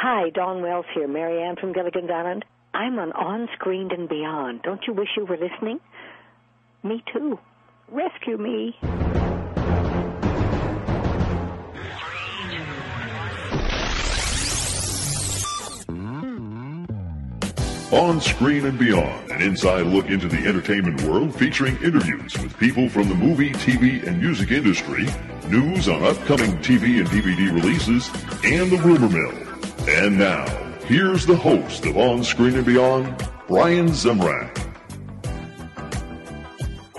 Hi, 0.00 0.30
Dawn 0.30 0.62
Wells 0.62 0.86
here, 0.94 1.08
Mary 1.08 1.42
Ann 1.42 1.56
from 1.56 1.72
Gilligan's 1.72 2.08
Island. 2.08 2.44
I'm 2.72 3.00
on 3.00 3.10
On 3.14 3.48
Screen 3.54 3.90
and 3.90 4.08
Beyond. 4.08 4.62
Don't 4.62 4.80
you 4.86 4.92
wish 4.92 5.08
you 5.16 5.24
were 5.26 5.36
listening? 5.36 5.80
Me 6.84 7.02
too. 7.12 7.36
Rescue 7.90 8.38
me. 8.38 8.76
On 17.90 18.20
Screen 18.20 18.66
and 18.66 18.78
Beyond, 18.78 19.32
an 19.32 19.42
inside 19.42 19.86
look 19.86 20.06
into 20.06 20.28
the 20.28 20.46
entertainment 20.46 21.02
world 21.02 21.34
featuring 21.34 21.76
interviews 21.82 22.38
with 22.38 22.56
people 22.58 22.88
from 22.88 23.08
the 23.08 23.16
movie, 23.16 23.50
TV, 23.50 24.06
and 24.06 24.20
music 24.20 24.52
industry, 24.52 25.08
news 25.48 25.88
on 25.88 26.04
upcoming 26.04 26.56
TV 26.58 27.00
and 27.00 27.08
DVD 27.08 27.52
releases, 27.52 28.08
and 28.44 28.70
the 28.70 28.80
rumor 28.84 29.08
mill. 29.08 29.47
And 29.90 30.18
now, 30.18 30.44
here's 30.84 31.24
the 31.24 31.34
host 31.34 31.86
of 31.86 31.96
On 31.96 32.22
Screen 32.22 32.56
and 32.56 32.66
Beyond, 32.66 33.26
Brian 33.46 33.88
Zemrak. 33.88 34.54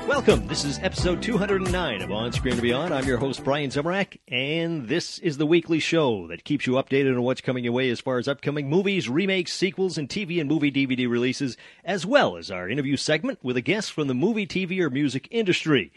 Welcome. 0.08 0.48
This 0.48 0.66
is 0.66 0.80
episode 0.80 1.22
209 1.22 2.02
of 2.02 2.12
On 2.12 2.32
Screen 2.32 2.54
and 2.54 2.62
Beyond. 2.64 2.92
I'm 2.92 3.06
your 3.06 3.20
host, 3.20 3.44
Brian 3.44 3.70
Zemrak, 3.70 4.18
and 4.28 4.88
this 4.88 5.20
is 5.20 5.38
the 5.38 5.46
weekly 5.46 5.80
show 5.80 6.28
that 6.30 6.44
keeps 6.44 6.66
you 6.66 6.74
updated 6.74 7.16
on 7.16 7.22
what's 7.22 7.42
coming 7.42 7.64
your 7.64 7.74
way 7.74 7.92
as 7.92 8.02
far 8.02 8.18
as 8.18 8.28
upcoming 8.28 8.68
movies, 8.68 9.08
remakes, 9.08 9.54
sequels, 9.54 10.00
and 10.00 10.10
TV 10.10 10.40
and 10.42 10.50
movie 10.50 10.72
DVD 10.72 11.08
releases, 11.08 11.58
as 11.86 12.08
well 12.08 12.38
as 12.38 12.50
our 12.50 12.68
interview 12.68 12.98
segment 12.98 13.38
with 13.44 13.56
a 13.56 13.62
guest 13.62 13.92
from 13.92 14.08
the 14.08 14.16
movie, 14.16 14.48
TV, 14.48 14.80
or 14.80 14.90
music 14.90 15.28
industry. 15.30 15.94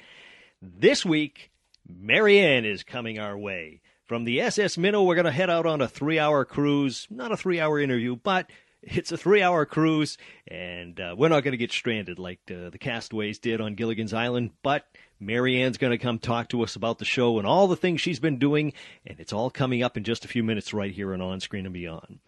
This 0.60 1.06
week, 1.06 1.52
Mary 1.88 2.38
Ann 2.38 2.66
is 2.66 2.84
coming 2.84 3.18
our 3.18 3.36
way. 3.36 3.80
From 4.12 4.24
the 4.24 4.42
SS 4.42 4.76
Minnow, 4.76 5.04
we're 5.04 5.14
going 5.14 5.24
to 5.24 5.32
head 5.32 5.48
out 5.48 5.64
on 5.64 5.80
a 5.80 5.88
three 5.88 6.18
hour 6.18 6.44
cruise. 6.44 7.06
Not 7.08 7.32
a 7.32 7.36
three 7.38 7.60
hour 7.60 7.80
interview, 7.80 8.14
but 8.14 8.50
it's 8.82 9.10
a 9.10 9.16
three 9.16 9.40
hour 9.40 9.64
cruise, 9.64 10.18
and 10.46 11.00
uh, 11.00 11.14
we're 11.16 11.30
not 11.30 11.44
going 11.44 11.52
to 11.52 11.56
get 11.56 11.72
stranded 11.72 12.18
like 12.18 12.40
uh, 12.50 12.68
the 12.68 12.76
castaways 12.78 13.38
did 13.38 13.62
on 13.62 13.74
Gilligan's 13.74 14.12
Island, 14.12 14.50
but 14.62 14.84
Mary 15.18 15.62
Ann's 15.62 15.78
going 15.78 15.92
to 15.92 15.96
come 15.98 16.18
talk 16.18 16.50
to 16.50 16.62
us 16.62 16.76
about 16.76 16.98
the 16.98 17.06
show 17.06 17.38
and 17.38 17.46
all 17.46 17.68
the 17.68 17.74
things 17.74 18.02
she's 18.02 18.20
been 18.20 18.38
doing, 18.38 18.74
and 19.06 19.18
it's 19.18 19.32
all 19.32 19.48
coming 19.48 19.82
up 19.82 19.96
in 19.96 20.04
just 20.04 20.26
a 20.26 20.28
few 20.28 20.42
minutes 20.42 20.74
right 20.74 20.92
here 20.92 21.14
on 21.14 21.22
On 21.22 21.40
Screen 21.40 21.64
and 21.64 21.72
Beyond. 21.72 22.18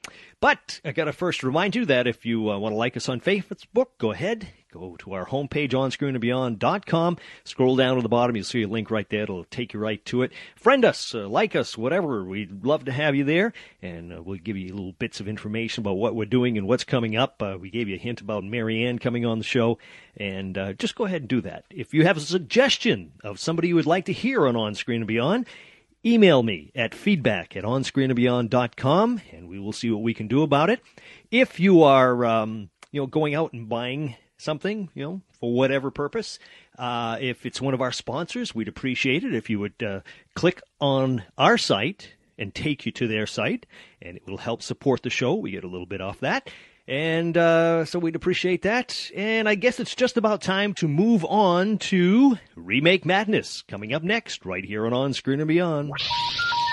But 0.40 0.80
I 0.86 0.92
got 0.92 1.05
to 1.05 1.12
first 1.12 1.42
remind 1.42 1.77
you 1.77 1.84
that 1.84 2.06
if 2.06 2.24
you 2.24 2.50
uh, 2.50 2.58
want 2.58 2.72
to 2.72 2.78
like 2.78 2.96
us 2.96 3.10
on 3.10 3.20
Facebook, 3.20 3.88
go 3.98 4.10
ahead, 4.10 4.48
go 4.75 4.97
to 4.97 5.12
our 5.14 5.27
homepage 5.27 5.70
onscreenandbeyond.com. 5.70 7.17
Scroll 7.44 7.77
down 7.77 7.97
to 7.97 8.03
the 8.03 8.08
bottom, 8.08 8.36
you'll 8.36 8.44
see 8.44 8.62
a 8.62 8.69
link 8.69 8.91
right 8.91 9.08
there. 9.08 9.22
It'll 9.22 9.44
take 9.44 9.72
you 9.72 9.80
right 9.80 10.05
to 10.06 10.22
it. 10.22 10.33
Friend 10.56 10.84
us, 10.84 11.14
uh, 11.14 11.28
like 11.28 11.56
us, 11.56 11.78
whatever. 11.78 12.25
We'd 12.25 12.64
love 12.64 12.84
to 12.86 12.92
have 12.92 13.14
you 13.14 13.25
there, 13.25 13.52
and 13.80 14.12
uh, 14.12 14.22
we'll 14.22 14.39
give 14.39 14.56
you 14.56 14.75
little 14.75 14.92
bits 14.92 15.20
of 15.20 15.28
information 15.28 15.83
about 15.83 15.95
what 15.95 16.14
we're 16.14 16.25
doing 16.25 16.58
and 16.58 16.67
what's 16.67 16.84
coming 16.84 17.17
up. 17.17 17.42
Uh, 17.42 17.56
we 17.61 17.70
gave 17.70 17.89
you 17.89 17.97
a 17.97 17.98
hint 17.98 18.20
about 18.20 18.45
Mary 18.45 18.84
Ann 18.84 18.98
coming 18.98 19.25
on 19.25 19.39
the 19.39 19.45
show, 19.45 19.78
and 20.17 20.58
uh, 20.58 20.72
just 20.75 20.95
go 20.95 21.05
ahead 21.05 21.22
and 21.22 21.28
do 21.28 21.41
that. 21.42 21.64
If 21.70 21.95
you 21.95 22.05
have 22.05 22.17
a 22.17 22.20
suggestion 22.20 23.12
of 23.22 23.41
somebody 23.41 23.69
you 23.69 23.75
would 23.77 23.86
like 23.86 24.06
to 24.06 24.12
hear 24.12 24.47
on 24.47 24.56
On 24.56 24.75
Screen 24.75 25.02
and 25.02 25.08
Beyond, 25.08 25.47
email 26.05 26.42
me 26.42 26.70
at 26.75 26.95
feedback 26.95 27.56
at 27.56 27.64
onscreenandbeyond.com, 27.64 29.20
and 29.33 29.48
we 29.48 29.58
will 29.58 29.72
see 29.72 29.91
what 29.91 30.02
we 30.02 30.14
can 30.14 30.28
do 30.28 30.42
about 30.42 30.70
it. 30.70 30.80
If 31.30 31.58
you 31.58 31.83
are, 31.83 32.25
um, 32.25 32.70
you 32.92 33.00
know, 33.00 33.06
going 33.06 33.34
out 33.34 33.52
and 33.52 33.69
buying 33.69 34.17
something, 34.36 34.90
you 34.94 35.02
know, 35.02 35.20
for 35.32 35.52
whatever 35.52 35.90
purpose. 35.90 36.38
Uh, 36.78 37.16
if 37.20 37.46
it's 37.46 37.60
one 37.60 37.74
of 37.74 37.80
our 37.80 37.92
sponsors, 37.92 38.54
we'd 38.54 38.68
appreciate 38.68 39.24
it 39.24 39.34
if 39.34 39.48
you 39.50 39.58
would 39.60 39.82
uh, 39.82 40.00
click 40.34 40.60
on 40.80 41.22
our 41.38 41.58
site 41.58 42.14
and 42.38 42.55
take 42.55 42.84
you 42.84 42.92
to 42.92 43.06
their 43.06 43.27
site, 43.27 43.66
and 44.02 44.16
it 44.16 44.27
will 44.27 44.38
help 44.38 44.62
support 44.62 45.02
the 45.02 45.10
show. 45.10 45.34
We 45.34 45.52
get 45.52 45.64
a 45.64 45.68
little 45.68 45.86
bit 45.86 46.00
off 46.00 46.20
that. 46.20 46.50
And 46.86 47.36
uh, 47.38 47.86
so 47.86 47.98
we'd 47.98 48.16
appreciate 48.16 48.62
that. 48.62 49.10
And 49.14 49.48
I 49.48 49.55
guess 49.55 49.80
it's 49.80 49.94
just 49.94 50.16
about 50.16 50.42
time 50.42 50.74
to 50.74 50.88
move 50.88 51.24
on 51.24 51.78
to 51.78 52.36
Remake 52.56 53.06
Madness, 53.06 53.62
coming 53.62 53.95
up 53.95 54.02
next, 54.02 54.45
right 54.45 54.64
here 54.64 54.84
on 54.84 54.92
On 54.92 55.14
Screen 55.14 55.40
and 55.40 55.48
Beyond. 55.48 55.92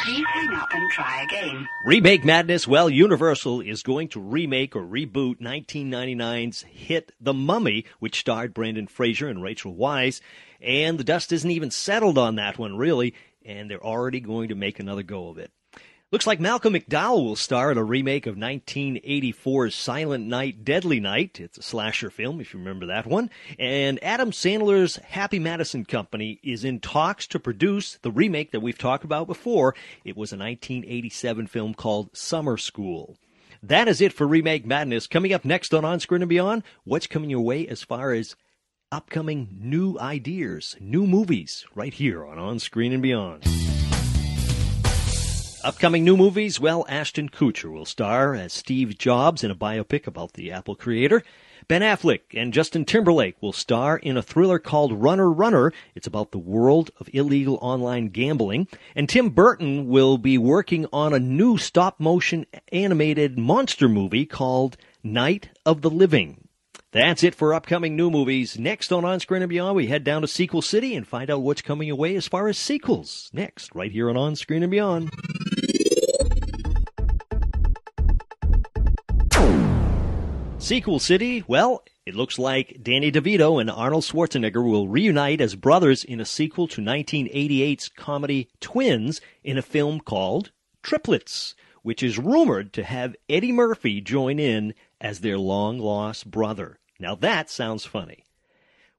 Please 0.04 0.26
hang 0.34 0.54
up 0.56 0.70
and 0.74 0.92
try 0.92 1.24
again. 1.24 1.68
Remake 1.86 2.26
Madness. 2.26 2.68
Well, 2.68 2.90
Universal 2.90 3.62
is 3.62 3.84
going 3.84 4.08
to 4.10 4.20
remake 4.20 4.76
or 4.76 4.82
reboot 4.82 5.40
1999's 5.40 6.64
hit 6.64 7.12
The 7.22 7.34
Mummy, 7.34 7.86
which 8.00 8.20
starred 8.20 8.54
Brendan 8.54 8.88
Fraser 8.88 9.28
and 9.28 9.44
Rachel 9.44 9.76
Weisz. 9.76 10.20
And 10.60 10.98
the 10.98 11.04
dust 11.04 11.32
isn't 11.32 11.52
even 11.52 11.70
settled 11.70 12.18
on 12.18 12.36
that 12.36 12.58
one, 12.58 12.78
really. 12.78 13.14
And 13.46 13.70
they're 13.70 13.84
already 13.84 14.20
going 14.20 14.50
to 14.50 14.56
make 14.56 14.80
another 14.80 15.04
go 15.04 15.30
of 15.30 15.38
it. 15.38 15.52
Looks 16.12 16.28
like 16.28 16.42
Malcolm 16.42 16.74
McDowell 16.74 17.24
will 17.24 17.36
star 17.38 17.72
in 17.72 17.78
a 17.78 17.86
remake 17.86 18.28
of 18.28 18.36
1984's 18.36 19.74
Silent 19.74 20.28
Night, 20.28 20.66
Deadly 20.66 21.00
Night. 21.00 21.40
It's 21.40 21.58
a 21.58 21.62
slasher 21.62 22.10
film, 22.10 22.42
if 22.42 22.54
you 22.54 22.60
remember 22.60 22.88
that 22.88 23.08
one. 23.08 23.30
And 23.58 23.98
Adam 24.04 24.32
Sandler's 24.32 24.98
Happy 24.98 25.40
Madison 25.40 25.86
Company 25.86 26.42
is 26.44 26.66
in 26.66 26.82
talks 26.82 27.28
to 27.28 27.40
produce 27.40 27.98
the 28.02 28.12
remake 28.12 28.52
that 28.52 28.60
we've 28.60 28.78
talked 28.78 29.06
about 29.06 29.26
before. 29.26 29.74
It 30.04 30.18
was 30.18 30.34
a 30.34 30.38
1987 30.38 31.48
film 31.48 31.74
called 31.74 32.10
Summer 32.14 32.58
School. 32.58 33.16
That 33.64 33.88
is 33.88 34.02
it 34.02 34.12
for 34.12 34.28
Remake 34.28 34.66
Madness. 34.66 35.08
Coming 35.08 35.32
up 35.32 35.46
next 35.46 35.74
on 35.74 35.86
On 35.86 36.02
Screen 36.02 36.24
and 36.24 36.28
Beyond, 36.28 36.64
what's 36.84 37.08
coming 37.08 37.30
your 37.30 37.40
way 37.40 37.66
as 37.70 37.84
far 37.84 38.12
as 38.12 38.36
upcoming 38.92 39.48
new 39.62 39.98
ideas, 39.98 40.76
new 40.82 41.08
movies, 41.08 41.66
right 41.74 41.94
here 41.94 42.26
on 42.26 42.38
On 42.38 42.60
Screen 42.60 42.92
and 42.92 43.02
Beyond. 43.02 43.48
Upcoming 45.64 46.04
new 46.04 46.18
movies, 46.18 46.60
well, 46.60 46.86
Ashton 46.90 47.30
Kutcher 47.30 47.72
will 47.72 47.86
star 47.86 48.34
as 48.34 48.52
Steve 48.52 48.98
Jobs 48.98 49.44
in 49.44 49.52
a 49.52 49.56
biopic 49.56 50.08
about 50.08 50.34
the 50.34 50.52
Apple 50.52 50.76
creator. 50.76 51.22
Ben 51.68 51.84
Affleck 51.84 52.22
and 52.34 52.52
Justin 52.52 52.84
Timberlake 52.84 53.40
will 53.42 53.54
star 53.54 53.98
in 53.98 54.18
a 54.18 54.24
thriller 54.24 54.58
called 54.58 54.92
Runner 55.04 55.30
Runner. 55.32 55.72
It's 55.94 56.08
about 56.08 56.32
the 56.32 56.40
world 56.40 56.90
of 57.00 57.10
illegal 57.14 57.60
online 57.62 58.08
gambling. 58.08 58.68
And 58.96 59.08
Tim 59.08 59.30
Burton 59.30 59.88
will 59.88 60.18
be 60.18 60.36
working 60.36 60.88
on 60.92 61.14
a 61.14 61.20
new 61.20 61.60
stop 61.60 62.00
motion 62.00 62.48
animated 62.72 63.38
monster 63.38 63.88
movie 63.88 64.26
called 64.26 64.78
Night 65.04 65.50
of 65.64 65.82
the 65.84 65.92
Living. 65.92 66.48
That's 66.92 67.24
it 67.24 67.36
for 67.36 67.54
upcoming 67.54 67.96
new 67.96 68.10
movies. 68.10 68.58
Next 68.58 68.92
on 68.92 69.06
On 69.06 69.20
Screen 69.20 69.44
and 69.44 69.50
Beyond, 69.50 69.76
we 69.76 69.88
head 69.88 70.04
down 70.04 70.24
to 70.24 70.28
Sequel 70.28 70.62
City 70.62 70.96
and 70.96 71.08
find 71.08 71.30
out 71.30 71.42
what's 71.42 71.62
coming 71.62 71.90
away 71.90 72.16
as 72.16 72.28
far 72.28 72.50
as 72.50 72.58
sequels. 72.58 73.30
Next, 73.32 73.74
right 73.76 73.92
here 73.92 74.10
on 74.10 74.18
On 74.18 74.36
Screen 74.36 74.64
and 74.64 74.72
Beyond. 74.72 75.10
Sequel 80.62 81.00
City, 81.00 81.44
well, 81.48 81.84
it 82.06 82.14
looks 82.14 82.38
like 82.38 82.78
Danny 82.84 83.12
DeVito 83.12 83.60
and 83.60 83.70
Arnold 83.70 84.04
Schwarzenegger 84.04 84.64
will 84.64 84.88
reunite 84.88 85.42
as 85.42 85.56
brothers 85.56 86.04
in 86.04 86.22
a 86.22 86.26
sequel 86.26 86.68
to 86.68 86.82
1988's 86.82 87.90
comedy 87.90 88.48
Twins 88.62 89.20
in 89.44 89.58
a 89.58 89.64
film 89.64 90.00
called 90.00 90.52
Triplets, 90.84 91.56
which 91.82 92.04
is 92.04 92.20
rumored 92.20 92.74
to 92.74 92.84
have 92.84 93.16
Eddie 93.28 93.52
Murphy 93.52 94.02
join 94.02 94.38
in 94.38 94.76
as 95.02 95.22
their 95.22 95.40
long 95.40 95.80
lost 95.80 96.30
brother. 96.30 96.80
Now 97.00 97.16
that 97.16 97.50
sounds 97.50 97.84
funny. 97.84 98.24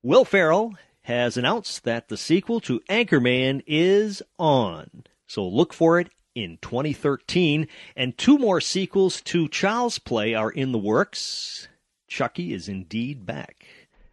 Will 0.02 0.24
Ferrell 0.24 0.74
has 1.02 1.36
announced 1.36 1.84
that 1.84 2.08
the 2.08 2.16
sequel 2.16 2.58
to 2.62 2.80
Anchorman 2.90 3.62
is 3.68 4.20
on. 4.36 5.04
So 5.28 5.46
look 5.46 5.72
for 5.72 6.00
it 6.00 6.10
in 6.34 6.58
2013. 6.62 7.68
And 7.96 8.16
two 8.16 8.38
more 8.38 8.60
sequels 8.60 9.20
to 9.22 9.48
Child's 9.48 9.98
Play 9.98 10.34
are 10.34 10.50
in 10.50 10.72
the 10.72 10.78
works. 10.78 11.68
Chucky 12.08 12.52
is 12.52 12.68
indeed 12.68 13.24
back. 13.24 13.66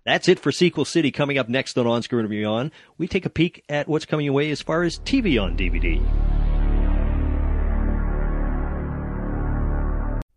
That's 0.06 0.28
it 0.28 0.40
for 0.40 0.52
Sequel 0.52 0.86
City. 0.86 1.12
Coming 1.12 1.38
up 1.38 1.50
next 1.50 1.78
on 1.78 1.86
On 1.86 2.02
Screen 2.02 2.22
and 2.22 2.30
Beyond, 2.30 2.72
we 2.98 3.08
take 3.08 3.26
a 3.26 3.30
peek 3.30 3.64
at 3.70 3.88
what's 3.88 4.06
coming 4.06 4.28
away 4.28 4.50
as 4.50 4.62
far 4.62 4.84
as 4.84 5.00
TV 5.00 5.42
on 5.42 5.58
DVD. 5.58 6.02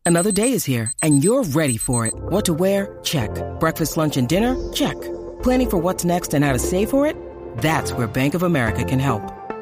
Another 0.04 0.32
day 0.32 0.52
is 0.52 0.64
here, 0.64 0.92
and 1.00 1.22
you're 1.22 1.44
ready 1.44 1.76
for 1.76 2.06
it. 2.06 2.14
What 2.14 2.44
to 2.46 2.54
wear? 2.54 2.98
Check. 3.04 3.30
Breakfast, 3.60 3.96
lunch, 3.96 4.16
and 4.16 4.28
dinner? 4.28 4.72
Check. 4.72 5.00
Planning 5.42 5.70
for 5.70 5.78
what's 5.78 6.04
next 6.04 6.34
and 6.34 6.44
how 6.44 6.52
to 6.52 6.58
save 6.58 6.90
for 6.90 7.06
it? 7.06 7.16
That's 7.58 7.92
where 7.92 8.08
Bank 8.08 8.34
of 8.34 8.42
America 8.42 8.84
can 8.84 8.98
help. 8.98 9.22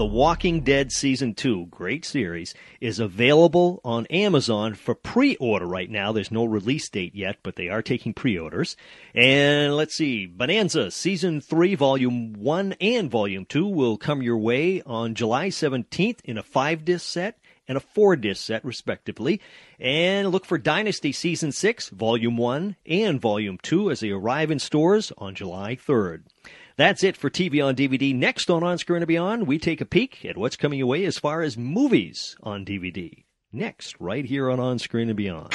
The 0.00 0.06
Walking 0.06 0.62
Dead 0.62 0.92
Season 0.92 1.34
2, 1.34 1.66
great 1.66 2.06
series, 2.06 2.54
is 2.80 2.98
available 3.00 3.82
on 3.84 4.06
Amazon 4.06 4.72
for 4.72 4.94
pre 4.94 5.36
order 5.36 5.66
right 5.66 5.90
now. 5.90 6.10
There's 6.10 6.30
no 6.30 6.46
release 6.46 6.88
date 6.88 7.14
yet, 7.14 7.36
but 7.42 7.56
they 7.56 7.68
are 7.68 7.82
taking 7.82 8.14
pre 8.14 8.38
orders. 8.38 8.78
And 9.14 9.76
let's 9.76 9.94
see, 9.94 10.24
Bonanza 10.24 10.90
Season 10.90 11.42
3, 11.42 11.74
Volume 11.74 12.32
1 12.32 12.76
and 12.80 13.10
Volume 13.10 13.44
2 13.44 13.66
will 13.66 13.98
come 13.98 14.22
your 14.22 14.38
way 14.38 14.80
on 14.86 15.14
July 15.14 15.48
17th 15.48 16.20
in 16.24 16.38
a 16.38 16.42
five 16.42 16.86
disc 16.86 17.06
set 17.06 17.38
and 17.68 17.76
a 17.76 17.80
four 17.80 18.16
disc 18.16 18.42
set, 18.42 18.64
respectively. 18.64 19.38
And 19.78 20.30
look 20.30 20.46
for 20.46 20.56
Dynasty 20.56 21.12
Season 21.12 21.52
6, 21.52 21.90
Volume 21.90 22.38
1 22.38 22.76
and 22.86 23.20
Volume 23.20 23.58
2 23.62 23.90
as 23.90 24.00
they 24.00 24.08
arrive 24.08 24.50
in 24.50 24.60
stores 24.60 25.12
on 25.18 25.34
July 25.34 25.76
3rd. 25.76 26.22
That's 26.80 27.04
it 27.04 27.14
for 27.14 27.28
TV 27.28 27.62
on 27.62 27.76
DVD. 27.76 28.14
Next 28.14 28.48
on 28.48 28.62
On 28.62 28.78
Screen 28.78 29.02
and 29.02 29.06
Beyond, 29.06 29.46
we 29.46 29.58
take 29.58 29.82
a 29.82 29.84
peek 29.84 30.24
at 30.24 30.38
what's 30.38 30.56
coming 30.56 30.80
away 30.80 31.04
as 31.04 31.18
far 31.18 31.42
as 31.42 31.58
movies 31.58 32.38
on 32.42 32.64
DVD. 32.64 33.24
Next, 33.52 34.00
right 34.00 34.24
here 34.24 34.48
on 34.48 34.58
On 34.58 34.78
Screen 34.78 35.10
and 35.10 35.16
Beyond. 35.18 35.54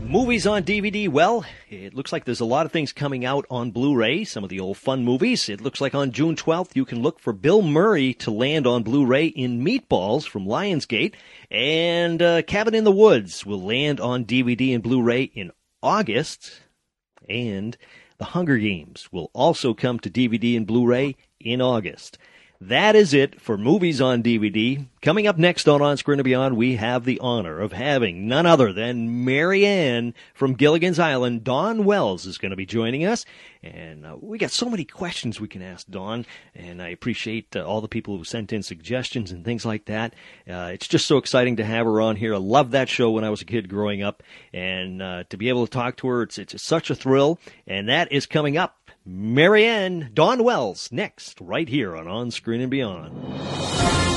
Movies 0.00 0.46
on 0.46 0.62
DVD. 0.62 1.10
Well, 1.10 1.44
it 1.68 1.92
looks 1.92 2.10
like 2.10 2.24
there's 2.24 2.40
a 2.40 2.46
lot 2.46 2.64
of 2.64 2.72
things 2.72 2.94
coming 2.94 3.26
out 3.26 3.44
on 3.50 3.70
Blu-ray. 3.70 4.24
Some 4.24 4.44
of 4.44 4.48
the 4.48 4.60
old 4.60 4.78
fun 4.78 5.04
movies. 5.04 5.50
It 5.50 5.60
looks 5.60 5.82
like 5.82 5.94
on 5.94 6.12
June 6.12 6.34
12th 6.34 6.74
you 6.74 6.86
can 6.86 7.02
look 7.02 7.20
for 7.20 7.34
Bill 7.34 7.60
Murray 7.60 8.14
to 8.14 8.30
land 8.30 8.66
on 8.66 8.82
Blu-ray 8.82 9.26
in 9.26 9.62
Meatballs 9.62 10.26
from 10.26 10.46
Lionsgate, 10.46 11.12
and 11.50 12.22
uh, 12.22 12.40
Cabin 12.40 12.74
in 12.74 12.84
the 12.84 12.90
Woods 12.90 13.44
will 13.44 13.60
land 13.60 14.00
on 14.00 14.24
DVD 14.24 14.72
and 14.72 14.82
Blu-ray 14.82 15.24
in 15.24 15.50
August, 15.82 16.62
and 17.28 17.76
the 18.18 18.24
Hunger 18.24 18.58
Games 18.58 19.08
will 19.12 19.30
also 19.32 19.74
come 19.74 19.98
to 20.00 20.10
DVD 20.10 20.56
and 20.56 20.66
Blu-ray 20.66 21.16
in 21.40 21.60
August. 21.60 22.18
That 22.68 22.96
is 22.96 23.12
it 23.12 23.42
for 23.42 23.58
movies 23.58 24.00
on 24.00 24.22
DVD. 24.22 24.86
Coming 25.02 25.26
up 25.26 25.36
next 25.36 25.68
on 25.68 25.82
On 25.82 25.98
Screen 25.98 26.18
and 26.18 26.24
Beyond, 26.24 26.56
we 26.56 26.76
have 26.76 27.04
the 27.04 27.20
honor 27.20 27.60
of 27.60 27.72
having 27.72 28.26
none 28.26 28.46
other 28.46 28.72
than 28.72 29.26
Mary 29.26 29.66
Ann 29.66 30.14
from 30.32 30.54
Gilligan's 30.54 30.98
Island. 30.98 31.44
Dawn 31.44 31.84
Wells 31.84 32.24
is 32.24 32.38
going 32.38 32.52
to 32.52 32.56
be 32.56 32.64
joining 32.64 33.04
us. 33.04 33.26
And 33.62 34.06
uh, 34.06 34.16
we 34.18 34.38
got 34.38 34.50
so 34.50 34.70
many 34.70 34.86
questions 34.86 35.38
we 35.38 35.48
can 35.48 35.60
ask 35.60 35.86
Dawn. 35.90 36.24
And 36.54 36.80
I 36.80 36.88
appreciate 36.88 37.54
uh, 37.54 37.66
all 37.66 37.82
the 37.82 37.88
people 37.88 38.16
who 38.16 38.24
sent 38.24 38.50
in 38.50 38.62
suggestions 38.62 39.30
and 39.30 39.44
things 39.44 39.66
like 39.66 39.84
that. 39.84 40.14
Uh, 40.48 40.70
it's 40.72 40.88
just 40.88 41.06
so 41.06 41.18
exciting 41.18 41.56
to 41.56 41.64
have 41.66 41.84
her 41.84 42.00
on 42.00 42.16
here. 42.16 42.34
I 42.34 42.38
loved 42.38 42.72
that 42.72 42.88
show 42.88 43.10
when 43.10 43.24
I 43.24 43.30
was 43.30 43.42
a 43.42 43.46
kid 43.46 43.68
growing 43.68 44.02
up. 44.02 44.22
And 44.54 45.02
uh, 45.02 45.24
to 45.28 45.36
be 45.36 45.50
able 45.50 45.66
to 45.66 45.70
talk 45.70 45.98
to 45.98 46.08
her, 46.08 46.22
it's, 46.22 46.38
it's 46.38 46.62
such 46.62 46.88
a 46.88 46.94
thrill. 46.94 47.38
And 47.66 47.90
that 47.90 48.10
is 48.10 48.24
coming 48.24 48.56
up 48.56 48.78
Mary 49.06 49.66
Ann 49.66 50.10
Dawn 50.14 50.42
Wells 50.42 50.90
next, 50.90 51.38
right 51.38 51.68
here 51.68 51.94
on 51.94 52.08
On 52.08 52.30
Screen 52.30 52.62
and 52.62 52.70
Beyond. 52.70 54.13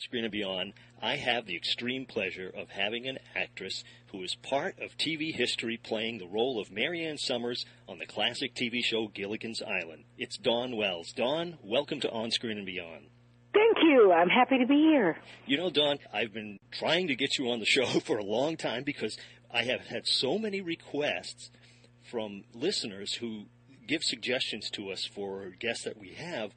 On 0.00 0.02
Screen 0.02 0.24
and 0.24 0.32
Beyond, 0.32 0.72
I 1.02 1.16
have 1.16 1.44
the 1.44 1.56
extreme 1.56 2.06
pleasure 2.06 2.50
of 2.56 2.70
having 2.70 3.06
an 3.06 3.18
actress 3.36 3.84
who 4.12 4.22
is 4.22 4.34
part 4.34 4.78
of 4.78 4.96
TV 4.96 5.34
history 5.34 5.76
playing 5.76 6.16
the 6.16 6.26
role 6.26 6.58
of 6.58 6.70
Mary 6.72 7.04
Ann 7.04 7.18
Summers 7.18 7.66
on 7.86 7.98
the 7.98 8.06
classic 8.06 8.54
TV 8.54 8.82
show 8.82 9.08
Gilligan's 9.08 9.60
Island. 9.60 10.04
It's 10.16 10.38
Dawn 10.38 10.74
Wells. 10.74 11.12
Dawn, 11.12 11.58
welcome 11.62 12.00
to 12.00 12.10
On 12.10 12.30
Screen 12.30 12.56
and 12.56 12.64
Beyond. 12.64 13.08
Thank 13.52 13.76
you. 13.82 14.10
I'm 14.10 14.30
happy 14.30 14.56
to 14.56 14.66
be 14.66 14.88
here. 14.90 15.18
You 15.44 15.58
know, 15.58 15.68
Dawn, 15.68 15.98
I've 16.10 16.32
been 16.32 16.58
trying 16.70 17.08
to 17.08 17.14
get 17.14 17.36
you 17.36 17.50
on 17.50 17.60
the 17.60 17.66
show 17.66 17.84
for 18.00 18.16
a 18.16 18.24
long 18.24 18.56
time 18.56 18.84
because 18.84 19.18
I 19.50 19.64
have 19.64 19.82
had 19.82 20.06
so 20.06 20.38
many 20.38 20.62
requests 20.62 21.50
from 22.10 22.44
listeners 22.54 23.12
who 23.12 23.48
give 23.86 24.02
suggestions 24.02 24.70
to 24.70 24.88
us 24.88 25.04
for 25.04 25.50
guests 25.58 25.84
that 25.84 25.98
we 25.98 26.14
have 26.14 26.52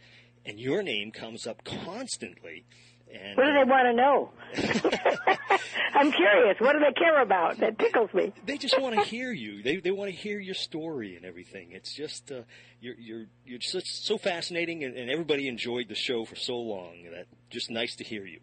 and 0.45 0.59
your 0.59 0.83
name 0.83 1.11
comes 1.11 1.47
up 1.47 1.63
constantly. 1.63 2.65
And, 3.13 3.37
what 3.37 3.45
do 3.45 3.53
they 3.53 3.63
want 3.63 3.85
to 3.85 3.93
know? 3.93 4.29
I'm 5.93 6.11
curious. 6.11 6.57
What 6.59 6.73
do 6.73 6.79
they 6.79 6.93
care 6.93 7.21
about? 7.21 7.59
That 7.59 7.77
tickles 7.77 8.13
me. 8.13 8.33
They 8.45 8.57
just 8.57 8.79
want 8.79 8.95
to 8.95 9.01
hear 9.01 9.31
you. 9.31 9.61
They 9.61 9.77
they 9.77 9.91
want 9.91 10.09
to 10.11 10.15
hear 10.15 10.39
your 10.39 10.55
story 10.55 11.15
and 11.15 11.25
everything. 11.25 11.71
It's 11.71 11.93
just 11.93 12.31
uh, 12.31 12.41
you're 12.81 12.95
you're 12.95 13.25
you're 13.45 13.59
just 13.59 14.05
so 14.05 14.17
fascinating, 14.17 14.83
and, 14.83 14.97
and 14.97 15.11
everybody 15.11 15.47
enjoyed 15.47 15.89
the 15.89 15.95
show 15.95 16.25
for 16.25 16.35
so 16.35 16.57
long. 16.57 17.03
That 17.13 17.27
just 17.49 17.69
nice 17.69 17.95
to 17.97 18.03
hear 18.03 18.25
you. 18.25 18.39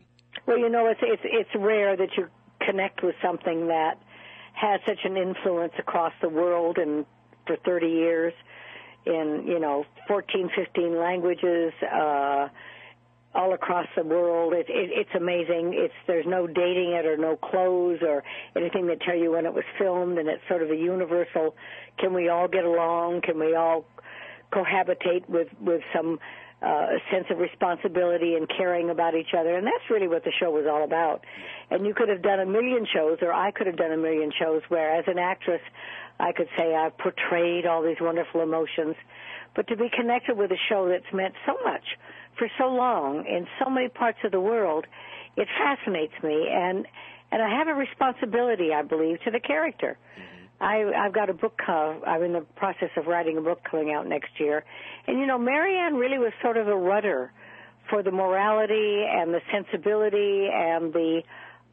Well, 0.46 0.58
you 0.58 0.68
know, 0.68 0.86
it's 0.86 1.00
it's 1.02 1.22
it's 1.24 1.50
rare 1.54 1.96
that 1.96 2.10
you 2.16 2.28
connect 2.60 3.02
with 3.02 3.14
something 3.22 3.68
that 3.68 3.98
has 4.54 4.80
such 4.86 5.00
an 5.04 5.16
influence 5.16 5.72
across 5.78 6.12
the 6.20 6.28
world 6.28 6.78
and 6.78 7.06
for 7.46 7.56
30 7.64 7.86
years 7.86 8.32
in 9.06 9.44
you 9.46 9.58
know 9.58 9.84
14, 10.06 10.50
15 10.54 10.98
languages 10.98 11.72
uh, 11.82 12.48
all 13.34 13.54
across 13.54 13.86
the 13.96 14.02
world. 14.02 14.52
It, 14.52 14.66
it, 14.68 14.90
it's 14.92 15.14
amazing. 15.14 15.72
It's 15.74 15.94
there's 16.06 16.26
no 16.26 16.46
dating 16.46 16.92
it 16.92 17.06
or 17.06 17.16
no 17.16 17.36
clothes 17.36 18.00
or 18.02 18.24
anything 18.56 18.86
that 18.88 19.00
tell 19.02 19.16
you 19.16 19.32
when 19.32 19.46
it 19.46 19.54
was 19.54 19.64
filmed, 19.78 20.18
and 20.18 20.28
it's 20.28 20.42
sort 20.48 20.62
of 20.62 20.70
a 20.70 20.76
universal. 20.76 21.54
Can 21.98 22.12
we 22.12 22.28
all 22.28 22.48
get 22.48 22.64
along? 22.64 23.22
Can 23.22 23.38
we 23.38 23.54
all 23.54 23.84
cohabitate 24.52 25.28
with 25.28 25.48
with 25.60 25.82
some 25.94 26.18
uh, 26.62 26.88
sense 27.10 27.24
of 27.30 27.38
responsibility 27.38 28.34
and 28.34 28.46
caring 28.48 28.90
about 28.90 29.14
each 29.14 29.32
other. 29.38 29.56
And 29.56 29.66
that's 29.66 29.88
really 29.88 30.08
what 30.08 30.24
the 30.24 30.32
show 30.38 30.50
was 30.50 30.66
all 30.70 30.84
about. 30.84 31.24
And 31.70 31.86
you 31.86 31.94
could 31.94 32.10
have 32.10 32.20
done 32.20 32.38
a 32.38 32.44
million 32.44 32.86
shows, 32.92 33.18
or 33.22 33.32
I 33.32 33.50
could 33.50 33.66
have 33.66 33.76
done 33.76 33.92
a 33.92 33.96
million 33.96 34.30
shows, 34.38 34.62
where 34.68 34.94
as 34.94 35.04
an 35.06 35.18
actress, 35.18 35.62
I 36.18 36.32
could 36.32 36.48
say 36.58 36.74
I've 36.74 36.98
portrayed 36.98 37.64
all 37.64 37.82
these 37.82 37.96
wonderful 37.98 38.42
emotions. 38.42 38.96
But 39.56 39.68
to 39.68 39.76
be 39.76 39.88
connected 39.88 40.36
with 40.36 40.50
a 40.52 40.58
show 40.68 40.88
that's 40.88 41.10
meant 41.14 41.34
so 41.46 41.56
much 41.64 41.84
for 42.40 42.48
so 42.58 42.68
long 42.68 43.26
in 43.26 43.46
so 43.62 43.68
many 43.68 43.88
parts 43.88 44.18
of 44.24 44.32
the 44.32 44.40
world, 44.40 44.86
it 45.36 45.46
fascinates 45.58 46.14
me. 46.24 46.48
And, 46.50 46.86
and 47.30 47.42
I 47.42 47.50
have 47.58 47.68
a 47.68 47.74
responsibility, 47.74 48.70
I 48.74 48.82
believe, 48.82 49.18
to 49.26 49.30
the 49.30 49.38
character. 49.40 49.98
I, 50.60 50.84
I've 51.04 51.12
got 51.14 51.30
a 51.30 51.34
book. 51.34 51.58
Uh, 51.66 52.00
I'm 52.06 52.22
in 52.22 52.32
the 52.32 52.44
process 52.56 52.90
of 52.96 53.06
writing 53.06 53.36
a 53.38 53.40
book 53.42 53.60
coming 53.70 53.92
out 53.92 54.06
next 54.06 54.30
year, 54.38 54.64
and 55.06 55.18
you 55.18 55.26
know, 55.26 55.38
Mary 55.38 55.78
Ann 55.78 55.94
really 55.94 56.18
was 56.18 56.32
sort 56.42 56.56
of 56.58 56.68
a 56.68 56.76
rudder 56.76 57.32
for 57.88 58.02
the 58.02 58.10
morality 58.10 59.04
and 59.08 59.32
the 59.32 59.40
sensibility 59.50 60.48
and 60.52 60.92
the 60.92 61.22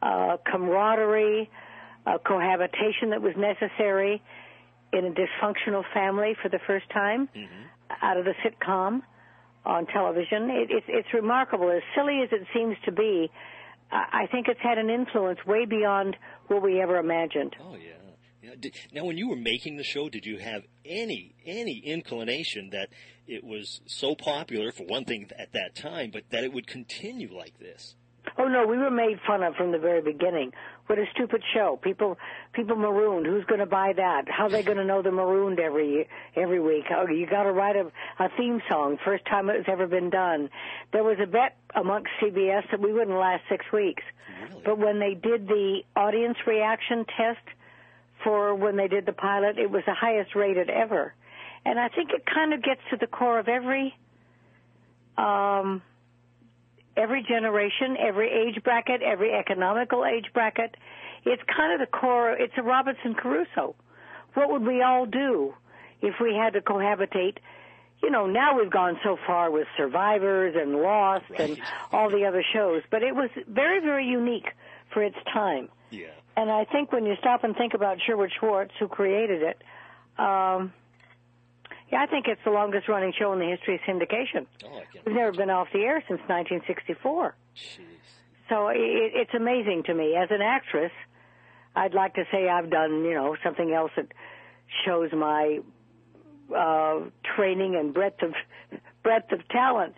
uh, 0.00 0.36
camaraderie, 0.50 1.50
uh, 2.06 2.16
cohabitation 2.26 3.10
that 3.10 3.20
was 3.20 3.34
necessary 3.36 4.22
in 4.92 5.04
a 5.04 5.10
dysfunctional 5.10 5.84
family 5.92 6.34
for 6.42 6.48
the 6.48 6.60
first 6.66 6.88
time 6.90 7.28
Mm-hmm. 7.36 7.64
out 8.02 8.16
of 8.16 8.24
the 8.24 8.34
sitcom 8.42 9.02
on 9.64 9.86
television. 9.86 10.50
It, 10.50 10.70
it's 10.70 10.86
it's 10.88 11.08
remarkable. 11.14 11.70
As 11.70 11.82
silly 11.96 12.20
as 12.22 12.28
it 12.32 12.46
seems 12.54 12.76
to 12.84 12.92
be, 12.92 13.30
I 13.90 14.24
I 14.24 14.26
think 14.30 14.48
it's 14.48 14.60
had 14.60 14.78
an 14.78 14.90
influence 14.90 15.38
way 15.46 15.64
beyond 15.64 16.16
what 16.48 16.62
we 16.62 16.80
ever 16.80 16.98
imagined. 16.98 17.56
Oh 17.60 17.74
yeah. 17.74 17.92
yeah. 18.42 18.50
Did, 18.58 18.74
now, 18.92 19.04
when 19.04 19.18
you 19.18 19.28
were 19.28 19.36
making 19.36 19.76
the 19.76 19.84
show, 19.84 20.08
did 20.08 20.24
you 20.24 20.38
have 20.38 20.62
any 20.84 21.34
any 21.44 21.82
inclination 21.84 22.70
that 22.70 22.88
it 23.26 23.44
was 23.44 23.80
so 23.86 24.14
popular 24.14 24.72
for 24.72 24.84
one 24.84 25.04
thing 25.04 25.28
at 25.38 25.52
that 25.52 25.74
time, 25.74 26.10
but 26.12 26.22
that 26.30 26.44
it 26.44 26.52
would 26.52 26.66
continue 26.66 27.34
like 27.36 27.58
this? 27.58 27.94
Oh 28.36 28.46
no, 28.46 28.66
we 28.66 28.76
were 28.76 28.90
made 28.90 29.18
fun 29.26 29.42
of 29.42 29.54
from 29.54 29.72
the 29.72 29.78
very 29.78 30.02
beginning. 30.02 30.52
What 30.88 30.98
a 30.98 31.04
stupid 31.12 31.42
show! 31.52 31.78
People, 31.82 32.16
people 32.54 32.74
marooned. 32.74 33.26
Who's 33.26 33.44
going 33.44 33.60
to 33.60 33.66
buy 33.66 33.92
that? 33.94 34.24
How 34.26 34.44
are 34.44 34.48
they 34.48 34.62
going 34.62 34.78
to 34.78 34.86
know 34.86 35.02
they're 35.02 35.12
marooned 35.12 35.60
every 35.60 36.08
every 36.34 36.60
week? 36.60 36.86
Oh, 36.90 37.06
you 37.06 37.26
got 37.26 37.42
to 37.42 37.52
write 37.52 37.76
a, 37.76 37.92
a 38.18 38.30
theme 38.38 38.62
song. 38.70 38.96
First 39.04 39.26
time 39.26 39.50
it's 39.50 39.68
ever 39.68 39.86
been 39.86 40.08
done. 40.08 40.48
There 40.94 41.04
was 41.04 41.18
a 41.22 41.26
bet 41.26 41.58
amongst 41.74 42.08
CBS 42.22 42.70
that 42.70 42.80
we 42.80 42.90
wouldn't 42.90 43.18
last 43.18 43.42
six 43.50 43.66
weeks. 43.70 44.02
Really? 44.40 44.62
But 44.64 44.78
when 44.78 44.98
they 44.98 45.12
did 45.12 45.46
the 45.46 45.82
audience 45.94 46.38
reaction 46.46 47.04
test 47.04 47.46
for 48.24 48.54
when 48.54 48.78
they 48.78 48.88
did 48.88 49.04
the 49.04 49.12
pilot, 49.12 49.58
it 49.58 49.70
was 49.70 49.82
the 49.86 49.94
highest 49.94 50.34
rated 50.34 50.70
ever. 50.70 51.12
And 51.66 51.78
I 51.78 51.88
think 51.88 52.12
it 52.12 52.24
kind 52.24 52.54
of 52.54 52.62
gets 52.62 52.80
to 52.92 52.96
the 52.96 53.06
core 53.06 53.38
of 53.38 53.48
every 53.48 53.94
um, 55.18 55.82
every 56.98 57.22
generation, 57.22 57.96
every 57.98 58.28
age 58.30 58.62
bracket, 58.64 59.02
every 59.02 59.32
economical 59.32 60.04
age 60.04 60.26
bracket. 60.34 60.76
It's 61.24 61.42
kind 61.56 61.72
of 61.72 61.80
the 61.80 61.96
core. 61.96 62.32
It's 62.32 62.52
a 62.56 62.62
Robinson 62.62 63.14
Crusoe. 63.14 63.74
What 64.34 64.50
would 64.50 64.62
we 64.62 64.82
all 64.82 65.06
do 65.06 65.54
if 66.02 66.14
we 66.20 66.34
had 66.34 66.52
to 66.54 66.60
cohabitate? 66.60 67.38
You 68.02 68.10
know, 68.10 68.26
now 68.26 68.56
we've 68.56 68.70
gone 68.70 68.98
so 69.02 69.16
far 69.26 69.50
with 69.50 69.66
Survivors 69.76 70.54
and 70.56 70.76
Lost 70.76 71.24
and 71.36 71.58
all 71.92 72.10
the 72.10 72.24
other 72.24 72.44
shows, 72.52 72.82
but 72.90 73.02
it 73.02 73.14
was 73.14 73.30
very, 73.48 73.80
very 73.80 74.06
unique 74.06 74.46
for 74.92 75.02
its 75.02 75.16
time. 75.32 75.68
Yeah. 75.90 76.06
And 76.36 76.50
I 76.50 76.64
think 76.64 76.92
when 76.92 77.04
you 77.04 77.14
stop 77.18 77.42
and 77.42 77.56
think 77.56 77.74
about 77.74 77.98
Sherwood 78.06 78.30
Schwartz, 78.38 78.72
who 78.78 78.86
created 78.86 79.42
it, 79.42 79.62
um, 80.22 80.72
Yeah, 81.90 82.02
I 82.02 82.06
think 82.06 82.26
it's 82.28 82.40
the 82.44 82.50
longest 82.50 82.88
running 82.88 83.12
show 83.18 83.32
in 83.32 83.38
the 83.38 83.46
history 83.46 83.76
of 83.76 83.80
syndication. 83.82 84.46
Oh, 84.64 84.82
We've 85.06 85.14
never 85.14 85.32
been 85.32 85.50
off 85.50 85.68
the 85.72 85.80
air 85.80 86.02
since 86.06 86.20
1964. 86.26 87.34
Jeez. 87.56 87.78
So 88.48 88.68
it, 88.68 88.76
it's 88.78 89.34
amazing 89.34 89.84
to 89.86 89.94
me. 89.94 90.14
As 90.14 90.28
an 90.30 90.42
actress, 90.42 90.92
I'd 91.74 91.94
like 91.94 92.14
to 92.14 92.24
say 92.30 92.48
I've 92.48 92.70
done, 92.70 93.04
you 93.04 93.14
know, 93.14 93.36
something 93.42 93.72
else 93.72 93.90
that 93.96 94.06
shows 94.84 95.10
my 95.12 95.60
uh, 96.54 97.00
training 97.36 97.76
and 97.76 97.92
breadth 97.94 98.22
of 98.22 98.32
breadth 99.02 99.32
of 99.32 99.46
talent. 99.48 99.94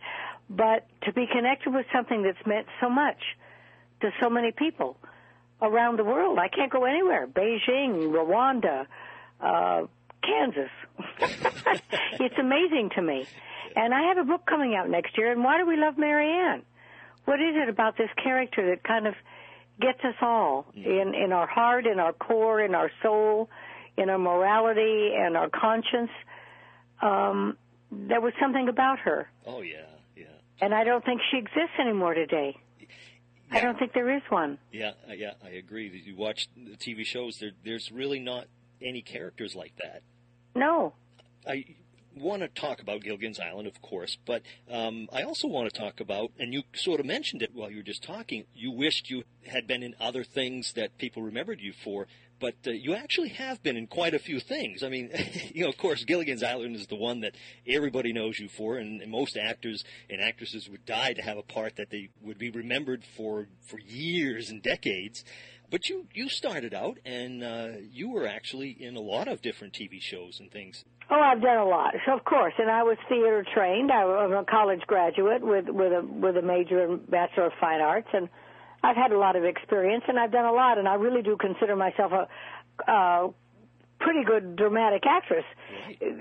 But 0.49 0.87
to 1.02 1.12
be 1.12 1.26
connected 1.32 1.73
with 1.73 1.87
something 1.92 2.23
that's 2.23 2.44
meant 2.47 2.66
so 2.80 2.88
much 2.90 3.18
to 4.00 4.11
so 4.20 4.28
many 4.28 4.50
people 4.52 4.97
around 5.62 5.99
the 5.99 6.04
world, 6.04 6.38
I 6.38 6.49
can't 6.49 6.73
go 6.73 6.85
anywhere. 6.85 7.26
Beijing, 7.28 8.11
Rwanda, 8.11 8.87
uh, 9.40 9.87
Kansas. 10.23 10.70
it's 12.20 12.38
amazing 12.38 12.90
to 12.96 13.02
me. 13.02 13.26
And 13.76 13.94
I 13.94 14.02
have 14.08 14.18
a 14.18 14.24
book 14.24 14.46
coming 14.46 14.74
out 14.74 14.88
next 14.88 15.16
year. 15.16 15.30
And 15.32 15.42
why 15.44 15.58
do 15.58 15.66
we 15.66 15.76
love 15.76 15.96
Mary 15.96 16.30
Ann? 16.30 16.62
What 17.24 17.40
is 17.40 17.54
it 17.54 17.68
about 17.68 17.96
this 17.96 18.08
character 18.22 18.70
that 18.70 18.82
kind 18.82 19.06
of 19.06 19.14
gets 19.80 20.00
us 20.04 20.16
all 20.20 20.66
in 20.74 21.14
in 21.14 21.32
our 21.32 21.46
heart, 21.46 21.86
in 21.86 21.98
our 22.00 22.12
core, 22.12 22.60
in 22.60 22.74
our 22.74 22.90
soul, 23.02 23.48
in 23.96 24.10
our 24.10 24.18
morality, 24.18 25.12
and 25.16 25.36
our 25.36 25.48
conscience? 25.48 26.10
Um, 27.00 27.56
there 27.92 28.20
was 28.20 28.32
something 28.40 28.68
about 28.68 28.98
her, 29.00 29.30
Oh 29.46 29.62
yeah, 29.62 29.86
yeah, 30.16 30.24
and 30.60 30.74
I 30.74 30.84
don't 30.84 31.04
think 31.04 31.20
she 31.30 31.38
exists 31.38 31.78
anymore 31.80 32.14
today. 32.14 32.56
I 33.52 33.60
don't 33.60 33.76
think 33.78 33.92
there 33.94 34.14
is 34.14 34.22
one. 34.28 34.58
yeah, 34.70 34.92
uh, 35.08 35.12
yeah. 35.12 35.32
I 35.44 35.48
agree. 35.50 35.90
You 36.04 36.14
watch 36.14 36.48
the 36.56 36.76
TV 36.76 37.04
shows. 37.04 37.38
There, 37.40 37.50
there's 37.64 37.90
really 37.90 38.20
not 38.20 38.46
any 38.80 39.02
characters 39.02 39.56
like 39.56 39.72
that. 39.82 40.02
No. 40.54 40.94
I 41.48 41.64
want 42.14 42.43
to 42.43 42.49
talk 42.49 42.81
about 42.81 43.02
Gilligan's 43.02 43.40
Island, 43.40 43.69
of 43.69 43.81
course, 43.81 44.17
but 44.26 44.43
um, 44.71 45.09
I 45.12 45.23
also 45.23 45.49
want 45.49 45.73
to 45.73 45.79
talk 45.79 46.00
about, 46.00 46.33
and 46.38 46.52
you 46.52 46.62
sort 46.75 47.00
of 47.00 47.07
mentioned 47.07 47.43
it 47.43 47.50
while 47.55 47.71
you 47.71 47.79
were 47.79 47.83
just 47.83 48.02
talking. 48.02 48.45
You 48.55 48.71
wished 48.71 49.11
you 49.11 49.25
had 49.47 49.67
been 49.67 49.83
in 49.83 49.95
other 50.00 50.25
things 50.25 50.73
that 50.75 50.99
people 50.99 51.23
remembered 51.23 51.61
you 51.61 51.73
for, 51.73 52.07
but 52.40 52.55
uh, 52.67 52.71
you 52.71 52.95
actually 52.95 53.29
have 53.29 53.62
been 53.62 53.76
in 53.76 53.87
quite 53.87 54.14
a 54.14 54.19
few 54.19 54.40
things. 54.40 54.83
I 54.83 54.88
mean, 54.88 55.11
you 55.55 55.62
know, 55.62 55.69
of 55.69 55.76
course, 55.76 56.05
Gilligan's 56.05 56.43
Island 56.43 56.75
is 56.75 56.87
the 56.87 56.97
one 56.97 57.21
that 57.21 57.37
everybody 57.67 58.12
knows 58.12 58.38
you 58.40 58.49
for, 58.49 58.79
and, 58.79 59.00
and 59.00 59.11
most 59.11 59.37
actors 59.37 59.85
and 60.09 60.21
actresses 60.21 60.69
would 60.69 60.87
die 60.87 61.12
to 61.12 61.23
have 61.23 61.37
a 61.37 61.43
part 61.43 61.76
that 61.76 61.90
they 61.90 62.09
would 62.23 62.38
be 62.38 62.50
remembered 62.50 63.05
for 63.17 63.47
for 63.61 63.79
years 63.79 64.50
and 64.50 64.62
decades. 64.62 65.25
But 65.70 65.88
you 65.88 66.06
you 66.12 66.28
started 66.28 66.74
out, 66.74 66.98
and 67.04 67.44
uh, 67.44 67.68
you 67.90 68.10
were 68.10 68.26
actually 68.26 68.70
in 68.70 68.96
a 68.96 69.00
lot 69.00 69.28
of 69.28 69.40
different 69.40 69.72
TV 69.72 70.00
shows 70.00 70.40
and 70.40 70.50
things. 70.50 70.84
Oh, 71.10 71.20
I've 71.20 71.40
done 71.40 71.58
a 71.58 71.64
lot. 71.64 71.94
So 72.06 72.12
of 72.12 72.24
course, 72.24 72.54
and 72.58 72.70
I 72.70 72.82
was 72.82 72.96
theater 73.08 73.44
trained. 73.54 73.90
I 73.92 74.04
was 74.04 74.32
a 74.32 74.50
college 74.50 74.80
graduate 74.86 75.42
with 75.42 75.66
with 75.68 75.92
a 75.92 76.02
with 76.04 76.36
a 76.36 76.42
major 76.42 76.84
in 76.84 76.98
Bachelor 77.08 77.46
of 77.46 77.52
Fine 77.60 77.80
Arts, 77.80 78.08
and 78.12 78.28
I've 78.82 78.96
had 78.96 79.12
a 79.12 79.18
lot 79.18 79.36
of 79.36 79.44
experience, 79.44 80.04
and 80.08 80.18
I've 80.18 80.32
done 80.32 80.44
a 80.44 80.52
lot. 80.52 80.78
And 80.78 80.88
I 80.88 80.94
really 80.94 81.22
do 81.22 81.36
consider 81.36 81.76
myself 81.76 82.12
a 82.12 82.90
uh, 82.90 83.28
pretty 84.00 84.24
good 84.24 84.56
dramatic 84.56 85.04
actress. 85.06 85.44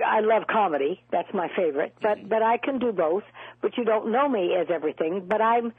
I 0.05 0.19
love 0.19 0.43
comedy; 0.47 1.01
that's 1.11 1.33
my 1.33 1.47
favorite. 1.55 1.95
But 2.01 2.29
but 2.29 2.43
I 2.43 2.57
can 2.57 2.77
do 2.77 2.91
both. 2.91 3.23
But 3.61 3.77
you 3.77 3.83
don't 3.83 4.11
know 4.11 4.29
me 4.29 4.55
as 4.59 4.67
everything. 4.69 5.25
But 5.27 5.41
I'm 5.41 5.73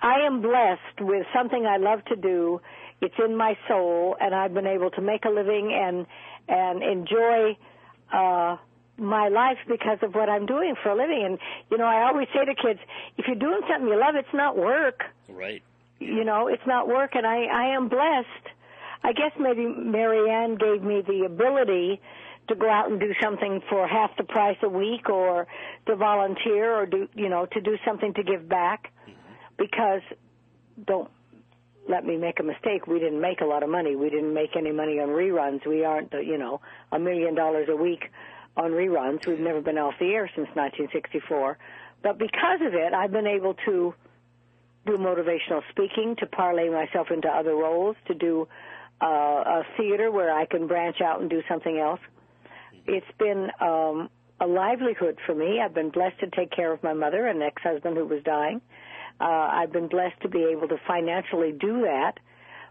I 0.00 0.26
am 0.26 0.42
blessed 0.42 1.00
with 1.00 1.26
something 1.34 1.66
I 1.66 1.78
love 1.78 2.04
to 2.06 2.16
do. 2.16 2.60
It's 3.00 3.14
in 3.24 3.36
my 3.36 3.56
soul, 3.68 4.16
and 4.20 4.34
I've 4.34 4.54
been 4.54 4.66
able 4.66 4.90
to 4.92 5.00
make 5.00 5.24
a 5.24 5.30
living 5.30 5.72
and 5.72 6.06
and 6.48 6.82
enjoy 6.82 7.56
uh, 8.12 8.56
my 8.98 9.28
life 9.28 9.58
because 9.66 9.98
of 10.02 10.14
what 10.14 10.28
I'm 10.28 10.46
doing 10.46 10.74
for 10.82 10.90
a 10.90 10.96
living. 10.96 11.22
And 11.24 11.38
you 11.70 11.78
know, 11.78 11.86
I 11.86 12.06
always 12.08 12.28
say 12.34 12.44
to 12.44 12.54
kids, 12.54 12.80
if 13.16 13.26
you're 13.26 13.36
doing 13.36 13.60
something 13.68 13.88
you 13.88 13.98
love, 13.98 14.14
it's 14.14 14.34
not 14.34 14.56
work. 14.56 15.00
Right. 15.28 15.62
You 15.98 16.24
know, 16.24 16.48
it's 16.48 16.66
not 16.66 16.88
work, 16.88 17.14
and 17.14 17.26
I 17.26 17.44
I 17.44 17.74
am 17.74 17.88
blessed. 17.88 18.54
I 19.02 19.12
guess 19.12 19.32
maybe 19.38 19.66
Mary 19.66 20.30
Ann 20.30 20.56
gave 20.56 20.82
me 20.82 21.02
the 21.06 21.24
ability 21.26 22.00
to 22.48 22.54
go 22.54 22.70
out 22.70 22.90
and 22.90 23.00
do 23.00 23.12
something 23.22 23.62
for 23.70 23.86
half 23.86 24.10
the 24.16 24.24
price 24.24 24.56
a 24.62 24.68
week, 24.68 25.08
or 25.08 25.46
to 25.86 25.96
volunteer, 25.96 26.74
or 26.74 26.86
do 26.86 27.08
you 27.14 27.28
know 27.28 27.46
to 27.46 27.60
do 27.60 27.76
something 27.86 28.12
to 28.14 28.22
give 28.22 28.48
back. 28.48 28.90
Because 29.58 30.02
don't 30.86 31.10
let 31.88 32.04
me 32.04 32.16
make 32.16 32.40
a 32.40 32.42
mistake. 32.42 32.86
We 32.86 32.98
didn't 32.98 33.20
make 33.20 33.40
a 33.40 33.44
lot 33.44 33.62
of 33.62 33.68
money. 33.68 33.94
We 33.94 34.10
didn't 34.10 34.32
make 34.32 34.56
any 34.56 34.72
money 34.72 35.00
on 35.00 35.08
reruns. 35.08 35.66
We 35.66 35.84
aren't, 35.84 36.14
uh, 36.14 36.18
you 36.18 36.38
know, 36.38 36.60
a 36.92 36.98
million 36.98 37.34
dollars 37.34 37.68
a 37.70 37.76
week 37.76 38.10
on 38.56 38.70
reruns. 38.70 39.26
We've 39.26 39.38
never 39.38 39.60
been 39.60 39.78
off 39.78 39.94
the 39.98 40.06
air 40.06 40.30
since 40.34 40.48
1964. 40.54 41.58
But 42.02 42.18
because 42.18 42.60
of 42.66 42.74
it, 42.74 42.92
I've 42.94 43.12
been 43.12 43.26
able 43.26 43.54
to 43.66 43.94
do 44.86 44.98
motivational 44.98 45.62
speaking, 45.70 46.16
to 46.18 46.26
parlay 46.26 46.68
myself 46.68 47.08
into 47.10 47.28
other 47.28 47.54
roles, 47.54 47.96
to 48.06 48.14
do 48.14 48.46
uh, 49.02 49.06
a 49.06 49.62
theater 49.76 50.10
where 50.10 50.32
I 50.32 50.46
can 50.46 50.66
branch 50.66 51.00
out 51.00 51.20
and 51.20 51.30
do 51.30 51.42
something 51.48 51.78
else. 51.78 52.00
It's 52.86 53.06
been 53.18 53.48
um, 53.60 54.10
a 54.40 54.46
livelihood 54.46 55.18
for 55.26 55.34
me. 55.34 55.60
I've 55.64 55.74
been 55.74 55.90
blessed 55.90 56.20
to 56.20 56.30
take 56.30 56.50
care 56.50 56.72
of 56.72 56.82
my 56.82 56.92
mother 56.92 57.26
and 57.26 57.42
ex-husband 57.42 57.96
who 57.96 58.06
was 58.06 58.22
dying. 58.24 58.60
I've 59.20 59.72
been 59.72 59.88
blessed 59.88 60.20
to 60.22 60.28
be 60.28 60.44
able 60.44 60.68
to 60.68 60.76
financially 60.86 61.52
do 61.52 61.82
that. 61.82 62.18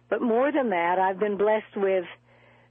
But 0.10 0.22
more 0.22 0.52
than 0.52 0.70
that, 0.70 1.00
I've 1.00 1.20
been 1.20 1.38
blessed 1.38 1.76
with 1.76 2.06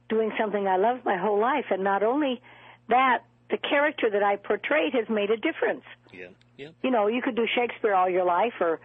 doing 0.09 0.31
something 0.39 0.67
I 0.67 0.77
love 0.77 0.99
my 1.03 1.17
whole 1.17 1.39
life. 1.39 1.65
And 1.71 1.83
not 1.83 2.03
only 2.03 2.41
that, 2.89 3.23
the 3.49 3.57
character 3.57 4.09
that 4.09 4.23
I 4.23 4.35
portrayed 4.37 4.93
has 4.93 5.09
made 5.09 5.29
a 5.29 5.37
difference. 5.37 5.83
Yeah. 6.11 6.27
Yeah. 6.57 6.69
You 6.83 6.91
know, 6.91 7.07
you 7.07 7.21
could 7.21 7.35
do 7.35 7.47
Shakespeare 7.53 7.93
all 7.93 8.09
your 8.09 8.25
life 8.25 8.53
or, 8.59 8.79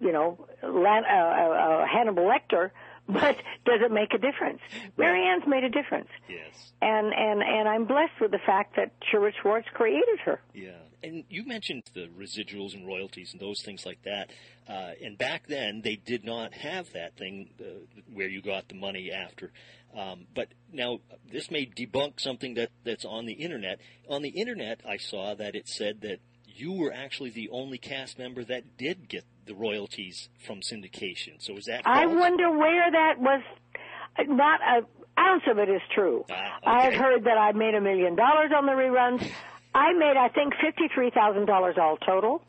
you 0.00 0.12
know, 0.12 0.46
Lan- 0.62 1.04
uh, 1.04 1.14
uh, 1.14 1.82
uh, 1.82 1.86
Hannibal 1.86 2.24
Lecter, 2.24 2.70
but 3.08 3.36
does 3.64 3.80
it 3.82 3.92
make 3.92 4.14
a 4.14 4.18
difference? 4.18 4.60
Mary 4.96 5.26
Ann's 5.26 5.46
made 5.46 5.62
a 5.64 5.68
difference. 5.68 6.08
Yes. 6.28 6.72
And, 6.82 7.12
and, 7.14 7.42
and 7.42 7.68
I'm 7.68 7.84
blessed 7.84 8.20
with 8.20 8.30
the 8.30 8.40
fact 8.44 8.76
that 8.76 8.92
Sherwood 9.10 9.34
Schwartz 9.40 9.68
created 9.72 10.18
her. 10.24 10.40
Yeah. 10.54 10.72
And 11.04 11.24
you 11.28 11.44
mentioned 11.44 11.82
the 11.92 12.08
residuals 12.18 12.74
and 12.74 12.86
royalties 12.86 13.32
and 13.32 13.40
those 13.40 13.60
things 13.62 13.84
like 13.84 14.02
that. 14.04 14.30
Uh, 14.66 14.92
and 15.02 15.18
back 15.18 15.46
then, 15.46 15.82
they 15.84 15.96
did 15.96 16.24
not 16.24 16.54
have 16.54 16.92
that 16.94 17.16
thing 17.16 17.50
uh, 17.60 17.64
where 18.12 18.28
you 18.28 18.40
got 18.40 18.68
the 18.68 18.74
money 18.74 19.12
after. 19.12 19.52
Um, 19.94 20.26
but 20.34 20.48
now, 20.72 21.00
this 21.30 21.50
may 21.50 21.66
debunk 21.66 22.20
something 22.20 22.54
that, 22.54 22.70
that's 22.84 23.04
on 23.04 23.26
the 23.26 23.34
internet. 23.34 23.80
On 24.08 24.22
the 24.22 24.30
internet, 24.30 24.80
I 24.88 24.96
saw 24.96 25.34
that 25.34 25.54
it 25.54 25.68
said 25.68 26.00
that 26.00 26.20
you 26.46 26.72
were 26.72 26.92
actually 26.92 27.30
the 27.30 27.50
only 27.50 27.78
cast 27.78 28.18
member 28.18 28.42
that 28.44 28.78
did 28.78 29.08
get 29.08 29.24
the 29.44 29.54
royalties 29.54 30.30
from 30.46 30.60
syndication. 30.60 31.34
So 31.38 31.56
is 31.58 31.66
that 31.66 31.82
I 31.84 32.04
false? 32.04 32.18
wonder 32.18 32.50
where 32.50 32.90
that 32.90 33.18
was. 33.18 33.42
Not 34.26 34.60
a 34.62 35.20
ounce 35.20 35.42
of 35.50 35.58
it 35.58 35.68
is 35.68 35.82
true. 35.94 36.24
Ah, 36.30 36.58
I've 36.64 36.94
heard 36.94 37.24
that 37.24 37.36
I 37.36 37.52
made 37.52 37.74
a 37.74 37.80
million 37.80 38.16
dollars 38.16 38.52
on 38.56 38.66
the 38.66 38.72
reruns. 38.72 39.28
I 39.74 39.92
made, 39.92 40.16
I 40.16 40.28
think, 40.28 40.54
fifty-three 40.62 41.10
thousand 41.10 41.46
dollars 41.46 41.76
all 41.80 41.96
total. 41.96 42.42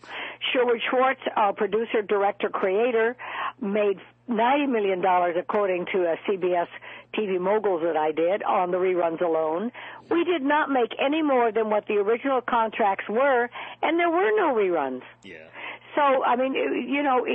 Sherwood 0.54 0.82
Schwartz, 0.90 1.22
our 1.36 1.54
producer, 1.54 2.02
director, 2.02 2.50
creator, 2.50 3.16
made 3.60 4.00
ninety 4.28 4.68
million 4.68 5.02
dollars 5.02 5.36
according 5.40 5.88
to 5.94 6.08
uh, 6.08 6.14
a 6.14 6.18
CBS 6.32 6.68
TV 7.16 7.40
moguls 7.40 7.82
that 7.84 7.98
I 7.98 8.12
did 8.12 8.44
on 8.44 8.72
the 8.72 8.78
reruns 8.78 9.22
alone. 9.22 9.72
We 10.10 10.24
did 10.24 10.44
not 10.44 10.70
make 10.70 10.92
any 11.04 11.22
more 11.24 11.52
than 11.52 11.70
what 11.70 11.88
the 11.88 11.96
original 11.96 12.42
contracts 12.42 13.10
were, 13.10 13.50
and 13.82 14.00
there 14.00 14.10
were 14.10 14.32
no 14.36 14.54
reruns. 14.54 15.02
Yeah. 15.24 15.38
So, 15.96 16.24
I 16.24 16.36
mean, 16.36 16.54
you 16.54 17.02
know, 17.04 17.26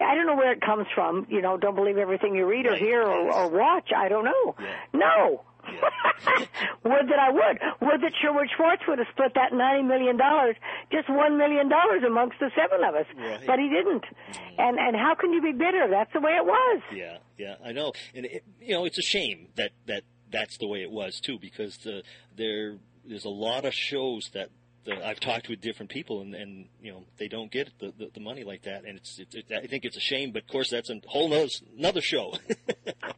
I 0.00 0.14
don't 0.14 0.26
know 0.26 0.36
where 0.36 0.52
it 0.52 0.60
comes 0.60 0.86
from. 0.94 1.26
You 1.28 1.42
know, 1.42 1.56
don't 1.56 1.74
believe 1.74 1.98
everything 1.98 2.36
you 2.36 2.46
read 2.46 2.64
or 2.64 2.76
hear 2.76 3.02
or, 3.02 3.32
or 3.32 3.48
watch. 3.48 3.90
I 3.94 4.08
don't 4.08 4.24
know. 4.24 4.54
Yeah. 4.60 4.66
No. 4.92 5.42
would 6.84 7.08
that 7.08 7.18
I 7.18 7.30
would. 7.30 7.56
Would 7.80 8.00
that 8.02 8.12
Sherwood 8.20 8.48
Schwartz 8.56 8.82
would 8.88 8.98
have 8.98 9.08
split 9.12 9.32
that 9.34 9.52
ninety 9.52 9.82
million 9.82 10.16
dollars, 10.16 10.56
just 10.92 11.08
one 11.08 11.38
million 11.38 11.68
dollars 11.68 12.02
amongst 12.06 12.38
the 12.40 12.50
seven 12.54 12.84
of 12.84 12.94
us. 12.94 13.06
Right. 13.16 13.46
But 13.46 13.58
he 13.58 13.68
didn't. 13.68 14.04
Mm. 14.04 14.54
And 14.58 14.78
and 14.78 14.96
how 14.96 15.14
can 15.14 15.32
you 15.32 15.42
be 15.42 15.52
bitter? 15.52 15.88
That's 15.90 16.12
the 16.12 16.20
way 16.20 16.32
it 16.32 16.44
was. 16.44 16.82
Yeah, 16.94 17.18
yeah, 17.38 17.54
I 17.64 17.72
know, 17.72 17.92
and 18.14 18.26
it, 18.26 18.44
you 18.60 18.74
know 18.74 18.84
it's 18.84 18.98
a 18.98 19.02
shame 19.02 19.48
that 19.56 19.72
that 19.86 20.02
that's 20.30 20.58
the 20.58 20.66
way 20.68 20.82
it 20.82 20.90
was 20.90 21.20
too, 21.20 21.38
because 21.40 21.76
the 21.78 22.02
there 22.36 22.76
there's 23.04 23.24
a 23.24 23.30
lot 23.30 23.64
of 23.64 23.74
shows 23.74 24.30
that. 24.34 24.50
The, 24.84 25.06
I've 25.06 25.20
talked 25.20 25.48
with 25.48 25.60
different 25.60 25.90
people, 25.90 26.20
and, 26.20 26.34
and 26.34 26.66
you 26.80 26.92
know 26.92 27.04
they 27.18 27.28
don't 27.28 27.50
get 27.50 27.70
the, 27.80 27.92
the, 27.98 28.10
the 28.14 28.20
money 28.20 28.44
like 28.44 28.62
that, 28.64 28.84
and 28.84 28.98
it's 28.98 29.18
it, 29.18 29.28
it, 29.32 29.44
I 29.52 29.66
think 29.66 29.84
it's 29.84 29.96
a 29.96 30.00
shame. 30.00 30.32
But 30.32 30.42
of 30.42 30.48
course, 30.48 30.70
that's 30.70 30.90
a 30.90 31.00
whole 31.06 31.28
nother, 31.28 31.48
another 31.76 32.00
show. 32.00 32.34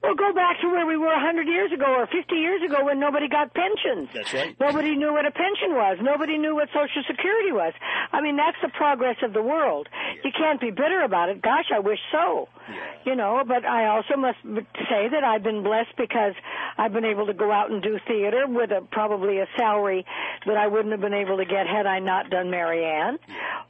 Well, 0.06 0.14
go 0.14 0.32
back 0.32 0.60
to 0.62 0.68
where 0.70 0.86
we 0.86 0.96
were 0.96 1.10
a 1.10 1.18
100 1.18 1.48
years 1.48 1.72
ago 1.74 1.84
or 1.84 2.06
50 2.06 2.30
years 2.36 2.62
ago 2.62 2.84
when 2.84 3.00
nobody 3.00 3.26
got 3.28 3.52
pensions. 3.52 4.08
That's 4.14 4.32
right. 4.32 4.54
Nobody 4.60 4.94
knew 4.94 5.10
what 5.12 5.26
a 5.26 5.32
pension 5.32 5.74
was. 5.74 5.98
Nobody 6.00 6.38
knew 6.38 6.54
what 6.54 6.68
Social 6.68 7.02
Security 7.10 7.50
was. 7.50 7.74
I 8.12 8.20
mean, 8.20 8.36
that's 8.36 8.56
the 8.62 8.70
progress 8.70 9.16
of 9.24 9.32
the 9.32 9.42
world. 9.42 9.88
You 10.22 10.30
can't 10.30 10.60
be 10.60 10.70
bitter 10.70 11.02
about 11.02 11.28
it. 11.30 11.42
Gosh, 11.42 11.74
I 11.74 11.80
wish 11.80 11.98
so. 12.12 12.48
You 13.04 13.14
know, 13.14 13.42
but 13.46 13.64
I 13.64 13.86
also 13.86 14.16
must 14.16 14.38
say 14.42 15.08
that 15.08 15.22
I've 15.22 15.42
been 15.42 15.62
blessed 15.62 15.96
because 15.96 16.34
I've 16.76 16.92
been 16.92 17.04
able 17.04 17.26
to 17.26 17.34
go 17.34 17.52
out 17.52 17.70
and 17.70 17.80
do 17.82 17.98
theater 18.06 18.46
with 18.48 18.70
a 18.72 18.80
probably 18.90 19.38
a 19.38 19.46
salary 19.56 20.04
that 20.46 20.56
I 20.56 20.66
wouldn't 20.66 20.90
have 20.90 21.00
been 21.00 21.14
able 21.14 21.36
to 21.36 21.44
get 21.44 21.66
had 21.66 21.86
I 21.86 22.00
not 22.00 22.30
done 22.30 22.50
Mary 22.50 22.84
Ann, 22.84 23.18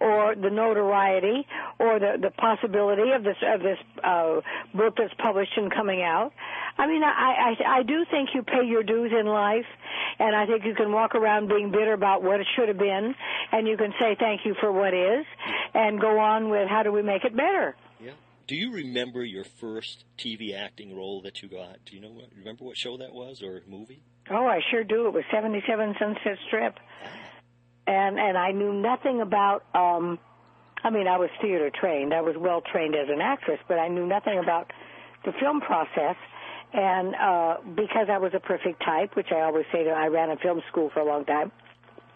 or 0.00 0.34
the 0.34 0.48
notoriety, 0.48 1.46
or 1.78 1.98
the 1.98 2.16
the 2.20 2.30
possibility 2.30 3.12
of 3.12 3.24
this 3.24 3.36
of 3.42 3.60
this 3.60 3.78
uh, 4.02 4.40
book 4.74 4.94
that's 4.96 5.14
published 5.18 5.52
and 5.56 5.72
coming 5.72 6.02
out. 6.02 6.32
I 6.78 6.86
mean, 6.86 7.02
I, 7.02 7.54
I 7.66 7.78
I 7.78 7.82
do 7.82 8.04
think 8.10 8.30
you 8.34 8.42
pay 8.42 8.64
your 8.64 8.82
dues 8.82 9.12
in 9.12 9.26
life, 9.26 9.66
and 10.18 10.34
I 10.34 10.46
think 10.46 10.64
you 10.64 10.74
can 10.74 10.92
walk 10.92 11.14
around 11.14 11.48
being 11.48 11.70
bitter 11.70 11.92
about 11.92 12.22
what 12.22 12.40
it 12.40 12.46
should 12.56 12.68
have 12.68 12.78
been, 12.78 13.14
and 13.52 13.68
you 13.68 13.76
can 13.76 13.92
say 14.00 14.16
thank 14.18 14.46
you 14.46 14.54
for 14.60 14.72
what 14.72 14.94
is, 14.94 15.26
and 15.74 16.00
go 16.00 16.18
on 16.18 16.48
with 16.48 16.68
how 16.68 16.82
do 16.82 16.92
we 16.92 17.02
make 17.02 17.24
it 17.24 17.36
better. 17.36 17.74
Do 18.46 18.54
you 18.54 18.72
remember 18.72 19.24
your 19.24 19.44
first 19.44 20.04
TV 20.18 20.56
acting 20.56 20.96
role 20.96 21.20
that 21.22 21.42
you 21.42 21.48
got? 21.48 21.84
Do 21.84 21.96
you 21.96 22.00
know 22.00 22.12
what? 22.12 22.26
Remember 22.36 22.64
what 22.64 22.76
show 22.76 22.96
that 22.98 23.12
was 23.12 23.42
or 23.42 23.62
movie? 23.66 24.02
Oh, 24.30 24.46
I 24.46 24.60
sure 24.70 24.84
do. 24.84 25.08
It 25.08 25.14
was 25.14 25.24
77 25.32 25.96
Sunset 25.98 26.38
Strip. 26.46 26.78
And 27.88 28.18
and 28.18 28.36
I 28.38 28.52
knew 28.52 28.72
nothing 28.72 29.20
about 29.20 29.64
um 29.74 30.18
I 30.84 30.90
mean, 30.90 31.08
I 31.08 31.16
was 31.18 31.30
theater 31.40 31.70
trained. 31.70 32.14
I 32.14 32.20
was 32.20 32.36
well 32.38 32.60
trained 32.60 32.94
as 32.94 33.08
an 33.08 33.20
actress, 33.20 33.58
but 33.66 33.78
I 33.78 33.88
knew 33.88 34.06
nothing 34.06 34.38
about 34.38 34.72
the 35.24 35.32
film 35.40 35.60
process. 35.60 36.16
And 36.72 37.14
uh 37.16 37.56
because 37.74 38.08
I 38.10 38.18
was 38.18 38.32
a 38.34 38.40
perfect 38.40 38.80
type, 38.84 39.16
which 39.16 39.32
I 39.32 39.40
always 39.40 39.66
say 39.72 39.82
to 39.84 39.90
I 39.90 40.06
ran 40.06 40.30
a 40.30 40.36
film 40.36 40.62
school 40.68 40.90
for 40.94 41.00
a 41.00 41.04
long 41.04 41.24
time. 41.24 41.50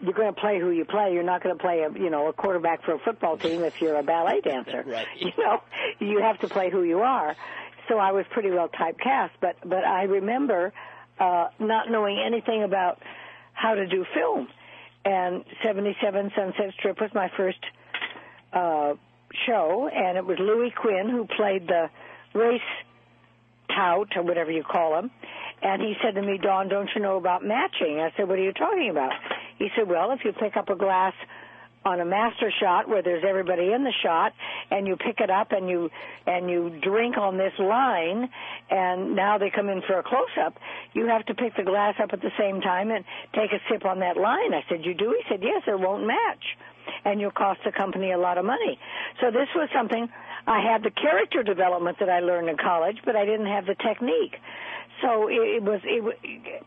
You're 0.01 0.13
going 0.13 0.33
to 0.33 0.39
play 0.39 0.59
who 0.59 0.71
you 0.71 0.85
play. 0.85 1.13
You're 1.13 1.23
not 1.23 1.43
going 1.43 1.55
to 1.55 1.61
play 1.61 1.81
a, 1.81 1.91
you 1.91 2.09
know, 2.09 2.27
a 2.27 2.33
quarterback 2.33 2.83
for 2.83 2.93
a 2.93 2.99
football 2.99 3.37
team 3.37 3.63
if 3.63 3.79
you're 3.81 3.97
a 3.97 4.03
ballet 4.03 4.41
dancer. 4.43 4.83
Right. 4.85 5.07
You 5.19 5.31
know, 5.37 5.61
you 5.99 6.21
have 6.21 6.39
to 6.39 6.47
play 6.47 6.69
who 6.71 6.83
you 6.83 7.01
are. 7.01 7.35
So 7.87 7.97
I 7.97 8.11
was 8.11 8.25
pretty 8.31 8.49
well 8.49 8.69
typecast, 8.69 9.31
but 9.39 9.57
but 9.63 9.83
I 9.83 10.03
remember 10.03 10.71
uh, 11.19 11.47
not 11.59 11.89
knowing 11.89 12.19
anything 12.25 12.63
about 12.63 13.01
how 13.53 13.75
to 13.75 13.85
do 13.87 14.05
film. 14.13 14.47
And 15.03 15.43
77 15.63 16.31
Sunset 16.35 16.73
Strip 16.77 17.01
was 17.01 17.09
my 17.13 17.29
first 17.35 17.59
uh, 18.53 18.93
show, 19.47 19.89
and 19.93 20.17
it 20.17 20.25
was 20.25 20.37
Louis 20.39 20.71
Quinn 20.79 21.09
who 21.09 21.27
played 21.37 21.67
the 21.67 21.89
race 22.33 22.61
tout 23.75 24.15
or 24.15 24.23
whatever 24.23 24.51
you 24.51 24.63
call 24.63 24.97
him. 24.99 25.11
And 25.63 25.81
he 25.81 25.93
said 26.03 26.15
to 26.15 26.21
me, 26.21 26.37
Dawn, 26.37 26.69
don't 26.69 26.89
you 26.95 27.01
know 27.01 27.17
about 27.17 27.43
matching? 27.43 27.99
I 27.99 28.11
said, 28.17 28.27
what 28.27 28.39
are 28.39 28.43
you 28.43 28.53
talking 28.53 28.89
about? 28.89 29.11
He 29.61 29.69
said, 29.75 29.87
well, 29.87 30.11
if 30.11 30.25
you 30.25 30.33
pick 30.33 30.57
up 30.57 30.69
a 30.69 30.75
glass 30.75 31.13
on 31.85 31.99
a 31.99 32.05
master 32.05 32.51
shot 32.59 32.89
where 32.89 33.03
there's 33.03 33.23
everybody 33.27 33.71
in 33.71 33.83
the 33.83 33.93
shot 34.03 34.33
and 34.71 34.87
you 34.87 34.95
pick 34.95 35.19
it 35.19 35.29
up 35.29 35.51
and 35.51 35.69
you 35.69 35.89
and 36.25 36.49
you 36.49 36.69
drink 36.81 37.15
on 37.17 37.37
this 37.37 37.53
line 37.59 38.29
and 38.69 39.15
now 39.15 39.37
they 39.37 39.51
come 39.51 39.69
in 39.69 39.81
for 39.87 39.97
a 39.99 40.03
close 40.03 40.35
up 40.43 40.57
you 40.93 41.07
have 41.07 41.25
to 41.25 41.33
pick 41.33 41.55
the 41.55 41.63
glass 41.63 41.95
up 42.01 42.09
at 42.13 42.21
the 42.21 42.31
same 42.39 42.61
time 42.61 42.91
and 42.91 43.03
take 43.33 43.51
a 43.51 43.59
sip 43.69 43.85
on 43.85 43.99
that 43.99 44.17
line. 44.17 44.53
I 44.53 44.63
said 44.69 44.85
you 44.85 44.93
do? 44.93 45.15
He 45.17 45.23
said 45.29 45.43
yes 45.43 45.63
it 45.67 45.79
won't 45.79 46.05
match. 46.05 46.57
And 47.05 47.19
you'll 47.21 47.31
cost 47.31 47.59
the 47.63 47.71
company 47.71 48.11
a 48.11 48.17
lot 48.17 48.39
of 48.39 48.45
money. 48.45 48.79
So 49.19 49.29
this 49.29 49.47
was 49.55 49.69
something 49.73 50.09
i 50.47 50.59
had 50.59 50.81
the 50.81 50.89
character 50.89 51.43
development 51.43 51.97
that 51.99 52.09
i 52.09 52.19
learned 52.19 52.49
in 52.49 52.57
college 52.57 52.97
but 53.05 53.15
i 53.15 53.25
didn't 53.25 53.45
have 53.45 53.67
the 53.67 53.75
technique. 53.75 54.37
So 55.01 55.27
it, 55.29 55.57
it 55.57 55.63
was 55.63 55.81
it, 55.83 56.63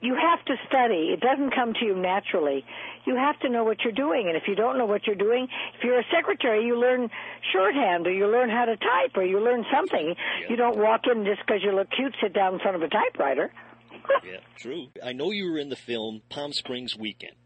you 0.00 0.16
have 0.16 0.44
to 0.46 0.54
study. 0.66 1.12
It 1.12 1.20
doesn't 1.20 1.54
come 1.54 1.74
to 1.74 1.84
you 1.84 1.94
naturally. 1.94 2.64
You 3.04 3.16
have 3.16 3.38
to 3.40 3.48
know 3.48 3.64
what 3.64 3.78
you're 3.84 3.92
doing. 3.92 4.28
And 4.28 4.36
if 4.36 4.44
you 4.48 4.54
don't 4.54 4.78
know 4.78 4.86
what 4.86 5.06
you're 5.06 5.16
doing, 5.16 5.46
if 5.76 5.84
you're 5.84 6.00
a 6.00 6.04
secretary, 6.14 6.64
you 6.64 6.80
learn 6.80 7.10
shorthand 7.52 8.06
or 8.06 8.12
you 8.12 8.26
learn 8.26 8.48
how 8.48 8.64
to 8.64 8.76
type 8.76 9.16
or 9.16 9.24
you 9.24 9.40
learn 9.40 9.64
something. 9.72 10.14
You 10.48 10.56
don't 10.56 10.78
walk 10.78 11.02
in 11.12 11.24
just 11.24 11.40
because 11.46 11.62
you 11.62 11.72
look 11.72 11.88
cute, 11.90 12.14
sit 12.22 12.32
down 12.32 12.54
in 12.54 12.60
front 12.60 12.76
of 12.76 12.82
a 12.82 12.88
typewriter. 12.88 13.52
yeah, 14.24 14.38
true. 14.56 14.86
I 15.04 15.12
know 15.12 15.30
you 15.32 15.50
were 15.50 15.58
in 15.58 15.68
the 15.68 15.76
film 15.76 16.22
Palm 16.30 16.52
Springs 16.52 16.96
Weekend. 16.96 17.36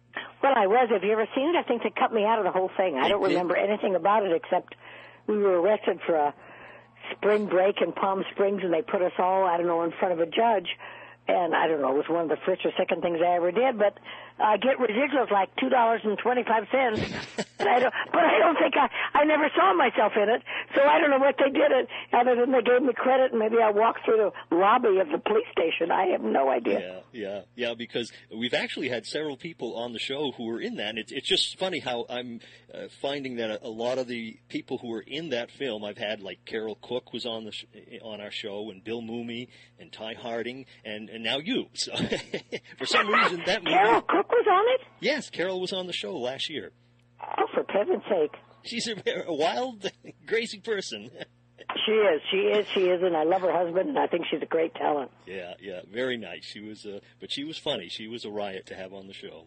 Well, 0.42 0.52
I 0.54 0.66
was. 0.66 0.90
Have 0.92 1.02
you 1.02 1.12
ever 1.12 1.26
seen 1.34 1.48
it? 1.48 1.56
I 1.56 1.62
think 1.66 1.82
they 1.82 1.90
cut 1.90 2.12
me 2.12 2.24
out 2.24 2.38
of 2.38 2.44
the 2.44 2.52
whole 2.52 2.70
thing. 2.76 2.96
I 3.02 3.08
don't 3.08 3.22
did? 3.22 3.30
remember 3.30 3.56
anything 3.56 3.96
about 3.96 4.24
it 4.24 4.32
except 4.32 4.74
we 5.26 5.38
were 5.38 5.60
arrested 5.60 5.98
for 6.06 6.14
a 6.14 6.34
spring 7.16 7.46
break 7.46 7.76
in 7.80 7.92
Palm 7.92 8.22
Springs 8.32 8.60
and 8.62 8.72
they 8.72 8.82
put 8.82 9.02
us 9.02 9.12
all, 9.18 9.44
I 9.44 9.56
don't 9.56 9.66
know, 9.66 9.82
in 9.82 9.92
front 9.98 10.12
of 10.12 10.20
a 10.20 10.26
judge 10.26 10.68
and 11.28 11.54
I 11.54 11.66
don't 11.66 11.80
know, 11.80 11.90
it 11.92 11.96
was 11.96 12.08
one 12.08 12.24
of 12.24 12.28
the 12.28 12.36
first 12.44 12.64
or 12.64 12.72
second 12.76 13.02
things 13.02 13.18
I 13.24 13.36
ever 13.36 13.50
did, 13.50 13.78
but 13.78 13.98
I 14.38 14.56
get 14.56 14.78
residuals 14.78 15.30
like 15.30 15.54
two 15.56 15.68
dollars 15.68 16.00
and 16.04 16.18
twenty 16.18 16.42
five 16.42 16.64
cents. 16.72 17.00
and 17.58 17.68
I 17.68 17.78
don't 17.78 17.94
but 18.12 18.24
I 18.24 18.38
don't 18.38 18.56
think 18.58 18.74
I 18.76 18.88
I 19.14 19.24
never 19.24 19.48
saw 19.56 19.74
myself 19.74 20.12
in 20.16 20.28
it. 20.28 20.42
So 20.74 20.82
I 20.82 20.98
don't 21.00 21.10
know 21.10 21.18
what 21.18 21.36
they 21.38 21.50
did 21.50 21.70
it 21.70 21.88
other 22.12 22.34
than 22.36 22.52
they 22.52 22.62
gave 22.62 22.82
me 22.82 22.92
credit 22.94 23.30
and 23.30 23.38
maybe 23.38 23.56
I 23.62 23.70
walked 23.70 24.04
through 24.04 24.30
the 24.50 24.56
lobby 24.56 24.98
of 24.98 25.08
the 25.08 25.18
police 25.18 25.46
station. 25.52 25.90
I 25.90 26.06
have 26.06 26.22
no 26.22 26.50
idea. 26.50 27.02
Yeah, 27.12 27.20
yeah, 27.22 27.40
yeah. 27.54 27.74
Because 27.74 28.10
we've 28.34 28.54
actually 28.54 28.88
had 28.88 29.06
several 29.06 29.36
people 29.36 29.76
on 29.76 29.92
the 29.92 29.98
show 30.00 30.32
who 30.32 30.46
were 30.46 30.60
in 30.60 30.76
that. 30.76 30.90
And 30.90 30.98
it's 30.98 31.12
it's 31.12 31.28
just 31.28 31.58
funny 31.58 31.78
how 31.78 32.06
I'm 32.10 32.40
uh, 32.74 32.88
finding 33.00 33.36
that 33.36 33.50
a, 33.50 33.66
a 33.66 33.70
lot 33.70 33.98
of 33.98 34.08
the 34.08 34.36
people 34.48 34.78
who 34.78 34.88
were 34.88 35.04
in 35.06 35.30
that 35.30 35.50
film, 35.52 35.84
I've 35.84 35.98
had 35.98 36.20
like 36.20 36.44
Carol 36.44 36.76
Cook 36.82 37.12
was 37.12 37.24
on 37.24 37.44
the 37.44 37.52
sh- 37.52 37.66
on 38.02 38.20
our 38.20 38.30
show, 38.32 38.70
and 38.70 38.82
Bill 38.82 39.00
Mooney, 39.00 39.48
and 39.78 39.92
Ty 39.92 40.14
Hardin, 40.14 40.66
and 40.84 41.08
and 41.08 41.22
now 41.22 41.38
you. 41.38 41.66
So 41.74 41.92
for 42.78 42.86
some 42.86 43.08
reason 43.08 43.42
that 43.46 43.62
movie. 43.62 43.74
Carol 43.76 44.02
Cook 44.02 44.23
was 44.28 44.46
on 44.50 44.74
it? 44.74 44.80
Yes, 45.00 45.30
Carol 45.30 45.60
was 45.60 45.72
on 45.72 45.86
the 45.86 45.92
show 45.92 46.16
last 46.16 46.50
year. 46.50 46.72
Oh, 47.38 47.46
for 47.54 47.64
heaven's 47.72 48.02
sake. 48.08 48.34
She's 48.64 48.88
a, 48.88 48.94
a 49.26 49.34
wild, 49.34 49.90
crazy 50.26 50.60
person. 50.60 51.10
She 51.86 51.92
is, 51.92 52.20
she 52.30 52.36
is, 52.36 52.66
she 52.74 52.80
is, 52.80 53.02
and 53.02 53.16
I 53.16 53.24
love 53.24 53.40
her 53.42 53.52
husband, 53.52 53.88
and 53.88 53.98
I 53.98 54.06
think 54.06 54.26
she's 54.30 54.42
a 54.42 54.46
great 54.46 54.74
talent. 54.74 55.10
Yeah, 55.26 55.54
yeah, 55.60 55.80
very 55.90 56.16
nice. 56.16 56.44
She 56.44 56.60
was, 56.60 56.84
uh, 56.84 57.00
but 57.20 57.32
she 57.32 57.42
was 57.44 57.58
funny. 57.58 57.88
She 57.88 58.06
was 58.06 58.24
a 58.24 58.30
riot 58.30 58.66
to 58.66 58.74
have 58.74 58.92
on 58.92 59.06
the 59.06 59.12
show. 59.12 59.46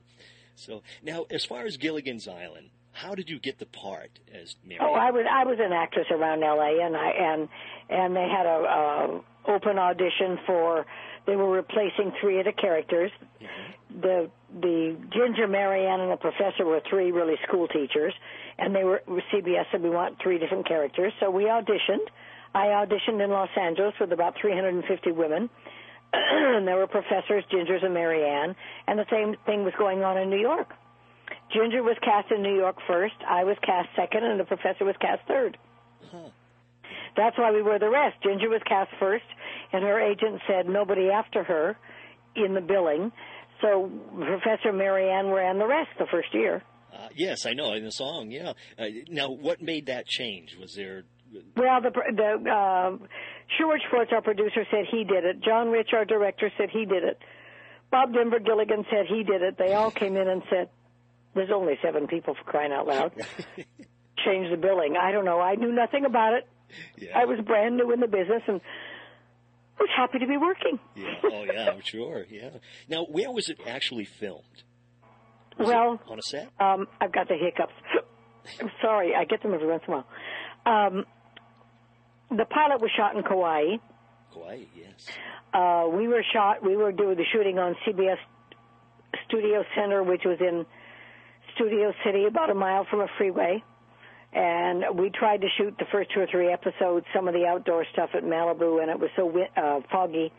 So 0.55 0.81
now, 1.03 1.25
as 1.29 1.45
far 1.45 1.65
as 1.65 1.77
Gilligan's 1.77 2.27
Island, 2.27 2.69
how 2.91 3.13
did 3.13 3.29
you 3.29 3.39
get 3.39 3.59
the 3.59 3.65
part 3.65 4.19
as 4.33 4.55
Mary? 4.65 4.79
Oh, 4.81 4.93
I 4.93 5.11
was 5.11 5.25
I 5.31 5.45
was 5.45 5.57
an 5.59 5.71
actress 5.71 6.07
around 6.11 6.43
L.A. 6.43 6.83
and 6.83 6.95
I 6.97 7.09
and 7.09 7.49
and 7.89 8.15
they 8.15 8.27
had 8.27 8.45
a, 8.45 9.21
a 9.47 9.51
open 9.51 9.77
audition 9.77 10.39
for. 10.45 10.85
They 11.27 11.35
were 11.35 11.51
replacing 11.51 12.13
three 12.21 12.39
of 12.39 12.45
the 12.45 12.53
characters. 12.53 13.11
The 14.01 14.31
the 14.53 14.95
Ginger, 15.11 15.47
Mary 15.47 15.85
Ann, 15.85 15.99
and 15.99 16.11
the 16.11 16.17
Professor 16.17 16.65
were 16.65 16.81
three 16.89 17.11
really 17.11 17.35
school 17.47 17.67
teachers, 17.67 18.13
and 18.57 18.75
they 18.75 18.83
were 18.83 19.01
CBS 19.33 19.65
said 19.71 19.83
we 19.83 19.89
want 19.89 20.17
three 20.21 20.39
different 20.39 20.67
characters. 20.67 21.13
So 21.19 21.29
we 21.29 21.43
auditioned. 21.43 22.07
I 22.55 22.67
auditioned 22.67 23.23
in 23.23 23.29
Los 23.29 23.49
Angeles 23.59 23.93
with 23.99 24.11
about 24.11 24.35
350 24.41 25.11
women. 25.11 25.49
and 26.13 26.67
there 26.67 26.77
were 26.77 26.87
professors, 26.87 27.43
Gingers, 27.51 27.83
and 27.83 27.93
Mary 27.93 28.23
Ann, 28.25 28.55
and 28.87 28.97
the 28.97 29.05
same 29.11 29.35
thing 29.45 29.63
was 29.65 29.73
going 29.77 30.03
on 30.03 30.17
in 30.17 30.29
New 30.29 30.39
York. 30.39 30.69
Ginger 31.53 31.83
was 31.83 31.97
cast 32.01 32.31
in 32.31 32.41
New 32.41 32.55
York 32.55 32.77
first. 32.87 33.15
I 33.27 33.43
was 33.43 33.57
cast 33.61 33.89
second, 33.95 34.23
and 34.23 34.39
the 34.39 34.45
professor 34.45 34.85
was 34.85 34.95
cast 35.01 35.27
third. 35.27 35.57
That's 37.17 37.37
why 37.37 37.51
we 37.51 37.61
were 37.61 37.79
the 37.79 37.89
rest. 37.89 38.15
Ginger 38.23 38.47
was 38.47 38.61
cast 38.67 38.91
first, 38.99 39.25
and 39.73 39.83
her 39.83 39.99
agent 39.99 40.39
said 40.47 40.69
nobody 40.69 41.09
after 41.09 41.43
her 41.43 41.75
in 42.35 42.53
the 42.53 42.61
billing. 42.61 43.11
So 43.61 43.91
Professor 44.15 44.71
Mary 44.71 45.09
Ann 45.09 45.27
ran 45.27 45.57
the 45.57 45.67
rest 45.67 45.89
the 45.97 46.05
first 46.11 46.33
year. 46.33 46.63
Uh, 46.93 47.09
yes, 47.15 47.45
I 47.45 47.53
know 47.53 47.73
in 47.73 47.83
the 47.83 47.91
song. 47.91 48.31
Yeah. 48.31 48.53
Uh, 48.77 48.85
now, 49.09 49.29
what 49.29 49.61
made 49.61 49.87
that 49.87 50.07
change? 50.07 50.55
Was 50.59 50.73
there? 50.73 51.03
Well, 51.55 51.81
the 51.81 51.91
the 51.91 52.49
uh, 52.49 53.05
George 53.59 53.81
Schwartz, 53.89 54.11
our 54.13 54.21
producer, 54.21 54.65
said 54.71 54.85
he 54.89 55.03
did 55.03 55.25
it. 55.25 55.41
John 55.43 55.69
Rich, 55.69 55.89
our 55.93 56.05
director, 56.05 56.51
said 56.57 56.69
he 56.71 56.85
did 56.85 57.03
it. 57.03 57.19
Bob 57.91 58.13
Denver 58.13 58.39
Gilligan 58.39 58.85
said 58.89 59.05
he 59.07 59.23
did 59.23 59.41
it. 59.41 59.57
They 59.57 59.73
all 59.73 59.91
came 59.91 60.15
in 60.15 60.27
and 60.27 60.41
said, 60.49 60.69
"There's 61.35 61.51
only 61.51 61.73
seven 61.83 62.07
people 62.07 62.35
for 62.35 62.43
crying 62.49 62.71
out 62.71 62.87
loud." 62.87 63.11
Change 64.25 64.49
the 64.49 64.57
billing. 64.57 64.95
I 64.97 65.11
don't 65.11 65.25
know. 65.25 65.39
I 65.39 65.55
knew 65.55 65.71
nothing 65.71 66.05
about 66.05 66.33
it. 66.33 66.47
Yeah. 66.97 67.17
I 67.17 67.25
was 67.25 67.39
brand 67.45 67.77
new 67.77 67.91
in 67.91 67.99
the 67.99 68.07
business 68.07 68.41
and 68.47 68.59
was 69.79 69.89
happy 69.95 70.19
to 70.19 70.27
be 70.27 70.37
working. 70.37 70.79
Yeah. 70.95 71.13
Oh, 71.23 71.43
yeah. 71.43 71.69
I'm 71.71 71.81
sure. 71.83 72.25
Yeah. 72.29 72.49
Now, 72.89 73.05
where 73.05 73.31
was 73.31 73.49
it 73.49 73.57
actually 73.65 74.05
filmed? 74.05 74.43
Was 75.59 75.67
Well, 75.67 75.99
on 76.07 76.19
a 76.19 76.21
set. 76.21 76.49
Um, 76.59 76.87
I've 77.01 77.11
got 77.11 77.27
the 77.27 77.35
hiccups. 77.35 77.73
I'm 78.61 78.71
sorry. 78.81 79.13
I 79.15 79.25
get 79.25 79.41
them 79.41 79.53
every 79.53 79.67
once 79.67 79.83
in 79.87 79.93
a 79.93 79.97
while. 79.97 80.87
Um, 80.87 81.05
the 82.29 82.45
pilot 82.45 82.81
was 82.81 82.91
shot 82.95 83.15
in 83.15 83.23
Kauai. 83.23 83.77
Kauai. 84.33 84.63
Yes. 84.75 85.07
Uh, 85.53 85.87
we 85.91 86.07
were 86.07 86.23
shot. 86.33 86.63
We 86.63 86.75
were 86.75 86.91
doing 86.91 87.15
the 87.17 87.25
shooting 87.31 87.57
on 87.57 87.75
CBS 87.85 88.17
Studio 89.27 89.63
Center, 89.75 90.03
which 90.03 90.21
was 90.25 90.37
in 90.39 90.65
Studio 91.55 91.93
City, 92.05 92.25
about 92.25 92.49
a 92.49 92.53
mile 92.53 92.85
from 92.89 93.01
a 93.01 93.07
freeway. 93.17 93.63
And 94.33 94.83
we 94.99 95.09
tried 95.09 95.41
to 95.41 95.47
shoot 95.57 95.75
the 95.79 95.85
first 95.91 96.11
two 96.13 96.19
or 96.19 96.27
three 96.29 96.51
episodes, 96.51 97.05
some 97.15 97.27
of 97.27 97.33
the 97.33 97.45
outdoor 97.45 97.85
stuff 97.93 98.09
at 98.13 98.23
Malibu, 98.23 98.81
and 98.81 98.91
it 98.91 98.99
was 98.99 99.09
so 99.15 99.31
uh, 99.55 99.79
foggy 99.91 100.31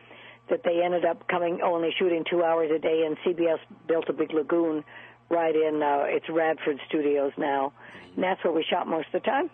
that 0.51 0.61
they 0.65 0.83
ended 0.85 1.05
up 1.05 1.27
coming 1.29 1.61
only 1.65 1.91
shooting 1.99 2.25
two 2.31 2.43
hours 2.45 2.71
a 2.75 2.79
day. 2.79 3.05
And 3.07 3.17
CBS 3.27 3.59
built 3.87 4.05
a 4.09 4.13
big 4.13 4.33
lagoon 4.33 4.85
right 5.31 5.55
in 5.55 5.83
uh, 5.83 6.05
it's 6.07 6.27
Radford 6.29 6.79
Studios 6.89 7.33
now, 7.39 7.73
and 8.15 8.23
that's 8.23 8.43
where 8.45 8.53
we 8.53 8.65
shot 8.69 8.87
most 8.87 9.07
of 9.13 9.23
the 9.23 9.27
time. 9.27 9.51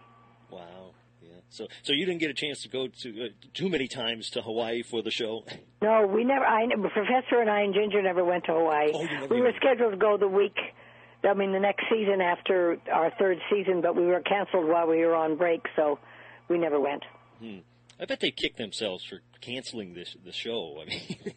Wow. 0.50 0.92
Yeah. 1.22 1.30
So, 1.48 1.66
so 1.82 1.92
you 1.92 2.04
didn't 2.06 2.20
get 2.20 2.30
a 2.30 2.34
chance 2.34 2.62
to 2.62 2.68
go 2.68 2.88
to 2.88 3.24
uh, 3.24 3.28
too 3.54 3.68
many 3.68 3.88
times 3.88 4.30
to 4.30 4.42
Hawaii 4.42 4.82
for 4.82 5.02
the 5.02 5.10
show. 5.10 5.44
No, 5.82 6.06
we 6.06 6.24
never. 6.24 6.44
I 6.44 6.66
Professor 6.66 7.40
and 7.40 7.50
I 7.50 7.60
and 7.60 7.74
Ginger 7.74 8.02
never 8.02 8.24
went 8.24 8.44
to 8.44 8.52
Hawaii. 8.52 8.90
Oh, 8.92 9.26
we 9.30 9.40
were 9.40 9.52
scheduled 9.56 9.92
to 9.92 9.98
go 9.98 10.16
the 10.16 10.28
week. 10.28 10.56
I 11.28 11.34
mean, 11.34 11.52
the 11.52 11.60
next 11.60 11.84
season 11.90 12.20
after 12.20 12.78
our 12.92 13.10
third 13.18 13.38
season, 13.50 13.80
but 13.80 13.96
we 13.96 14.06
were 14.06 14.20
canceled 14.20 14.68
while 14.68 14.86
we 14.86 14.98
were 14.98 15.14
on 15.14 15.36
break, 15.36 15.62
so 15.76 15.98
we 16.48 16.58
never 16.58 16.80
went. 16.80 17.02
I 18.00 18.06
bet 18.06 18.20
they 18.20 18.30
kicked 18.30 18.58
themselves 18.58 19.04
for 19.04 19.20
canceling 19.40 19.94
this 19.94 20.16
the 20.24 20.32
show. 20.32 20.82
I 20.82 20.84
mean, 20.86 21.34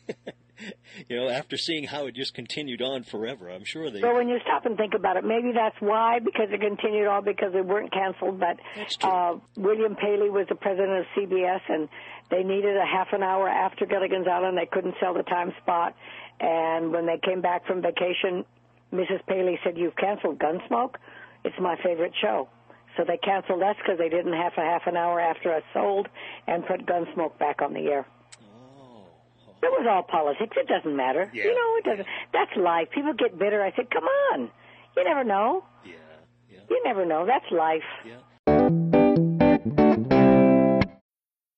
you 1.08 1.17
know, 1.17 1.30
after 1.30 1.58
seeing 1.58 1.84
how 1.84 2.08
it 2.08 2.15
just 2.15 2.34
continued 2.34 2.82
on 2.82 3.04
forever, 3.04 3.50
I'm 3.50 3.63
sure 3.63 3.91
they. 3.91 4.02
So 4.02 4.15
when 4.15 4.28
you 4.28 4.39
stop 4.43 4.65
and 4.65 4.76
think 4.78 4.93
about 4.93 5.17
it, 5.17 5.23
maybe 5.23 5.52
that's 5.54 5.76
why, 5.80 6.19
because 6.19 6.47
it 6.52 6.62
continued 6.62 7.08
on 7.08 7.23
because 7.26 7.54
they 7.54 7.62
weren't 7.62 7.91
canceled. 7.91 8.39
But 8.39 8.58
uh, 9.02 9.36
William 9.56 9.95
Paley 9.95 10.30
was 10.30 10.47
the 10.50 10.56
president 10.56 11.00
of 11.00 11.06
CBS, 11.15 11.62
and 11.69 11.89
they 12.32 12.43
needed 12.43 12.76
a 12.76 12.86
half 12.86 13.10
an 13.13 13.23
hour 13.23 13.47
after 13.47 13.86
Gilligan's 13.86 14.28
Island. 14.28 14.58
They 14.58 14.65
couldn't 14.65 14.95
sell 15.00 15.13
the 15.13 15.23
time 15.23 15.54
spot, 15.62 15.95
and 16.39 16.91
when 16.91 17.06
they 17.06 17.19
came 17.23 17.41
back 17.41 17.67
from 17.67 17.82
vacation, 17.82 18.45
Mrs. 18.93 19.26
Paley 19.28 19.60
said, 19.63 19.78
"You've 19.78 19.95
canceled 19.95 20.39
Gunsmoke. 20.39 20.95
It's 21.43 21.60
my 21.60 21.76
favorite 21.84 22.13
show." 22.21 22.50
So 22.95 23.04
they 23.04 23.17
canceled 23.17 23.62
us 23.62 23.76
because 23.78 23.97
they 24.00 24.10
didn't 24.10 24.34
have 24.34 24.54
a 24.58 24.62
half 24.62 24.88
an 24.88 24.97
hour 24.97 25.19
after 25.19 25.54
us 25.54 25.63
sold 25.73 26.08
and 26.47 26.65
put 26.65 26.86
Gunsmoke 26.86 27.38
back 27.38 27.62
on 27.62 27.73
the 27.73 27.88
air. 27.88 28.06
Oh. 28.41 29.06
It 29.62 29.67
was 29.71 29.86
all 29.88 30.02
politics. 30.04 30.56
It 30.58 30.67
doesn't 30.67 30.95
matter. 30.95 31.30
Yeah. 31.32 31.43
You 31.43 31.54
know, 31.54 31.76
it 31.78 31.84
doesn't. 31.84 32.08
That's 32.34 32.56
life. 32.58 32.88
People 32.91 33.13
get 33.13 33.38
bitter. 33.38 33.62
I 33.63 33.71
said, 33.76 33.91
come 33.91 34.06
on. 34.06 34.50
You 34.95 35.04
never 35.04 35.23
know. 35.23 35.63
yeah, 35.86 35.91
yeah, 36.50 36.60
You 36.69 36.82
never 36.86 37.06
know. 37.06 37.26
That's 37.28 37.45
life. 37.52 37.84
yeah. 38.04 38.15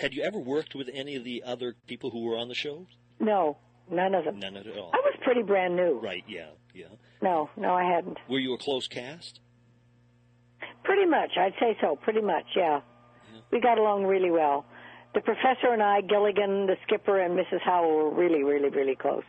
Had 0.00 0.14
you 0.14 0.22
ever 0.22 0.38
worked 0.38 0.74
with 0.74 0.88
any 0.92 1.16
of 1.16 1.24
the 1.24 1.42
other 1.44 1.74
people 1.86 2.10
who 2.10 2.24
were 2.24 2.36
on 2.36 2.48
the 2.48 2.54
show? 2.54 2.86
No, 3.20 3.58
none 3.90 4.14
of 4.14 4.24
them. 4.24 4.38
None 4.38 4.56
at 4.56 4.66
all. 4.76 4.90
I 4.92 4.98
was 4.98 5.14
pretty 5.22 5.42
brand 5.42 5.76
new. 5.76 5.98
Right? 6.02 6.24
Yeah, 6.28 6.50
yeah. 6.74 6.86
No, 7.22 7.50
no, 7.56 7.74
I 7.74 7.84
hadn't. 7.84 8.18
Were 8.28 8.38
you 8.38 8.54
a 8.54 8.58
close 8.58 8.86
cast? 8.88 9.40
Pretty 10.84 11.06
much. 11.06 11.30
I'd 11.38 11.54
say 11.58 11.76
so. 11.80 11.96
Pretty 11.96 12.20
much, 12.20 12.44
yeah. 12.56 12.80
We 13.50 13.60
got 13.60 13.78
along 13.78 14.04
really 14.04 14.30
well. 14.30 14.66
The 15.14 15.20
professor 15.20 15.72
and 15.72 15.82
I, 15.82 16.00
Gilligan, 16.02 16.66
the 16.66 16.76
skipper, 16.86 17.20
and 17.20 17.38
Mrs. 17.38 17.60
Howell 17.64 17.94
were 17.96 18.10
really, 18.14 18.42
really, 18.42 18.68
really 18.68 18.96
close. 18.96 19.24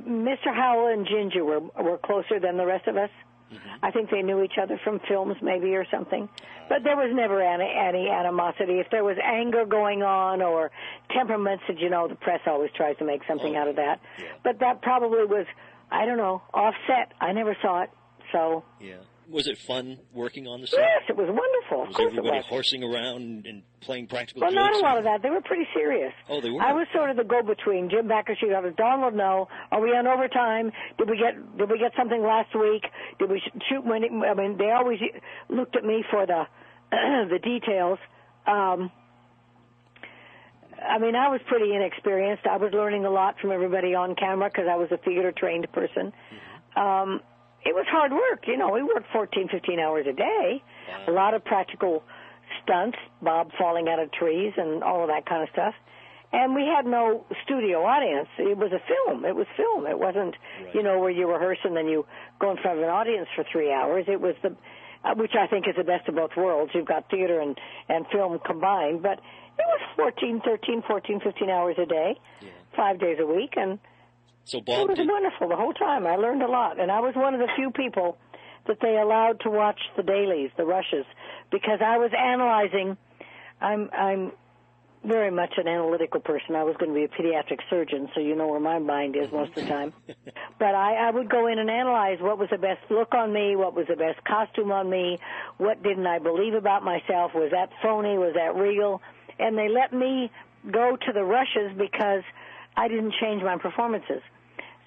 Mr. 0.00 0.54
Howell 0.54 0.92
and 0.92 1.06
Ginger 1.06 1.44
were 1.44 1.60
were 1.60 1.98
closer 1.98 2.38
than 2.40 2.56
the 2.56 2.66
rest 2.66 2.86
of 2.86 2.96
us. 2.96 3.10
Mm-hmm. 3.52 3.84
I 3.84 3.90
think 3.90 4.10
they 4.10 4.22
knew 4.22 4.42
each 4.42 4.58
other 4.60 4.78
from 4.84 5.00
films, 5.08 5.36
maybe 5.40 5.74
or 5.74 5.86
something. 5.90 6.28
But 6.68 6.84
there 6.84 6.96
was 6.96 7.10
never 7.14 7.40
any, 7.40 7.64
any 7.74 8.08
animosity. 8.10 8.74
If 8.78 8.90
there 8.90 9.04
was 9.04 9.16
anger 9.22 9.64
going 9.64 10.02
on 10.02 10.42
or 10.42 10.70
temperaments, 11.10 11.64
that 11.68 11.78
you 11.78 11.88
know, 11.88 12.08
the 12.08 12.14
press 12.14 12.40
always 12.46 12.70
tries 12.72 12.96
to 12.98 13.04
make 13.04 13.22
something 13.26 13.56
Oh, 13.56 13.60
out 13.60 13.68
of 13.68 13.76
that. 13.76 14.00
yeah. 14.18 14.26
But 14.44 14.58
that 14.60 14.82
probably 14.82 15.24
was, 15.24 15.46
I 15.90 16.04
don't 16.04 16.18
know, 16.18 16.42
offset. 16.52 17.12
I 17.20 17.32
never 17.32 17.56
saw 17.62 17.82
it, 17.84 17.90
so 18.32 18.64
Yeah. 18.80 18.96
Was 19.30 19.46
it 19.46 19.58
fun 19.58 19.98
working 20.14 20.46
on 20.46 20.62
the 20.62 20.66
set? 20.66 20.80
yes, 20.80 21.02
it 21.08 21.16
was 21.16 21.28
wonderful. 21.28 21.86
Was 21.86 21.96
everybody 22.00 22.38
was. 22.38 22.46
horsing 22.46 22.82
around 22.82 23.46
and 23.46 23.62
playing 23.80 24.06
practical 24.06 24.40
Well, 24.40 24.50
jokes? 24.50 24.56
Well, 24.56 24.70
not 24.72 24.80
a 24.80 24.86
lot 24.86 24.98
of 24.98 25.04
that. 25.04 25.22
They 25.22 25.28
were 25.30 25.42
pretty 25.42 25.66
serious. 25.74 26.12
Oh, 26.28 26.40
they 26.40 26.48
were? 26.50 26.62
I 26.62 26.72
was 26.72 26.86
sort 26.94 27.10
of 27.10 27.16
the 27.16 27.24
go-between. 27.24 27.90
Jim 27.90 28.08
Backus, 28.08 28.38
she 28.40 28.48
got 28.48 28.64
Don 28.76 29.02
would 29.02 29.14
know. 29.14 29.48
Are 29.70 29.80
we 29.82 29.90
on 29.90 30.06
overtime? 30.06 30.72
Did 30.96 31.10
we 31.10 31.18
get 31.18 31.36
Did 31.58 31.70
we 31.70 31.78
get 31.78 31.92
something 31.96 32.22
last 32.22 32.54
week? 32.54 32.84
Did 33.18 33.30
we 33.30 33.42
shoot 33.68 33.84
when? 33.84 34.02
It, 34.04 34.12
I 34.12 34.32
mean, 34.34 34.56
they 34.56 34.70
always 34.70 34.98
looked 35.50 35.76
at 35.76 35.84
me 35.84 36.04
for 36.10 36.24
the 36.26 36.44
the 36.90 37.38
details. 37.38 37.98
Um, 38.46 38.90
I 40.80 40.98
mean, 40.98 41.16
I 41.16 41.28
was 41.28 41.40
pretty 41.46 41.74
inexperienced. 41.74 42.46
I 42.46 42.56
was 42.56 42.72
learning 42.72 43.04
a 43.04 43.10
lot 43.10 43.36
from 43.40 43.50
everybody 43.52 43.94
on 43.94 44.14
camera 44.14 44.48
because 44.48 44.68
I 44.70 44.76
was 44.76 44.88
a 44.92 44.96
theater 44.96 45.32
trained 45.36 45.66
person. 45.72 46.12
Um, 46.76 47.20
it 47.64 47.74
was 47.74 47.86
hard 47.90 48.12
work. 48.12 48.46
You 48.46 48.56
know, 48.56 48.70
we 48.70 48.82
worked 48.82 49.06
14, 49.12 49.48
15 49.50 49.78
hours 49.78 50.06
a 50.08 50.12
day. 50.12 50.62
A 51.08 51.10
lot 51.12 51.34
of 51.34 51.44
practical 51.44 52.02
stunts, 52.62 52.98
Bob 53.22 53.50
falling 53.58 53.88
out 53.88 53.98
of 53.98 54.10
trees 54.12 54.52
and 54.56 54.82
all 54.82 55.02
of 55.02 55.08
that 55.08 55.26
kind 55.26 55.42
of 55.42 55.48
stuff. 55.52 55.74
And 56.32 56.54
we 56.54 56.62
had 56.66 56.84
no 56.84 57.24
studio 57.44 57.84
audience. 57.84 58.28
It 58.38 58.56
was 58.56 58.70
a 58.72 58.80
film. 58.84 59.24
It 59.24 59.34
was 59.34 59.46
film. 59.56 59.86
It 59.86 59.98
wasn't, 59.98 60.34
you 60.74 60.82
know, 60.82 60.98
where 61.00 61.10
you 61.10 61.26
rehearse 61.30 61.58
and 61.64 61.74
then 61.74 61.88
you 61.88 62.04
go 62.38 62.50
in 62.50 62.58
front 62.58 62.78
of 62.78 62.84
an 62.84 62.90
audience 62.90 63.28
for 63.34 63.44
three 63.50 63.72
hours. 63.72 64.04
It 64.08 64.20
was 64.20 64.34
the, 64.42 64.54
uh, 65.04 65.14
which 65.14 65.32
I 65.38 65.46
think 65.46 65.66
is 65.66 65.74
the 65.76 65.84
best 65.84 66.06
of 66.08 66.14
both 66.16 66.32
worlds. 66.36 66.72
You've 66.74 66.86
got 66.86 67.08
theater 67.10 67.40
and, 67.40 67.56
and 67.88 68.06
film 68.12 68.38
combined, 68.44 69.02
but 69.02 69.18
it 69.58 69.66
was 69.66 69.80
14, 69.96 70.42
13, 70.44 70.82
14, 70.86 71.20
15 71.24 71.48
hours 71.50 71.76
a 71.82 71.86
day, 71.86 72.18
five 72.76 73.00
days 73.00 73.16
a 73.20 73.26
week, 73.26 73.54
and 73.56 73.78
So 74.48 74.58
it 74.58 74.88
was 74.88 74.96
did, 74.96 75.08
wonderful 75.08 75.48
the 75.48 75.56
whole 75.56 75.74
time. 75.74 76.06
I 76.06 76.16
learned 76.16 76.42
a 76.42 76.48
lot, 76.48 76.80
and 76.80 76.90
I 76.90 77.00
was 77.00 77.14
one 77.14 77.34
of 77.34 77.40
the 77.40 77.48
few 77.56 77.70
people 77.70 78.18
that 78.66 78.78
they 78.80 78.96
allowed 78.96 79.40
to 79.40 79.50
watch 79.50 79.80
the 79.96 80.02
dailies, 80.02 80.50
the 80.56 80.64
rushes, 80.64 81.04
because 81.50 81.80
I 81.84 81.98
was 81.98 82.10
analyzing. 82.16 82.96
I'm 83.60 83.90
I'm 83.92 84.32
very 85.04 85.30
much 85.30 85.54
an 85.56 85.68
analytical 85.68 86.20
person. 86.20 86.56
I 86.56 86.64
was 86.64 86.76
going 86.76 86.92
to 86.92 86.94
be 86.94 87.04
a 87.04 87.08
pediatric 87.08 87.60
surgeon, 87.70 88.08
so 88.14 88.20
you 88.20 88.34
know 88.34 88.48
where 88.48 88.60
my 88.60 88.78
mind 88.78 89.16
is 89.16 89.30
most 89.30 89.50
of 89.50 89.54
the 89.56 89.66
time. 89.66 89.92
but 90.58 90.74
I, 90.74 91.08
I 91.08 91.10
would 91.10 91.30
go 91.30 91.46
in 91.46 91.58
and 91.58 91.70
analyze 91.70 92.18
what 92.20 92.38
was 92.38 92.48
the 92.50 92.58
best 92.58 92.80
look 92.90 93.14
on 93.14 93.32
me, 93.32 93.54
what 93.54 93.74
was 93.74 93.86
the 93.86 93.96
best 93.96 94.22
costume 94.24 94.72
on 94.72 94.90
me, 94.90 95.18
what 95.56 95.82
didn't 95.82 96.06
I 96.06 96.18
believe 96.18 96.54
about 96.54 96.82
myself, 96.82 97.32
was 97.34 97.50
that 97.52 97.70
phony, 97.80 98.18
was 98.18 98.34
that 98.34 98.56
real, 98.56 99.00
and 99.38 99.56
they 99.56 99.68
let 99.68 99.92
me 99.92 100.30
go 100.70 100.96
to 100.96 101.12
the 101.12 101.24
rushes 101.24 101.72
because 101.76 102.22
I 102.76 102.88
didn't 102.88 103.14
change 103.20 103.42
my 103.42 103.56
performances. 103.56 104.22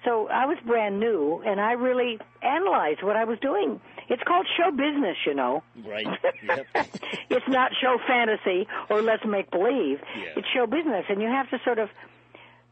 So 0.04 0.26
I 0.28 0.46
was 0.46 0.58
brand 0.66 0.98
new, 0.98 1.42
and 1.46 1.60
I 1.60 1.72
really 1.72 2.18
analyzed 2.42 3.02
what 3.02 3.16
I 3.16 3.24
was 3.24 3.38
doing. 3.40 3.80
It's 4.08 4.22
called 4.24 4.46
show 4.56 4.70
business, 4.70 5.16
you 5.26 5.34
know. 5.34 5.62
right? 5.86 6.06
Yep. 6.42 6.66
it's 7.30 7.48
not 7.48 7.70
show 7.80 7.98
fantasy 8.06 8.66
or 8.90 9.00
let's 9.00 9.24
make 9.24 9.50
believe. 9.50 10.00
Yeah. 10.18 10.30
It's 10.36 10.48
show 10.52 10.66
business, 10.66 11.04
and 11.08 11.22
you 11.22 11.28
have 11.28 11.48
to 11.50 11.58
sort 11.64 11.78
of 11.78 11.88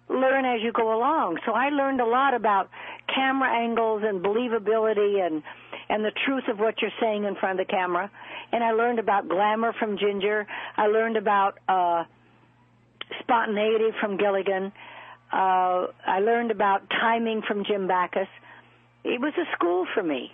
learn 0.09 0.45
as 0.45 0.61
you 0.61 0.73
go 0.73 0.93
along. 0.93 1.38
So 1.47 1.53
I 1.53 1.69
learned 1.69 2.01
a 2.01 2.05
lot 2.05 2.35
about 2.35 2.69
camera 3.14 3.49
angles 3.49 4.03
and 4.05 4.23
believability 4.25 5.25
and 5.25 5.43
and 5.88 6.05
the 6.05 6.12
truth 6.27 6.45
of 6.49 6.59
what 6.59 6.83
you're 6.83 6.90
saying 7.01 7.25
in 7.25 7.37
front 7.37 7.61
of 7.61 7.66
the 7.66 7.71
camera. 7.73 8.11
And 8.53 8.62
I 8.64 8.73
learned 8.73 8.99
about 8.99 9.29
glamour 9.29 9.73
from 9.79 9.99
Ginger. 9.99 10.47
I 10.77 10.88
learned 10.88 11.16
about 11.16 11.59
uh 11.69 12.05
spontaneity 13.21 13.90
from 14.01 14.16
Gilligan. 14.16 14.73
Uh 15.33 15.87
I 16.07 16.21
learned 16.21 16.51
about 16.51 16.88
timing 16.90 17.43
from 17.47 17.64
Jim 17.64 17.87
Backus. 17.87 18.29
It 19.05 19.21
was 19.21 19.33
a 19.38 19.47
school 19.57 19.87
for 19.95 20.03
me. 20.03 20.33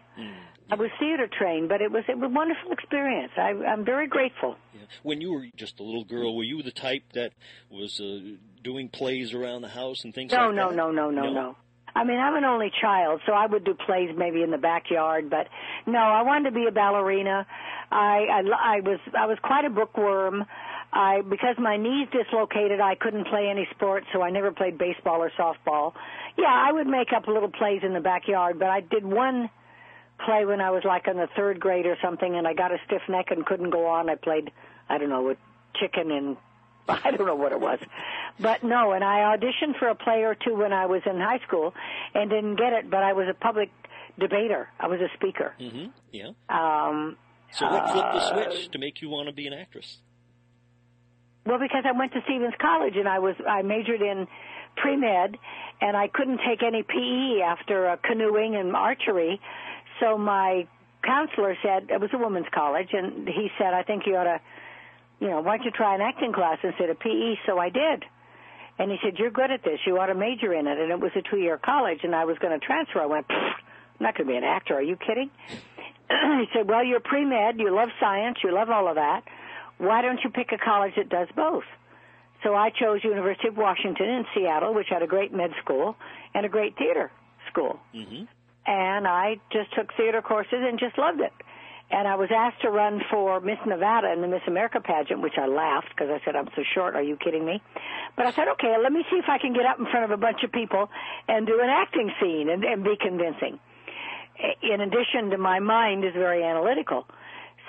I 0.69 0.75
was 0.75 0.91
theater 0.99 1.29
trained, 1.29 1.69
but 1.69 1.81
it 1.81 1.93
was 1.93 2.03
it 2.09 2.19
was 2.19 2.29
a 2.29 2.35
wonderful 2.35 2.73
experience. 2.73 3.31
I, 3.37 3.51
I'm 3.71 3.85
very 3.85 4.09
grateful. 4.09 4.57
Yeah. 4.75 4.81
When 5.05 5.21
you 5.21 5.33
were 5.33 5.47
just 5.57 5.79
a 5.79 5.85
little 5.85 6.05
girl, 6.05 6.35
were 6.35 6.43
you 6.43 6.63
the 6.63 6.73
type 6.73 7.05
that 7.15 7.33
was 7.71 8.01
uh, 8.01 8.37
doing 8.65 8.89
plays 8.89 9.33
around 9.33 9.63
the 9.63 9.69
house 9.69 10.03
and 10.05 10.13
things 10.13 10.33
No, 10.33 10.47
like 10.47 10.57
no, 10.57 10.71
that? 10.71 10.77
no, 10.77 10.91
no, 10.91 11.11
no, 11.11 11.33
no. 11.33 11.57
I 11.95 12.05
mean, 12.05 12.19
I'm 12.19 12.35
an 12.37 12.45
only 12.45 12.71
child, 12.81 13.21
so 13.27 13.33
I 13.33 13.47
would 13.47 13.65
do 13.65 13.75
plays 13.75 14.11
maybe 14.17 14.43
in 14.43 14.51
the 14.51 14.59
backyard, 14.59 15.31
but 15.31 15.47
no, 15.87 15.99
I 16.01 16.23
wanted 16.23 16.51
to 16.51 16.55
be 16.55 16.67
a 16.67 16.73
ballerina. 16.73 17.47
I 17.91 18.27
I, 18.39 18.77
I 18.77 18.81
was 18.81 18.99
I 19.17 19.27
was 19.27 19.39
quite 19.43 19.65
a 19.65 19.71
bookworm. 19.71 20.45
I 20.93 21.21
because 21.23 21.57
my 21.59 21.77
knees 21.77 22.09
dislocated, 22.11 22.81
I 22.81 22.95
couldn't 22.95 23.27
play 23.27 23.49
any 23.49 23.67
sports, 23.75 24.07
so 24.13 24.23
I 24.23 24.31
never 24.31 24.51
played 24.53 24.79
baseball 24.79 25.23
or 25.23 25.31
softball. 25.39 25.93
Yeah, 26.39 26.47
I 26.49 26.73
would 26.73 26.87
make 26.87 27.13
up 27.15 27.27
little 27.27 27.51
plays 27.51 27.83
in 27.83 27.93
the 27.93 28.01
backyard, 28.01 28.59
but 28.59 28.69
I 28.69 28.81
did 28.81 29.05
one 29.05 29.51
play 30.25 30.45
when 30.47 30.61
I 30.61 30.71
was 30.71 30.85
like 30.85 31.07
in 31.09 31.17
the 31.17 31.29
third 31.37 31.61
grade 31.61 31.87
or 31.87 31.97
something, 32.03 32.35
and 32.37 32.47
I 32.47 32.55
got 32.55 32.73
a 32.73 32.79
stiff 32.87 33.03
neck 33.09 33.27
and 33.31 33.45
couldn't 33.45 33.71
go 33.71 33.87
on. 33.87 34.09
I 34.09 34.15
played, 34.15 34.51
I 34.89 34.97
don't 34.99 35.11
know, 35.11 35.23
with 35.23 35.39
chicken 35.75 36.11
and 36.11 36.37
I 36.89 37.11
don't 37.11 37.27
know 37.27 37.35
what 37.35 37.53
it 37.53 37.61
was, 37.61 37.81
but 38.39 38.63
no. 38.63 38.93
And 38.93 39.03
I 39.03 39.37
auditioned 39.37 39.77
for 39.79 39.89
a 39.89 39.95
play 39.97 40.23
or 40.23 40.35
two 40.37 40.55
when 40.55 40.73
I 40.73 40.87
was 40.87 41.03
in 41.05 41.19
high 41.21 41.41
school, 41.47 41.75
and 42.15 42.31
didn't 42.31 42.57
get 42.57 42.73
it. 42.73 42.89
But 42.89 43.03
I 43.03 43.13
was 43.13 43.27
a 43.29 43.35
public 43.35 43.71
debater. 44.19 44.69
I 44.79 44.87
was 44.87 45.01
a 45.01 45.09
speaker. 45.15 45.53
Mm-hmm. 45.61 45.87
Yeah. 46.13 46.31
Um, 46.49 47.17
So 47.53 47.67
what 47.67 47.91
flipped 47.91 48.13
the 48.13 48.19
Uh, 48.19 48.51
switch 48.51 48.71
to 48.71 48.79
make 48.79 49.03
you 49.03 49.09
want 49.11 49.29
to 49.29 49.35
be 49.35 49.47
an 49.47 49.53
actress? 49.53 49.99
Well, 51.47 51.59
because 51.59 51.85
I 51.87 51.93
went 51.97 52.13
to 52.13 52.21
Stephens 52.25 52.55
College 52.61 52.97
and 52.97 53.09
I 53.09 53.21
was 53.21 53.37
I 53.49 53.63
majored 53.63 54.03
in 54.03 54.27
pre 54.77 54.97
med, 54.97 55.39
and 55.81 55.97
I 55.97 56.09
couldn't 56.09 56.41
take 56.47 56.63
any 56.63 56.83
PE 56.83 57.41
after 57.43 57.89
uh, 57.89 57.97
canoeing 58.03 58.57
and 58.57 58.75
archery, 58.75 59.41
so 60.01 60.19
my 60.19 60.67
counselor 61.05 61.57
said 61.63 61.89
it 61.91 62.01
was 62.01 62.11
a 62.13 62.19
women's 62.19 62.49
college, 62.53 62.89
and 62.93 63.29
he 63.29 63.49
said 63.59 63.73
I 63.73 63.83
think 63.85 64.03
you 64.07 64.17
ought 64.17 64.25
to, 64.25 64.41
you 65.21 65.29
know, 65.29 65.41
why 65.41 65.57
don't 65.57 65.65
you 65.65 65.71
try 65.71 65.95
an 65.95 66.01
acting 66.01 66.33
class 66.33 66.59
instead 66.63 66.91
of 66.91 66.99
PE? 66.99 67.37
So 67.47 67.59
I 67.59 67.71
did. 67.71 68.05
And 68.79 68.91
he 68.91 68.99
said, 69.03 69.19
"You're 69.19 69.31
good 69.31 69.51
at 69.51 69.63
this. 69.63 69.79
You 69.87 69.99
ought 69.99 70.07
to 70.07 70.15
major 70.15 70.53
in 70.53 70.67
it." 70.67 70.79
And 70.79 70.91
it 70.91 71.01
was 71.01 71.13
a 71.17 71.23
two-year 71.23 71.59
college, 71.59 72.01
and 72.03 72.15
I 72.15 72.25
was 72.25 72.37
going 72.39 72.59
to 72.59 72.65
transfer. 72.65 73.01
I 73.01 73.07
went, 73.07 73.27
"Pfft, 73.29 73.55
"I'm 73.55 74.01
not 74.01 74.17
going 74.17 74.27
to 74.27 74.33
be 74.33 74.37
an 74.37 74.45
actor. 74.45 74.75
Are 74.75 74.83
you 74.83 74.97
kidding?" 74.97 75.31
he 76.11 76.45
said, 76.53 76.69
"Well, 76.69 76.85
you're 76.85 77.01
pre-med. 77.01 77.59
You 77.59 77.75
love 77.75 77.89
science. 78.01 78.39
You 78.45 78.53
love 78.53 78.69
all 78.69 78.89
of 78.89 78.97
that. 78.97 79.23
Why 79.79 80.03
don't 80.03 80.21
you 80.25 80.31
pick 80.31 80.53
a 80.53 80.59
college 80.59 80.95
that 80.97 81.09
does 81.09 81.29
both?" 81.37 81.65
So 82.43 82.55
I 82.55 82.71
chose 82.71 83.03
University 83.03 83.49
of 83.49 83.57
Washington 83.57 84.09
in 84.09 84.25
Seattle, 84.35 84.75
which 84.75 84.89
had 84.89 85.03
a 85.03 85.07
great 85.07 85.33
med 85.33 85.53
school 85.63 85.97
and 86.35 86.45
a 86.45 86.49
great 86.49 86.77
theater 86.77 87.11
school. 87.51 87.79
Mm-hmm. 87.95 88.25
And 88.67 89.09
I 89.09 89.37
just 89.51 89.73
took 89.75 89.93
theater 89.97 90.21
courses 90.23 90.61
and 90.61 90.79
just 90.79 90.99
loved 90.99 91.21
it. 91.21 91.33
And 91.91 92.09
I 92.09 92.17
was 92.17 92.31
asked 92.35 92.63
to 92.63 92.71
run 92.71 93.01
for 93.11 93.41
Miss 93.41 93.59
Nevada 93.65 94.13
in 94.13 94.21
the 94.21 94.27
Miss 94.27 94.43
America 94.49 94.81
pageant, 94.81 95.23
which 95.23 95.39
I 95.39 95.47
laughed 95.47 95.89
because 95.91 96.11
I 96.11 96.21
said, 96.25 96.35
I'm 96.35 96.49
so 96.57 96.63
short. 96.75 96.97
Are 96.97 97.03
you 97.03 97.17
kidding 97.17 97.47
me? 97.47 97.63
But 98.17 98.27
I 98.27 98.33
said, 98.33 98.49
okay, 98.49 98.75
let 98.83 98.93
me 98.93 99.05
see 99.09 99.17
if 99.17 99.29
I 99.29 99.39
can 99.39 99.53
get 99.53 99.65
up 99.67 99.79
in 99.79 99.87
front 99.87 100.05
of 100.05 100.11
a 100.11 100.17
bunch 100.17 100.43
of 100.43 100.51
people 100.51 100.91
and 101.29 101.47
do 101.47 101.61
an 101.61 101.69
acting 101.69 102.11
scene 102.21 102.51
and, 102.51 102.65
and 102.65 102.83
be 102.83 102.97
convincing. 103.01 103.61
In 104.63 104.81
addition 104.81 105.31
to 105.31 105.39
my 105.39 105.61
mind 105.61 106.05
is 106.05 106.13
very 106.13 106.43
analytical. 106.43 107.07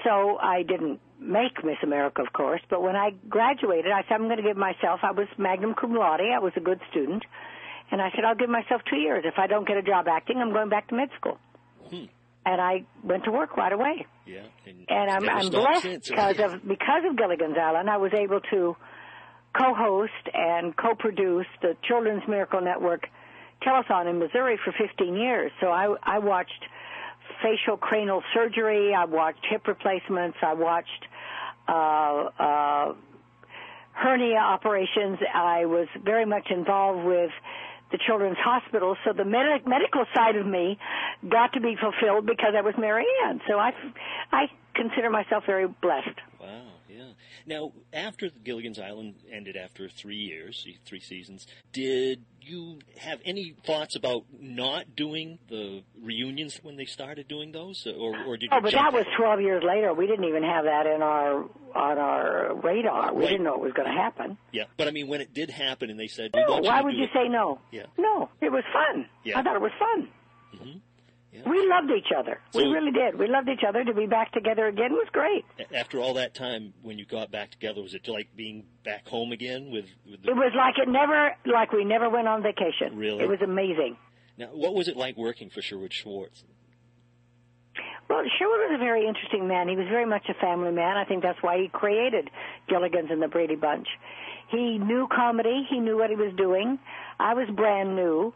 So 0.03 0.37
I 0.37 0.63
didn't 0.63 0.99
make 1.19 1.63
Miss 1.63 1.77
America, 1.83 2.21
of 2.21 2.31
course, 2.33 2.61
but 2.69 2.81
when 2.81 2.95
I 2.95 3.11
graduated, 3.27 3.91
I 3.91 4.03
said, 4.03 4.15
I'm 4.15 4.25
going 4.25 4.37
to 4.37 4.43
give 4.43 4.57
myself, 4.57 4.99
I 5.03 5.11
was 5.11 5.27
magna 5.37 5.73
cum 5.79 5.95
laude, 5.95 6.21
I 6.21 6.39
was 6.39 6.53
a 6.55 6.59
good 6.59 6.79
student, 6.91 7.23
and 7.91 8.01
I 8.01 8.09
said, 8.15 8.23
I'll 8.25 8.35
give 8.35 8.49
myself 8.49 8.81
two 8.89 8.97
years. 8.97 9.23
If 9.25 9.35
I 9.37 9.47
don't 9.47 9.67
get 9.67 9.77
a 9.77 9.81
job 9.81 10.07
acting, 10.07 10.37
I'm 10.37 10.51
going 10.51 10.69
back 10.69 10.89
to 10.89 10.95
med 10.95 11.09
school. 11.19 11.37
Hmm. 11.89 12.05
And 12.45 12.61
I 12.61 12.85
went 13.03 13.25
to 13.25 13.31
work 13.31 13.57
right 13.57 13.73
away. 13.73 14.05
Yeah. 14.25 14.43
And, 14.65 14.85
And 14.89 15.09
I'm, 15.09 15.29
I'm 15.29 15.49
blessed 15.49 16.07
because 16.07 16.39
of 16.39 16.65
because 16.65 17.03
of 17.09 17.17
Gilligan's 17.17 17.57
Island. 17.57 17.89
I 17.89 17.97
was 17.97 18.13
able 18.13 18.39
to 18.51 18.75
co-host 19.57 20.11
and 20.33 20.75
co-produce 20.77 21.47
the 21.61 21.75
Children's 21.87 22.23
Miracle 22.27 22.61
Network 22.61 23.07
telethon 23.63 24.09
in 24.09 24.19
Missouri 24.19 24.57
for 24.63 24.73
15 24.77 25.15
years. 25.15 25.51
So 25.59 25.67
I 25.67 25.95
I 26.03 26.19
watched 26.19 26.63
facial 27.41 27.77
cranial 27.77 28.23
surgery. 28.33 28.93
I 28.93 29.05
watched 29.05 29.45
hip 29.49 29.67
replacements. 29.67 30.37
I 30.41 30.53
watched 30.53 31.05
uh, 31.67 31.71
uh, 32.39 32.93
hernia 33.93 34.37
operations. 34.37 35.19
I 35.33 35.65
was 35.65 35.87
very 36.03 36.25
much 36.25 36.47
involved 36.49 37.05
with 37.05 37.31
the 37.91 37.97
children's 38.05 38.37
hospital, 38.37 38.97
so 39.05 39.13
the 39.13 39.23
med- 39.23 39.65
medical 39.65 40.05
side 40.13 40.35
of 40.35 40.45
me 40.45 40.77
got 41.29 41.53
to 41.53 41.61
be 41.61 41.75
fulfilled 41.79 42.25
because 42.25 42.53
I 42.55 42.61
was 42.61 42.73
Mary 42.77 43.05
Ann. 43.25 43.39
So 43.47 43.57
I, 43.57 43.71
I 44.31 44.47
consider 44.75 45.09
myself 45.09 45.43
very 45.45 45.67
blessed. 45.67 46.19
Wow. 46.41 46.63
Now, 47.47 47.71
after 47.93 48.29
Gilligan's 48.43 48.77
Island 48.77 49.15
ended 49.31 49.55
after 49.55 49.87
three 49.87 50.17
years, 50.17 50.67
three 50.85 50.99
seasons, 50.99 51.47
did 51.71 52.23
you 52.41 52.79
have 52.97 53.19
any 53.25 53.55
thoughts 53.65 53.95
about 53.95 54.25
not 54.39 54.95
doing 54.97 55.39
the 55.49 55.81
reunions 56.01 56.59
when 56.61 56.75
they 56.75 56.83
started 56.85 57.27
doing 57.29 57.53
those, 57.53 57.87
or, 57.87 58.15
or 58.25 58.35
did 58.37 58.43
you? 58.51 58.57
Oh, 58.57 58.59
but 58.61 58.73
that 58.73 58.91
was 58.91 59.05
12 59.17 59.41
years 59.41 59.63
later. 59.65 59.93
We 59.93 60.07
didn't 60.07 60.25
even 60.25 60.43
have 60.43 60.65
that 60.65 60.85
in 60.87 61.01
our 61.01 61.45
on 61.73 61.97
our 61.97 62.53
radar. 62.55 63.13
We 63.13 63.21
Right. 63.23 63.29
didn't 63.31 63.43
know 63.45 63.55
it 63.55 63.61
was 63.61 63.73
going 63.73 63.87
to 63.87 63.93
happen. 63.97 64.37
Yeah, 64.51 64.65
but 64.77 64.87
I 64.87 64.91
mean, 64.91 65.07
when 65.07 65.21
it 65.21 65.33
did 65.33 65.49
happen, 65.49 65.89
and 65.89 65.97
they 65.99 66.07
said, 66.07 66.31
No, 66.35 66.43
want 66.49 66.63
you 66.65 66.69
why 66.69 66.81
would 66.81 66.95
you 66.95 67.03
it." 67.05 67.09
say 67.13 67.27
no? 67.29 67.59
Yeah. 67.71 67.83
No, 67.97 68.29
it 68.41 68.51
was 68.51 68.63
fun. 68.73 69.07
Yeah. 69.23 69.39
I 69.39 69.43
thought 69.43 69.55
it 69.55 69.61
was 69.61 69.71
fun. 69.79 70.09
Yeah. 71.37 71.49
We 71.49 71.67
loved 71.69 71.91
each 71.91 72.11
other. 72.17 72.39
we 72.53 72.63
really 72.63 72.91
did. 72.91 73.17
We 73.19 73.27
loved 73.27 73.47
each 73.49 73.63
other. 73.67 73.83
To 73.83 73.93
be 73.93 74.07
back 74.07 74.31
together 74.31 74.65
again 74.67 74.93
was 74.93 75.07
great. 75.11 75.45
After 75.73 75.99
all 75.99 76.15
that 76.15 76.33
time, 76.33 76.73
when 76.81 76.97
you 76.97 77.05
got 77.05 77.31
back 77.31 77.51
together, 77.51 77.81
was 77.81 77.93
it 77.93 78.07
like 78.07 78.29
being 78.35 78.65
back 78.83 79.07
home 79.07 79.31
again 79.31 79.69
with? 79.71 79.85
with 80.09 80.23
the, 80.23 80.31
It 80.31 80.35
was 80.35 80.53
like 80.55 80.75
it 80.79 80.89
never, 80.89 81.35
like 81.45 81.71
we 81.71 81.85
never 81.85 82.09
went 82.09 82.27
on 82.27 82.41
vacation. 82.41 82.97
Really? 82.97 83.23
It 83.23 83.29
was 83.29 83.41
amazing. 83.43 83.97
now, 84.37 84.47
what 84.47 84.73
was 84.73 84.87
it 84.87 84.97
like 84.97 85.15
working 85.17 85.49
for 85.49 85.61
Sherwood 85.61 85.93
Schwartz? 85.93 86.43
Well, 88.09 88.23
Sherwood 88.39 88.71
was 88.71 88.75
a 88.75 88.83
very 88.83 89.05
interesting 89.05 89.47
man. 89.47 89.67
He 89.67 89.75
was 89.75 89.87
very 89.89 90.05
much 90.05 90.23
a 90.29 90.33
family 90.35 90.71
man. 90.71 90.97
I 90.97 91.03
think 91.03 91.23
that's 91.23 91.41
why 91.43 91.57
he 91.61 91.67
created 91.67 92.29
Gilligan's 92.69 93.11
and 93.11 93.21
the 93.21 93.27
Brady 93.27 93.55
Bunch. 93.55 93.87
He 94.49 94.77
knew 94.77 95.07
comedy. 95.13 95.67
He 95.69 95.79
knew 95.79 95.97
what 95.97 96.09
he 96.09 96.15
was 96.15 96.33
doing. 96.37 96.79
I 97.19 97.33
was 97.33 97.49
brand 97.53 97.95
new, 97.97 98.33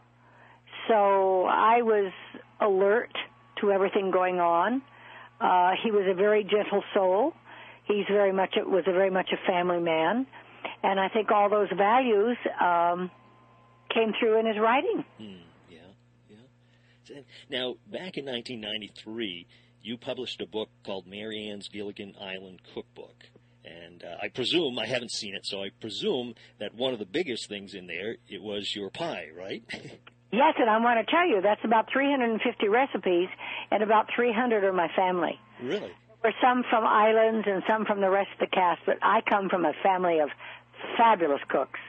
so 0.88 1.44
I 1.46 1.80
was 1.82 2.12
alert 2.62 3.10
to 3.60 3.70
everything 3.72 4.10
going 4.10 4.40
on. 4.40 4.82
Uh, 5.40 5.72
he 5.82 5.90
was 5.90 6.04
a 6.08 6.14
very 6.14 6.44
gentle 6.44 6.82
soul. 6.94 7.34
He's 7.84 8.06
very 8.08 8.32
much 8.32 8.54
was 8.56 8.84
a 8.86 8.92
very 8.92 9.10
much 9.10 9.30
a 9.32 9.46
family 9.46 9.80
man, 9.80 10.26
and 10.82 11.00
I 11.00 11.08
think 11.08 11.30
all 11.32 11.50
those 11.50 11.68
values 11.76 12.36
um, 12.60 13.10
came 13.92 14.12
through 14.18 14.38
in 14.38 14.46
his 14.46 14.56
writing. 14.58 15.04
Hmm, 15.18 15.42
yeah, 15.68 15.78
yeah. 16.30 17.20
Now, 17.50 17.74
back 17.90 18.16
in 18.16 18.24
1993, 18.26 19.46
you 19.82 19.98
published 19.98 20.40
a 20.40 20.46
book 20.46 20.68
called 20.84 21.06
Mary 21.06 21.48
Ann's 21.48 21.68
Gilligan 21.68 22.14
Island 22.20 22.60
Cookbook. 22.72 23.24
And 23.64 24.02
uh, 24.02 24.16
I 24.20 24.28
presume, 24.28 24.78
I 24.78 24.86
haven't 24.86 25.12
seen 25.12 25.34
it, 25.34 25.42
so 25.44 25.62
I 25.62 25.70
presume 25.80 26.34
that 26.58 26.74
one 26.74 26.92
of 26.92 26.98
the 26.98 27.06
biggest 27.06 27.48
things 27.48 27.74
in 27.74 27.86
there, 27.86 28.16
it 28.28 28.42
was 28.42 28.74
your 28.74 28.90
pie, 28.90 29.28
right? 29.36 29.62
Yes, 30.32 30.54
and 30.58 30.68
I 30.70 30.78
want 30.78 31.06
to 31.06 31.10
tell 31.10 31.26
you 31.28 31.42
that's 31.42 31.62
about 31.62 31.92
350 31.92 32.68
recipes, 32.68 33.28
and 33.70 33.82
about 33.82 34.08
300 34.16 34.64
are 34.64 34.72
my 34.72 34.88
family. 34.96 35.38
really? 35.62 35.92
There 36.22 36.30
are 36.30 36.34
some 36.40 36.64
from 36.70 36.84
islands 36.86 37.46
and 37.46 37.62
some 37.68 37.84
from 37.84 38.00
the 38.00 38.08
rest 38.08 38.30
of 38.32 38.38
the 38.38 38.46
cast, 38.46 38.80
but 38.86 38.96
I 39.02 39.20
come 39.28 39.48
from 39.48 39.64
a 39.64 39.72
family 39.82 40.20
of 40.20 40.30
fabulous 40.96 41.40
cooks. 41.48 41.80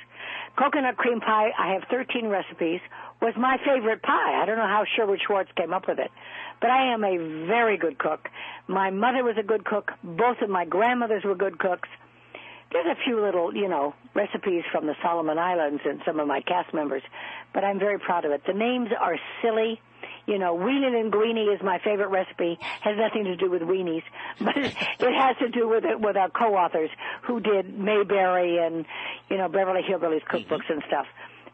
Coconut 0.57 0.97
cream 0.97 1.21
pie, 1.21 1.51
I 1.57 1.73
have 1.73 1.83
13 1.89 2.27
recipes, 2.27 2.81
was 3.21 3.33
my 3.37 3.57
favorite 3.65 4.01
pie. 4.01 4.41
I 4.41 4.45
don't 4.45 4.57
know 4.57 4.67
how 4.67 4.83
Sherwood 4.95 5.21
Schwartz 5.25 5.51
came 5.55 5.71
up 5.71 5.87
with 5.87 5.99
it, 5.99 6.11
but 6.59 6.69
I 6.69 6.93
am 6.93 7.03
a 7.03 7.45
very 7.47 7.77
good 7.77 7.97
cook. 7.97 8.27
My 8.67 8.89
mother 8.89 9.23
was 9.23 9.37
a 9.39 9.43
good 9.43 9.65
cook. 9.65 9.91
Both 10.03 10.41
of 10.41 10.49
my 10.49 10.65
grandmothers 10.65 11.23
were 11.23 11.35
good 11.35 11.59
cooks. 11.59 11.87
There's 12.71 12.87
a 12.87 12.97
few 13.05 13.21
little, 13.21 13.55
you 13.55 13.69
know, 13.69 13.93
recipes 14.15 14.63
from 14.71 14.87
the 14.87 14.95
Solomon 15.03 15.37
Islands 15.37 15.81
and 15.85 16.01
some 16.05 16.19
of 16.19 16.27
my 16.27 16.41
cast 16.41 16.73
members, 16.73 17.03
but 17.53 17.63
I'm 17.63 17.79
very 17.79 17.99
proud 17.99 18.25
of 18.25 18.31
it. 18.31 18.41
The 18.45 18.53
names 18.53 18.89
are 18.99 19.17
silly. 19.41 19.79
You 20.25 20.39
know, 20.39 20.55
weenie 20.55 20.99
and 20.99 21.11
greenie 21.11 21.45
is 21.53 21.61
my 21.61 21.79
favorite 21.83 22.07
recipe. 22.09 22.57
Has 22.81 22.95
nothing 22.97 23.25
to 23.25 23.35
do 23.35 23.51
with 23.51 23.61
weenies, 23.61 24.03
but 24.39 24.55
it, 24.55 24.73
has 24.73 25.35
to 25.39 25.49
do 25.49 25.67
with 25.67 25.83
it 25.83 25.99
with 25.99 26.15
our 26.15 26.29
co-authors 26.29 26.89
who 27.27 27.41
did 27.41 27.77
Mayberry 27.77 28.57
and 28.57 28.85
you 29.29 29.37
know 29.37 29.49
Beverly 29.49 29.81
Hillbillies 29.87 30.23
cookbooks 30.23 30.69
and 30.69 30.81
stuff. 30.87 31.05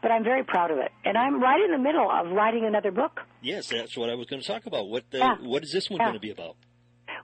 But 0.01 0.11
I'm 0.11 0.23
very 0.23 0.43
proud 0.43 0.71
of 0.71 0.77
it, 0.77 0.91
and 1.03 1.17
I'm 1.17 1.41
right 1.41 1.59
in 1.59 1.71
the 1.71 1.77
middle 1.79 2.09
of 2.09 2.31
writing 2.31 2.63
another 2.65 2.91
book. 2.91 3.19
Yes, 3.41 3.67
that's 3.69 3.97
what 3.97 4.09
I 4.09 4.15
was 4.15 4.27
going 4.27 4.41
to 4.41 4.47
talk 4.47 4.65
about. 4.65 4.87
What, 4.87 5.03
uh, 5.13 5.17
Yeah. 5.17 5.35
what 5.41 5.63
is 5.63 5.71
this 5.73 5.89
one 5.89 5.97
Yeah. 5.99 6.05
going 6.05 6.13
to 6.13 6.19
be 6.21 6.31
about? 6.31 6.55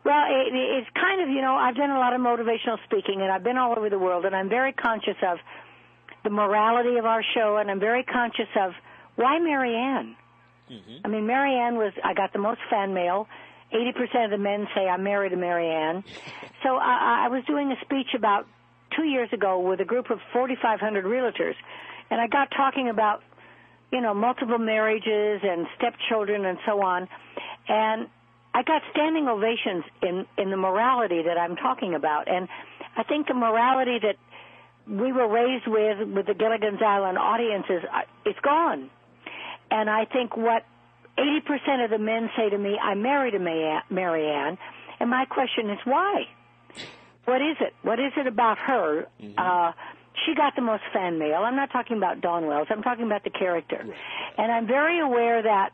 Well, 0.04 0.24
it, 0.30 0.54
it's 0.54 0.90
kind 0.94 1.22
of, 1.22 1.30
you 1.30 1.42
know, 1.42 1.56
I've 1.56 1.76
done 1.76 1.90
a 1.90 1.98
lot 1.98 2.14
of 2.14 2.22
motivational 2.22 2.78
speaking 2.84 3.22
and 3.22 3.32
I've 3.32 3.44
been 3.44 3.58
all 3.58 3.74
over 3.78 3.90
the 3.90 3.98
world 3.98 4.26
and 4.26 4.36
I'm 4.36 4.50
very 4.50 4.74
conscious 4.74 5.16
of 5.24 5.38
the 6.26 6.30
morality 6.30 6.98
of 6.98 7.06
our 7.06 7.24
show 7.34 7.56
and 7.58 7.72
I'm 7.72 7.80
very 7.80 8.04
conscious 8.04 8.50
of 8.60 8.74
why 9.16 9.40
Mary 9.40 9.74
Ann? 9.74 10.18
Mm-hmm. 10.70 10.98
I 11.06 11.08
mean, 11.08 11.26
Mary 11.26 11.56
Ann 11.56 11.78
was, 11.78 11.94
I 12.04 12.14
got 12.14 12.34
the 12.34 12.40
most 12.40 12.60
fan 12.70 12.94
mail. 12.94 13.30
80% 13.74 14.26
of 14.26 14.32
the 14.32 14.38
men 14.38 14.68
say 14.76 14.90
I'm 14.90 15.04
married 15.04 15.30
to 15.30 15.38
Mary 15.38 15.70
Ann. 15.70 16.04
So 16.64 16.78
I, 16.78 17.26
I 17.26 17.28
was 17.28 17.44
doing 17.46 17.72
a 17.72 17.76
speech 17.86 18.16
about 18.16 18.48
two 18.98 19.04
years 19.04 19.30
ago 19.32 19.60
with 19.60 19.82
a 19.82 19.86
group 19.86 20.10
of 20.10 20.18
4,500 20.34 21.06
realtors 21.06 21.54
and 22.10 22.22
I 22.22 22.28
got 22.28 22.50
talking 22.56 22.90
about, 22.90 23.24
you 23.92 24.02
know, 24.02 24.14
multiple 24.14 24.58
marriages 24.58 25.42
and 25.44 25.68
stepchildren 25.78 26.46
and 26.46 26.58
so 26.66 26.82
on. 26.84 27.08
And 27.68 28.08
I 28.54 28.64
got 28.64 28.82
standing 28.92 29.28
ovations 29.28 29.84
in 30.02 30.26
in 30.38 30.50
the 30.50 30.58
morality 30.58 31.24
that 31.24 31.38
I'm 31.38 31.56
talking 31.56 31.94
about, 31.94 32.30
and 32.30 32.48
I 32.96 33.04
think 33.04 33.28
the 33.28 33.34
morality 33.34 34.00
that 34.02 34.16
we 34.88 35.12
were 35.12 35.28
raised 35.28 35.68
with 35.68 36.08
with 36.10 36.26
the 36.28 36.34
Gilligan's 36.34 36.82
Island 36.86 37.18
audiences, 37.18 37.84
it's 38.26 38.40
gone. 38.42 38.90
And 39.72 39.90
I 39.90 40.06
think 40.06 40.38
what 40.38 40.64
80% 41.18 41.86
of 41.86 41.90
the 41.92 41.98
men 41.98 42.30
say 42.38 42.50
to 42.50 42.58
me, 42.58 42.78
I 42.82 42.94
married 42.96 43.36
a 43.36 43.40
Ma- 43.40 43.82
Mary 43.90 44.28
Ann, 44.30 44.58
and 45.00 45.10
my 45.10 45.26
question 45.26 45.70
is 45.70 45.80
why? 45.86 46.26
What 47.26 47.42
is 47.42 47.58
it? 47.60 47.74
What 47.82 48.00
is 48.00 48.12
it 48.18 48.28
about 48.28 48.58
her? 48.60 49.08
Uh, 49.38 49.72
she 50.26 50.36
got 50.36 50.56
the 50.56 50.62
most 50.62 50.84
fan 50.94 51.18
mail. 51.18 51.38
I'm 51.44 51.56
not 51.56 51.72
talking 51.72 51.98
about 51.98 52.22
Dawn 52.22 52.46
Wells. 52.46 52.68
I'm 52.70 52.84
talking 52.84 53.06
about 53.06 53.24
the 53.24 53.32
character. 53.32 53.84
And 54.38 54.52
I'm 54.52 54.68
very 54.68 55.00
aware 55.00 55.42
that 55.42 55.72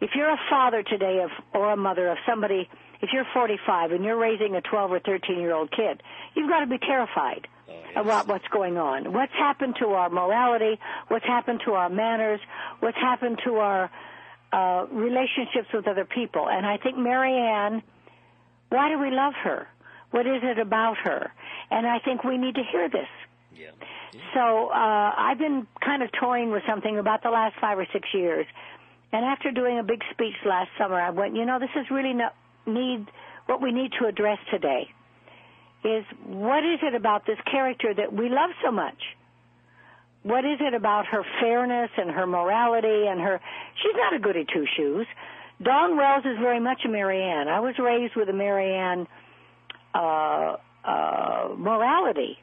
if 0.00 0.10
you're 0.14 0.30
a 0.30 0.40
father 0.50 0.82
today 0.82 1.20
of 1.22 1.30
or 1.54 1.72
a 1.72 1.76
mother 1.76 2.08
of 2.08 2.18
somebody 2.28 2.68
if 3.00 3.10
you're 3.12 3.26
45 3.32 3.92
and 3.92 4.04
you're 4.04 4.16
raising 4.18 4.56
a 4.56 4.60
12 4.60 4.92
or 4.92 4.98
13 5.00 5.38
year 5.38 5.54
old 5.54 5.70
kid, 5.70 6.02
you've 6.34 6.48
got 6.48 6.60
to 6.60 6.66
be 6.66 6.78
terrified. 6.78 7.46
About 7.98 8.28
what's 8.28 8.46
going 8.48 8.78
on. 8.78 9.12
What's 9.12 9.32
happened 9.32 9.74
to 9.80 9.86
our 9.86 10.08
morality? 10.08 10.78
What's 11.08 11.26
happened 11.26 11.62
to 11.64 11.72
our 11.72 11.88
manners? 11.88 12.40
What's 12.78 12.96
happened 12.96 13.40
to 13.44 13.56
our 13.56 13.90
uh, 14.52 14.86
relationships 14.92 15.68
with 15.74 15.88
other 15.88 16.04
people? 16.04 16.48
And 16.48 16.64
I 16.64 16.76
think 16.76 16.96
Mary 16.96 17.34
Ann, 17.34 17.82
why 18.68 18.88
do 18.88 19.00
we 19.00 19.10
love 19.10 19.34
her? 19.42 19.66
What 20.12 20.26
is 20.26 20.42
it 20.42 20.58
about 20.58 20.96
her? 20.98 21.32
And 21.70 21.86
I 21.86 21.98
think 21.98 22.22
we 22.22 22.38
need 22.38 22.54
to 22.54 22.62
hear 22.70 22.88
this. 22.88 23.08
Yeah. 23.56 23.70
So 24.34 24.68
uh, 24.70 25.14
I've 25.16 25.38
been 25.38 25.66
kind 25.84 26.02
of 26.02 26.10
toying 26.12 26.50
with 26.50 26.62
something 26.68 26.98
about 26.98 27.22
the 27.22 27.30
last 27.30 27.56
five 27.60 27.78
or 27.78 27.86
six 27.92 28.08
years, 28.14 28.46
and 29.12 29.24
after 29.24 29.50
doing 29.50 29.78
a 29.78 29.82
big 29.82 30.02
speech 30.12 30.34
last 30.46 30.70
summer, 30.78 31.00
I 31.00 31.10
went, 31.10 31.34
you 31.34 31.44
know, 31.44 31.58
this 31.58 31.74
is 31.76 31.90
really 31.90 32.12
not 32.12 32.34
need 32.66 33.06
what 33.46 33.60
we 33.60 33.72
need 33.72 33.92
to 34.00 34.06
address 34.06 34.38
today. 34.50 34.88
Is 35.84 36.04
what 36.26 36.64
is 36.64 36.80
it 36.82 36.94
about 36.94 37.24
this 37.26 37.38
character 37.50 37.94
that 37.94 38.12
we 38.12 38.28
love 38.28 38.50
so 38.64 38.72
much? 38.72 38.98
What 40.24 40.44
is 40.44 40.58
it 40.60 40.74
about 40.74 41.06
her 41.06 41.22
fairness 41.40 41.90
and 41.96 42.10
her 42.10 42.26
morality 42.26 43.06
and 43.08 43.20
her? 43.20 43.40
She's 43.82 43.94
not 43.96 44.14
a 44.14 44.18
goody 44.18 44.44
two 44.52 44.66
shoes. 44.76 45.06
Dawn 45.62 45.96
Wells 45.96 46.24
is 46.24 46.38
very 46.40 46.60
much 46.60 46.82
a 46.84 46.88
Mary 46.88 47.22
Ann. 47.22 47.48
I 47.48 47.60
was 47.60 47.74
raised 47.78 48.14
with 48.16 48.28
a 48.28 48.32
Mary 48.32 48.74
Ann 48.74 49.06
uh, 49.94 50.56
uh, 50.84 51.48
morality, 51.56 52.38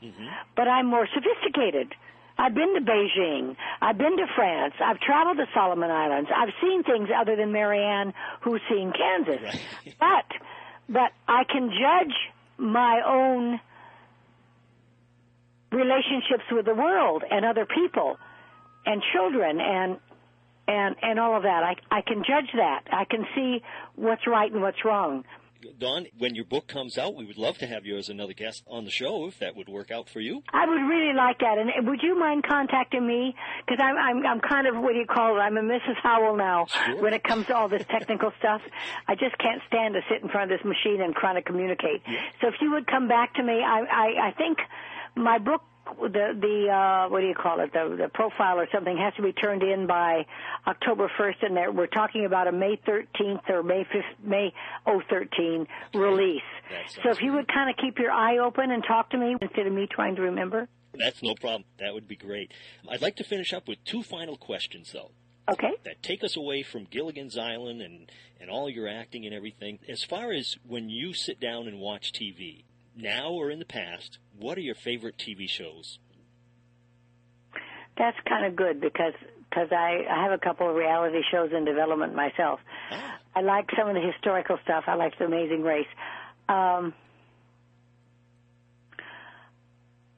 but 0.56 0.68
I'm 0.68 0.88
more 0.88 1.08
sophisticated. 1.14 1.94
I've 2.38 2.54
been 2.54 2.74
to 2.76 2.82
Beijing. 2.82 3.56
I've 3.82 3.98
been 3.98 4.18
to 4.18 4.26
France. 4.36 4.74
I've 4.84 5.00
traveled 5.00 5.38
to 5.38 5.46
Solomon 5.54 5.90
Islands. 5.90 6.30
I've 6.36 6.54
seen 6.62 6.84
things 6.84 7.08
other 7.16 7.38
than 7.38 7.54
Mary 7.54 7.82
Ann, 7.82 8.14
who's 8.42 8.62
seen 8.70 8.92
Kansas. 8.92 9.62
But, 10.00 10.26
but 10.90 11.12
I 11.28 11.44
can 11.46 11.70
judge 11.70 12.14
my 12.58 13.02
own 13.06 13.60
relationships 15.72 16.44
with 16.52 16.66
the 16.66 16.74
world 16.74 17.24
and 17.30 17.46
other 17.46 17.66
people 17.66 18.18
and 18.86 19.02
children 19.14 19.60
and 19.60 19.98
and 20.68 20.96
and 21.02 21.20
all 21.20 21.36
of 21.36 21.44
that. 21.44 21.64
I 21.64 21.76
I 21.92 22.02
can 22.02 22.24
judge 22.24 22.50
that. 22.56 22.84
I 22.92 23.06
can 23.06 23.26
see 23.36 23.62
what's 23.96 24.26
right 24.28 24.52
and 24.52 24.62
what's 24.62 24.84
wrong. 24.86 25.24
Dawn, 25.80 26.06
when 26.18 26.36
your 26.36 26.46
book 26.46 26.68
comes 26.68 26.98
out, 26.98 27.16
we 27.16 27.26
would 27.26 27.38
love 27.38 27.58
to 27.60 27.68
have 27.68 27.86
you 27.86 27.98
as 27.98 28.10
another 28.10 28.34
guest 28.34 28.64
on 28.68 28.86
the 28.86 28.92
show 28.92 29.28
if 29.28 29.40
that 29.40 29.56
would 29.56 29.68
work 29.70 29.92
out 29.92 30.10
for 30.10 30.20
you. 30.20 30.42
I 30.54 30.66
would 30.68 30.82
really 30.82 31.14
like 31.14 31.40
that. 31.40 31.58
And 31.58 31.88
would 31.88 32.02
you 32.04 32.18
mind 32.20 32.44
contacting 32.48 33.06
me? 33.06 33.36
Because 33.66 33.80
I'm, 33.84 33.96
I'm, 33.98 34.26
I'm 34.26 34.40
kind 34.42 34.68
of, 34.68 34.76
what 34.76 34.94
do 34.94 35.00
you 35.00 35.06
call 35.06 35.38
it? 35.38 35.40
I'm 35.40 35.58
a 35.58 35.62
Mrs. 35.62 35.96
Howell 36.04 36.38
now 36.38 36.66
Sure. 36.68 37.02
when 37.02 37.14
it 37.14 37.24
comes 37.24 37.48
to 37.48 37.56
all 37.56 37.68
this 37.70 37.84
technical 37.90 38.32
stuff. 38.40 38.62
I 39.08 39.16
just 39.16 39.38
can't 39.38 39.62
stand 39.68 39.94
to 39.96 40.02
sit 40.10 40.22
in 40.22 40.30
front 40.30 40.52
of 40.52 40.58
this 40.60 40.66
machine 40.66 41.02
and 41.02 41.16
try 41.16 41.34
to 41.34 41.42
communicate. 41.42 42.02
So 42.42 42.48
if 42.48 42.56
you 42.62 42.72
would 42.72 42.88
come 42.88 43.08
back 43.08 43.34
to 43.36 43.44
me, 43.44 43.54
I, 43.64 43.80
I, 43.82 44.28
I 44.28 44.32
think 44.38 44.60
my 45.16 45.38
book, 45.40 45.62
the, 45.86 46.38
the, 46.40 46.70
uh, 46.72 47.10
what 47.10 47.22
do 47.22 47.28
you 47.28 47.36
call 47.36 47.60
it? 47.60 47.72
The, 47.74 47.96
the 48.04 48.10
profile 48.10 48.60
or 48.60 48.68
something 48.74 48.98
has 48.98 49.14
to 49.16 49.22
be 49.22 49.34
turned 49.34 49.64
in 49.64 49.88
by 49.88 50.26
October 50.68 51.12
1st 51.18 51.46
and 51.46 51.78
we're 51.78 51.88
talking 51.88 52.26
about 52.26 52.48
a 52.48 52.52
May 52.52 52.80
13th 52.88 53.50
or 53.50 53.64
May 53.64 53.86
5th, 53.86 54.24
May 54.24 54.54
013 54.86 55.68
release. 55.94 56.42
So 57.04 57.12
if 57.12 57.22
you 57.22 57.34
would 57.34 57.48
kind 57.48 57.70
of 57.70 57.76
keep 57.78 58.00
your 58.00 58.12
eye 58.12 58.40
open 58.40 58.72
and 58.72 58.84
talk 58.84 59.12
to 59.12 59.18
me 59.18 59.36
instead 59.40 59.68
of 59.68 59.74
me 59.74 59.88
trying 59.90 60.16
to 60.16 60.24
remember. 60.24 60.68
That's 60.94 61.22
no 61.22 61.36
problem. 61.36 61.66
That 61.80 61.94
would 61.94 62.08
be 62.08 62.16
great. 62.16 62.52
I'd 62.90 63.02
like 63.02 63.18
to 63.18 63.24
finish 63.24 63.54
up 63.54 63.68
with 63.68 63.84
two 63.84 64.02
final 64.02 64.38
questions, 64.38 64.92
though. 64.94 65.12
Okay. 65.48 65.74
that 65.84 66.02
take 66.02 66.24
us 66.24 66.36
away 66.36 66.64
from 66.64 66.86
Gilligan's 66.86 67.38
Island 67.38 67.80
and, 67.80 68.12
and 68.42 68.50
all 68.50 68.68
your 68.68 68.88
acting 68.88 69.26
and 69.28 69.36
everything. 69.36 69.78
As 69.88 70.04
far 70.04 70.32
as 70.32 70.58
when 70.68 70.90
you 70.90 71.14
sit 71.14 71.40
down 71.40 71.68
and 71.68 71.80
watch 71.80 72.12
TV, 72.12 72.64
now 72.96 73.32
or 73.32 73.50
in 73.52 73.60
the 73.60 73.66
past, 73.66 74.20
what 74.38 74.58
are 74.58 74.62
your 74.62 74.76
favorite 74.76 75.18
TV 75.18 75.48
shows? 75.50 76.00
That's 77.98 78.18
kind 78.28 78.46
of 78.46 78.56
good 78.56 78.82
because 78.82 79.14
because 79.50 79.70
I, 79.72 80.04
I 80.10 80.24
have 80.24 80.34
a 80.34 80.38
couple 80.38 80.70
of 80.70 80.76
reality 80.76 81.20
shows 81.32 81.52
in 81.56 81.64
development 81.64 82.14
myself. 82.14 82.60
Ah, 82.92 83.20
I 83.36 83.42
like 83.42 83.70
some 83.78 83.88
of 83.88 83.96
the 83.96 84.02
historical 84.02 84.58
stuff. 84.64 84.84
I 84.88 84.96
like 84.96 85.18
The 85.18 85.26
Amazing 85.26 85.62
Race. 85.64 85.88
Um, 86.50 86.94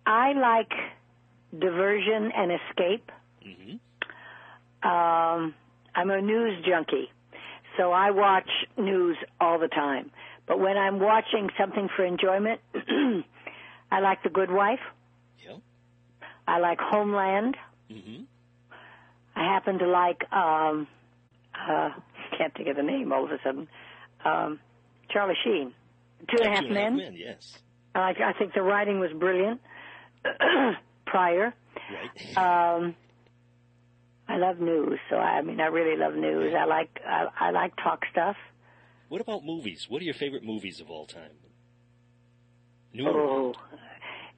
I 0.05 0.33
like 0.33 0.71
diversion 1.57 2.31
and 2.35 2.51
escape. 2.51 3.11
mhm. 3.45 3.79
Um, 4.83 5.53
I'm 5.95 6.09
a 6.09 6.21
news 6.21 6.63
junkie, 6.65 7.11
so 7.77 7.91
I 7.91 8.11
watch 8.11 8.49
news 8.77 9.17
all 9.39 9.59
the 9.59 9.67
time. 9.67 10.11
But 10.47 10.59
when 10.59 10.77
I'm 10.77 10.99
watching 10.99 11.49
something 11.59 11.89
for 11.95 12.05
enjoyment, 12.05 12.61
I 13.91 13.99
like 13.99 14.23
The 14.23 14.29
Good 14.29 14.49
Wife. 14.51 14.79
yeah, 15.45 15.57
I 16.47 16.59
like 16.59 16.79
Homeland. 16.79 17.57
Mm-hmm. 17.91 18.23
I 19.35 19.43
happen 19.43 19.79
to 19.79 19.87
like 19.87 20.23
um 20.31 20.87
uh 21.53 21.89
can't 22.37 22.53
think 22.55 22.69
of 22.69 22.75
the 22.75 22.83
name 22.83 23.11
all 23.11 23.25
of 23.25 23.31
a 23.31 23.37
sudden. 23.43 23.67
Um 24.25 24.59
Charlie 25.09 25.35
Sheen. 25.43 25.73
Two 26.29 26.37
and 26.41 26.47
a 26.47 26.55
Half 26.55 26.61
Two 26.61 26.67
and 26.69 26.77
a 26.77 26.81
Half 26.81 26.91
Men. 26.93 26.97
Men, 26.97 27.15
yes, 27.15 27.57
I, 27.93 27.99
like 27.99 28.17
I 28.21 28.33
think 28.33 28.53
the 28.53 28.61
writing 28.63 28.99
was 28.99 29.11
brilliant 29.11 29.61
prior. 31.05 31.53
right. 31.91 32.37
Um 32.77 32.95
I 34.29 34.35
love 34.37 34.59
news, 34.59 34.99
so 35.09 35.15
I, 35.15 35.37
I 35.37 35.41
mean 35.41 35.61
I 35.61 35.67
really 35.67 35.97
love 35.97 36.13
news. 36.15 36.53
I 36.57 36.65
like 36.65 36.99
I, 37.05 37.27
I 37.39 37.51
like 37.51 37.75
talk 37.77 38.03
stuff. 38.11 38.35
What 39.09 39.21
about 39.21 39.43
movies? 39.45 39.85
What 39.89 40.01
are 40.01 40.05
your 40.05 40.13
favorite 40.13 40.43
movies 40.43 40.79
of 40.79 40.89
all 40.89 41.05
time? 41.05 41.31
New 42.93 43.07
Oh. 43.07 43.53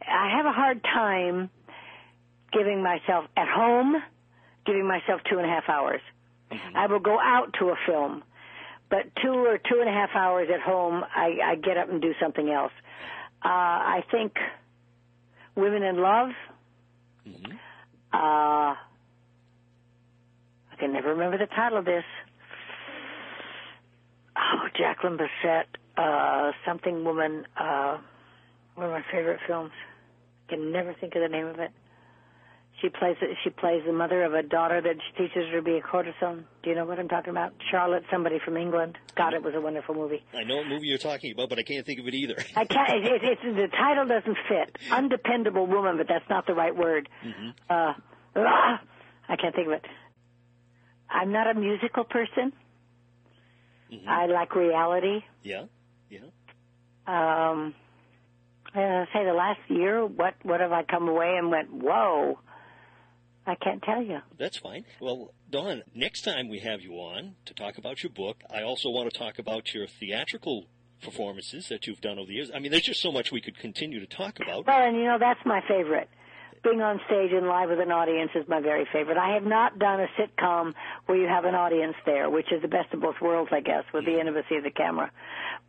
I 0.02 0.30
have 0.38 0.46
a 0.46 0.52
hard 0.52 0.84
time 0.84 1.50
giving 2.52 2.82
myself 2.82 3.26
at 3.38 3.48
home, 3.48 3.96
giving 4.66 4.88
myself 4.88 5.22
two 5.30 5.38
and 5.38 5.46
a 5.46 5.50
half 5.50 5.70
hours. 5.70 6.02
I 6.74 6.88
will 6.88 7.00
go 7.00 7.20
out 7.20 7.54
to 7.60 7.70
a 7.70 7.76
film, 7.86 8.24
but 8.90 9.04
two 9.22 9.34
or 9.34 9.58
two 9.60 9.80
and 9.82 9.90
a 9.90 9.94
half 9.94 10.10
hours 10.16 10.50
at 10.52 10.62
home, 10.62 11.04
I, 11.16 11.38
I 11.44 11.56
get 11.56 11.78
up 11.78 11.90
and 11.90 12.02
do 12.02 12.14
something 12.20 12.50
else. 12.50 12.72
Uh, 13.46 13.48
I 13.50 14.04
think 14.10 14.34
Women 15.56 15.84
in 15.84 15.98
Love. 16.02 16.30
Mhm. 17.28 17.54
Uh, 18.12 18.76
I 18.76 18.76
can 20.80 20.92
never 20.94 21.10
remember 21.10 21.38
the 21.38 21.46
title 21.46 21.78
of 21.78 21.86
this. 21.86 22.04
Oh, 24.40 24.68
Jacqueline 24.78 25.18
Bisset, 25.18 25.66
uh, 25.98 26.52
something 26.66 27.04
woman, 27.04 27.46
uh, 27.58 27.98
one 28.76 28.86
of 28.88 28.92
my 28.94 29.04
favorite 29.12 29.40
films. 29.48 29.72
I 30.48 30.54
can 30.56 30.72
never 30.72 30.94
think 30.94 31.14
of 31.16 31.22
the 31.22 31.28
name 31.28 31.48
of 31.48 31.60
it. 31.60 31.72
She 32.82 32.88
plays 32.88 33.18
it 33.22 33.36
she 33.44 33.50
plays 33.50 33.84
the 33.86 33.92
mother 33.92 34.24
of 34.24 34.34
a 34.34 34.42
daughter 34.42 34.80
that 34.80 34.96
she 34.96 35.24
teaches 35.24 35.50
her 35.52 35.58
to 35.58 35.62
be 35.62 35.74
a 35.76 35.82
courtesan. 35.82 36.46
Do 36.64 36.70
you 36.70 36.76
know 36.78 36.86
what 36.86 36.98
I'm 36.98 37.10
talking 37.10 37.32
about? 37.32 37.52
Charlotte, 37.70 38.04
somebody 38.10 38.40
from 38.44 38.56
England. 38.56 38.98
God, 39.16 39.34
it 39.34 39.44
was 39.44 39.54
a 39.54 39.60
wonderful 39.60 39.96
movie. 39.96 40.24
I 40.34 40.46
know 40.46 40.58
what 40.58 40.68
movie 40.68 40.88
you're 40.88 40.98
talking 40.98 41.34
about, 41.34 41.50
but 41.50 41.60
I 41.60 41.64
can't 41.64 41.86
think 41.86 42.00
of 42.00 42.08
it 42.08 42.14
either. 42.14 42.38
I 42.56 42.64
can't. 42.64 43.06
It, 43.06 43.12
it, 43.12 43.22
it's 43.24 43.42
the 43.44 43.68
title 43.68 44.06
doesn't 44.06 44.38
fit. 44.48 44.78
Undependable 44.92 45.68
woman, 45.68 45.98
but 45.98 46.08
that's 46.08 46.28
not 46.30 46.48
the 46.48 46.54
right 46.54 46.74
word. 46.74 47.10
Uh, 47.70 47.94
ah, 48.38 48.82
I 49.28 49.36
can't 49.36 49.54
think 49.54 49.68
of 49.68 49.74
it. 49.74 49.86
I'm 51.10 51.34
not 51.34 51.48
a 51.54 51.60
musical 51.60 52.06
person. 52.06 52.54
I 54.08 54.26
like 54.28 54.56
reality. 54.56 55.22
yeah, 55.44 55.66
yeah. 56.10 56.20
Um, 57.08 57.74
uh, 58.76 59.06
say 59.14 59.26
the 59.26 59.34
last 59.34 59.60
year, 59.68 60.06
what 60.06 60.36
what 60.44 60.60
have 60.60 60.72
I 60.72 60.84
come 60.84 61.08
away 61.08 61.36
and 61.38 61.50
went, 61.50 61.72
whoa? 61.72 62.40
I 63.48 63.56
can't 63.56 63.82
tell 63.82 64.04
you. 64.04 64.20
That's 64.38 64.58
fine. 64.58 64.86
Well, 65.02 65.34
Dawn, 65.50 65.82
next 65.96 66.22
time 66.22 66.50
we 66.50 66.60
have 66.60 66.82
you 66.82 66.94
on 66.94 67.36
to 67.46 67.54
talk 67.56 67.80
about 67.80 68.04
your 68.04 68.12
book, 68.12 68.44
I 68.54 68.62
also 68.62 68.90
want 68.90 69.12
to 69.12 69.18
talk 69.18 69.40
about 69.40 69.74
your 69.74 69.88
theatrical 69.88 70.68
performances 71.02 71.68
that 71.70 71.88
you've 71.88 72.02
done 72.02 72.20
over 72.20 72.28
the 72.28 72.34
years. 72.34 72.52
I 72.54 72.60
mean, 72.60 72.72
there's 72.72 72.84
just 72.84 73.02
so 73.02 73.12
much 73.12 73.32
we 73.32 73.42
could 73.42 73.58
continue 73.58 74.00
to 74.00 74.06
talk 74.06 74.40
about. 74.40 74.68
Well, 74.68 74.88
and 74.88 74.98
you 74.98 75.06
know 75.06 75.18
that's 75.20 75.40
my 75.46 75.62
favorite. 75.68 76.10
Being 76.64 76.82
on 76.82 77.00
stage 77.06 77.32
and 77.32 77.48
live 77.48 77.70
with 77.70 77.80
an 77.80 77.92
audience 77.92 78.32
is 78.36 78.48
my 78.50 78.60
very 78.60 78.86
favorite. 78.92 79.18
I 79.18 79.34
have 79.34 79.44
not 79.44 79.80
done 79.80 80.02
a 80.02 80.08
sitcom 80.20 80.74
where 81.06 81.18
you 81.18 81.28
have 81.28 81.46
an 81.46 81.56
audience 81.56 81.96
there, 82.06 82.30
which 82.30 82.52
is 82.52 82.62
the 82.62 82.68
best 82.68 82.94
of 82.94 83.00
both 83.00 83.16
worlds, 83.22 83.50
I 83.54 83.62
guess, 83.62 83.84
with 83.94 84.06
the 84.06 84.20
intimacy 84.20 84.58
of 84.58 84.64
the 84.64 84.72
camera. 84.72 85.10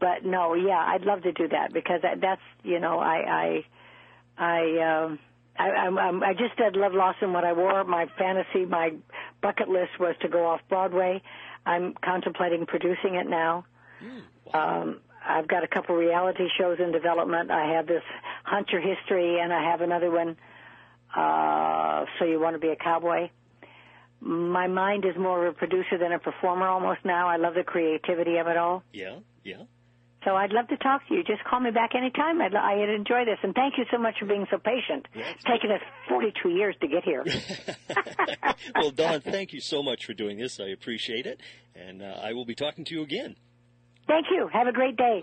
But 0.01 0.25
no, 0.25 0.55
yeah, 0.55 0.85
I'd 0.89 1.03
love 1.03 1.23
to 1.23 1.33
do 1.33 1.47
that 1.49 1.73
because 1.73 2.03
that, 2.03 2.21
that's 2.21 2.41
you 2.65 2.81
know 2.81 2.99
I 2.99 3.63
I 4.39 4.45
I. 4.45 5.05
Um, 5.05 5.19
I, 5.59 5.69
I'm, 5.73 5.99
I'm, 5.99 6.23
I 6.23 6.33
just 6.33 6.57
did 6.57 6.75
Love 6.75 6.95
Loss 6.95 7.17
and 7.21 7.35
What 7.35 7.45
I 7.45 7.53
Wore. 7.53 7.85
My 7.85 8.07
fantasy, 8.17 8.65
my 8.65 8.95
bucket 9.43 9.69
list 9.69 9.91
was 9.99 10.15
to 10.23 10.29
go 10.29 10.47
off 10.47 10.61
Broadway. 10.71 11.21
I'm 11.67 11.93
contemplating 12.03 12.65
producing 12.65 13.17
it 13.17 13.29
now. 13.29 13.67
Um, 14.55 15.01
I've 15.27 15.49
got 15.49 15.63
a 15.63 15.69
couple 15.69 15.97
reality 15.97 16.45
shows 16.59 16.79
in 16.81 16.93
development. 16.93 17.51
I 17.51 17.75
have 17.75 17.87
this 17.87 18.03
Hunter 18.45 18.81
History, 18.81 19.39
and 19.41 19.53
I 19.53 19.63
have 19.71 19.83
another 19.83 20.11
one. 20.11 20.37
Uh, 21.17 22.05
so 22.19 22.25
you 22.25 22.41
want 22.41 22.55
to 22.55 22.61
be 22.61 22.69
a 22.69 22.77
cowboy? 22.77 23.31
My 24.21 24.67
mind 24.67 25.05
is 25.05 25.17
more 25.17 25.47
of 25.47 25.55
a 25.55 25.59
producer 25.59 25.97
than 25.99 26.13
a 26.13 26.19
performer 26.19 26.69
almost 26.69 27.01
now. 27.05 27.29
I 27.29 27.37
love 27.37 27.55
the 27.55 27.65
creativity 27.65 28.37
of 28.37 28.47
it 28.47 28.57
all. 28.57 28.83
Yeah, 28.93 29.21
yeah. 29.45 29.63
So 30.25 30.37
I'd 30.37 30.53
love 30.53 30.69
to 30.69 30.77
talk 30.77 31.07
to 31.09 31.15
you. 31.15 31.25
Just 31.25 31.43
call 31.45 31.61
me 31.61 31.71
back 31.71 31.95
anytime. 31.95 32.43
I'd, 32.43 32.55
I'd 32.55 32.91
enjoy 32.91 33.25
this. 33.25 33.39
And 33.43 33.55
thank 33.55 33.79
you 33.79 33.85
so 33.91 33.97
much 33.97 34.17
for 34.19 34.27
being 34.27 34.47
so 34.51 34.59
patient. 34.59 35.07
It's 35.15 35.45
taken 35.45 35.71
us 35.71 35.81
42 36.11 36.51
years 36.51 36.77
to 36.83 36.89
get 36.89 37.05
here. 37.05 37.25
well, 38.75 38.91
Dawn, 38.91 39.23
thank 39.23 39.55
you 39.55 39.61
so 39.61 39.83
much 39.83 40.05
for 40.05 40.13
doing 40.13 40.39
this. 40.39 40.61
I 40.61 40.69
appreciate 40.69 41.27
it. 41.27 41.41
And 41.75 42.03
uh, 42.03 42.19
I 42.23 42.35
will 42.35 42.45
be 42.45 42.55
talking 42.55 42.85
to 42.87 42.95
you 42.95 43.03
again. 43.03 43.37
Thank 44.07 44.27
you. 44.31 44.49
Have 44.53 44.67
a 44.67 44.73
great 44.73 44.97
day. 44.97 45.23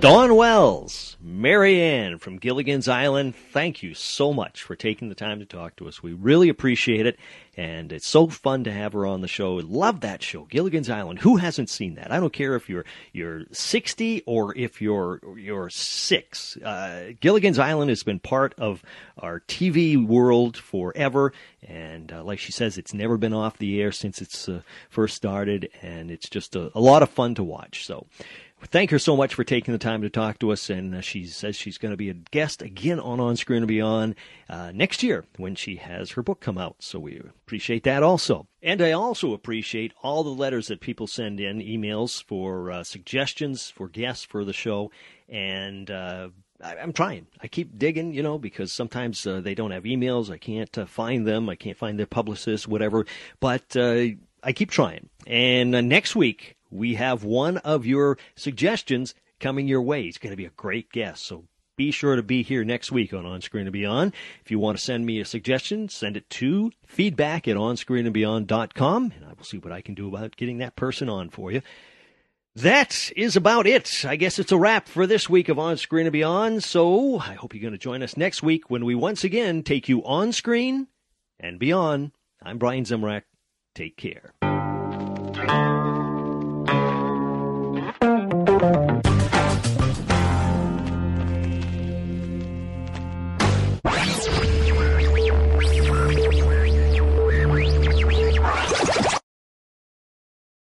Dawn 0.00 0.36
Wells, 0.36 1.16
Mary 1.20 1.82
Ann 1.82 2.18
from 2.18 2.38
Gilligan's 2.38 2.86
Island, 2.86 3.34
thank 3.34 3.82
you 3.82 3.94
so 3.94 4.32
much 4.32 4.62
for 4.62 4.76
taking 4.76 5.08
the 5.08 5.16
time 5.16 5.40
to 5.40 5.44
talk 5.44 5.74
to 5.74 5.88
us. 5.88 6.00
We 6.00 6.12
really 6.12 6.48
appreciate 6.48 7.04
it, 7.04 7.18
and 7.56 7.92
it's 7.92 8.06
so 8.06 8.28
fun 8.28 8.62
to 8.62 8.72
have 8.72 8.92
her 8.92 9.04
on 9.04 9.22
the 9.22 9.26
show. 9.28 9.56
Love 9.56 10.02
that 10.02 10.22
show, 10.22 10.44
Gilligan's 10.44 10.88
Island. 10.88 11.18
Who 11.18 11.38
hasn't 11.38 11.68
seen 11.68 11.96
that? 11.96 12.12
I 12.12 12.20
don't 12.20 12.32
care 12.32 12.54
if 12.54 12.68
you're 12.68 12.84
you're 13.12 13.42
60 13.50 14.22
or 14.24 14.56
if 14.56 14.80
you're 14.80 15.20
you're 15.36 15.68
six. 15.68 16.56
Uh, 16.58 17.14
Gilligan's 17.20 17.58
Island 17.58 17.90
has 17.90 18.04
been 18.04 18.20
part 18.20 18.54
of 18.56 18.84
our 19.18 19.40
TV 19.40 20.00
world 20.06 20.56
forever, 20.56 21.32
and 21.66 22.12
uh, 22.12 22.22
like 22.22 22.38
she 22.38 22.52
says, 22.52 22.78
it's 22.78 22.94
never 22.94 23.16
been 23.16 23.34
off 23.34 23.58
the 23.58 23.82
air 23.82 23.90
since 23.90 24.22
it's 24.22 24.48
uh, 24.48 24.60
first 24.90 25.16
started, 25.16 25.70
and 25.82 26.12
it's 26.12 26.28
just 26.28 26.54
a, 26.54 26.70
a 26.76 26.80
lot 26.80 27.02
of 27.02 27.10
fun 27.10 27.34
to 27.34 27.42
watch. 27.42 27.84
So 27.84 28.06
thank 28.66 28.90
her 28.90 28.98
so 28.98 29.16
much 29.16 29.34
for 29.34 29.44
taking 29.44 29.72
the 29.72 29.78
time 29.78 30.02
to 30.02 30.10
talk 30.10 30.38
to 30.40 30.50
us. 30.50 30.68
And 30.70 30.94
uh, 30.94 31.00
she 31.00 31.26
says 31.26 31.56
she's 31.56 31.78
going 31.78 31.92
to 31.92 31.96
be 31.96 32.10
a 32.10 32.14
guest 32.14 32.62
again 32.62 32.98
on 33.00 33.20
On 33.20 33.36
Screen 33.36 33.58
and 33.58 33.68
Beyond 33.68 34.14
uh, 34.48 34.72
next 34.74 35.02
year 35.02 35.24
when 35.36 35.54
she 35.54 35.76
has 35.76 36.12
her 36.12 36.22
book 36.22 36.40
come 36.40 36.58
out. 36.58 36.76
So 36.80 36.98
we 36.98 37.18
appreciate 37.18 37.84
that 37.84 38.02
also. 38.02 38.46
And 38.62 38.82
I 38.82 38.92
also 38.92 39.32
appreciate 39.32 39.92
all 40.02 40.24
the 40.24 40.30
letters 40.30 40.68
that 40.68 40.80
people 40.80 41.06
send 41.06 41.40
in, 41.40 41.60
emails 41.60 42.22
for 42.22 42.70
uh, 42.70 42.84
suggestions 42.84 43.70
for 43.70 43.88
guests 43.88 44.24
for 44.24 44.44
the 44.44 44.52
show. 44.52 44.90
And 45.28 45.90
uh, 45.90 46.30
I, 46.62 46.76
am 46.76 46.92
trying. 46.92 47.26
I 47.40 47.46
keep 47.48 47.78
digging, 47.78 48.12
you 48.12 48.22
know, 48.22 48.38
because 48.38 48.72
sometimes 48.72 49.26
uh, 49.26 49.40
they 49.40 49.54
don't 49.54 49.70
have 49.70 49.84
emails. 49.84 50.30
I 50.30 50.38
can't 50.38 50.76
uh, 50.76 50.86
find 50.86 51.26
them. 51.26 51.48
I 51.48 51.54
can't 51.54 51.78
find 51.78 51.98
their 51.98 52.06
publicists, 52.06 52.66
whatever. 52.66 53.06
But 53.40 53.76
I 53.76 54.52
keep 54.52 54.70
trying. 54.70 55.08
And 55.26 55.70
next 55.88 56.16
week, 56.16 56.56
we 56.70 56.94
have 56.94 57.24
one 57.24 57.58
of 57.58 57.86
your 57.86 58.18
suggestions 58.36 59.14
coming 59.40 59.68
your 59.68 59.82
way. 59.82 60.02
He's 60.02 60.18
going 60.18 60.32
to 60.32 60.36
be 60.36 60.44
a 60.44 60.50
great 60.50 60.90
guest. 60.90 61.26
So 61.26 61.44
be 61.76 61.90
sure 61.92 62.16
to 62.16 62.22
be 62.22 62.42
here 62.42 62.64
next 62.64 62.90
week 62.90 63.14
on 63.14 63.24
On 63.24 63.40
Screen 63.40 63.66
and 63.66 63.72
Beyond. 63.72 64.12
If 64.44 64.50
you 64.50 64.58
want 64.58 64.76
to 64.78 64.84
send 64.84 65.06
me 65.06 65.20
a 65.20 65.24
suggestion, 65.24 65.88
send 65.88 66.16
it 66.16 66.28
to 66.30 66.72
feedback 66.86 67.46
at 67.46 67.56
onscreenandbeyond.com, 67.56 69.12
and 69.14 69.24
I 69.24 69.32
will 69.34 69.44
see 69.44 69.58
what 69.58 69.72
I 69.72 69.80
can 69.80 69.94
do 69.94 70.08
about 70.08 70.36
getting 70.36 70.58
that 70.58 70.74
person 70.74 71.08
on 71.08 71.30
for 71.30 71.52
you. 71.52 71.62
That 72.56 73.12
is 73.16 73.36
about 73.36 73.68
it. 73.68 74.04
I 74.04 74.16
guess 74.16 74.40
it's 74.40 74.50
a 74.50 74.58
wrap 74.58 74.88
for 74.88 75.06
this 75.06 75.30
week 75.30 75.48
of 75.48 75.60
On 75.60 75.76
Screen 75.76 76.06
and 76.06 76.12
Beyond. 76.12 76.64
So 76.64 77.20
I 77.20 77.34
hope 77.34 77.54
you're 77.54 77.62
going 77.62 77.72
to 77.72 77.78
join 77.78 78.02
us 78.02 78.16
next 78.16 78.42
week 78.42 78.68
when 78.68 78.84
we 78.84 78.96
once 78.96 79.22
again 79.22 79.62
take 79.62 79.88
you 79.88 80.04
on 80.04 80.32
screen 80.32 80.88
and 81.38 81.60
beyond. 81.60 82.10
I'm 82.42 82.58
Brian 82.58 82.82
Zemrak. 82.82 83.22
Take 83.76 83.96
care. 83.96 84.34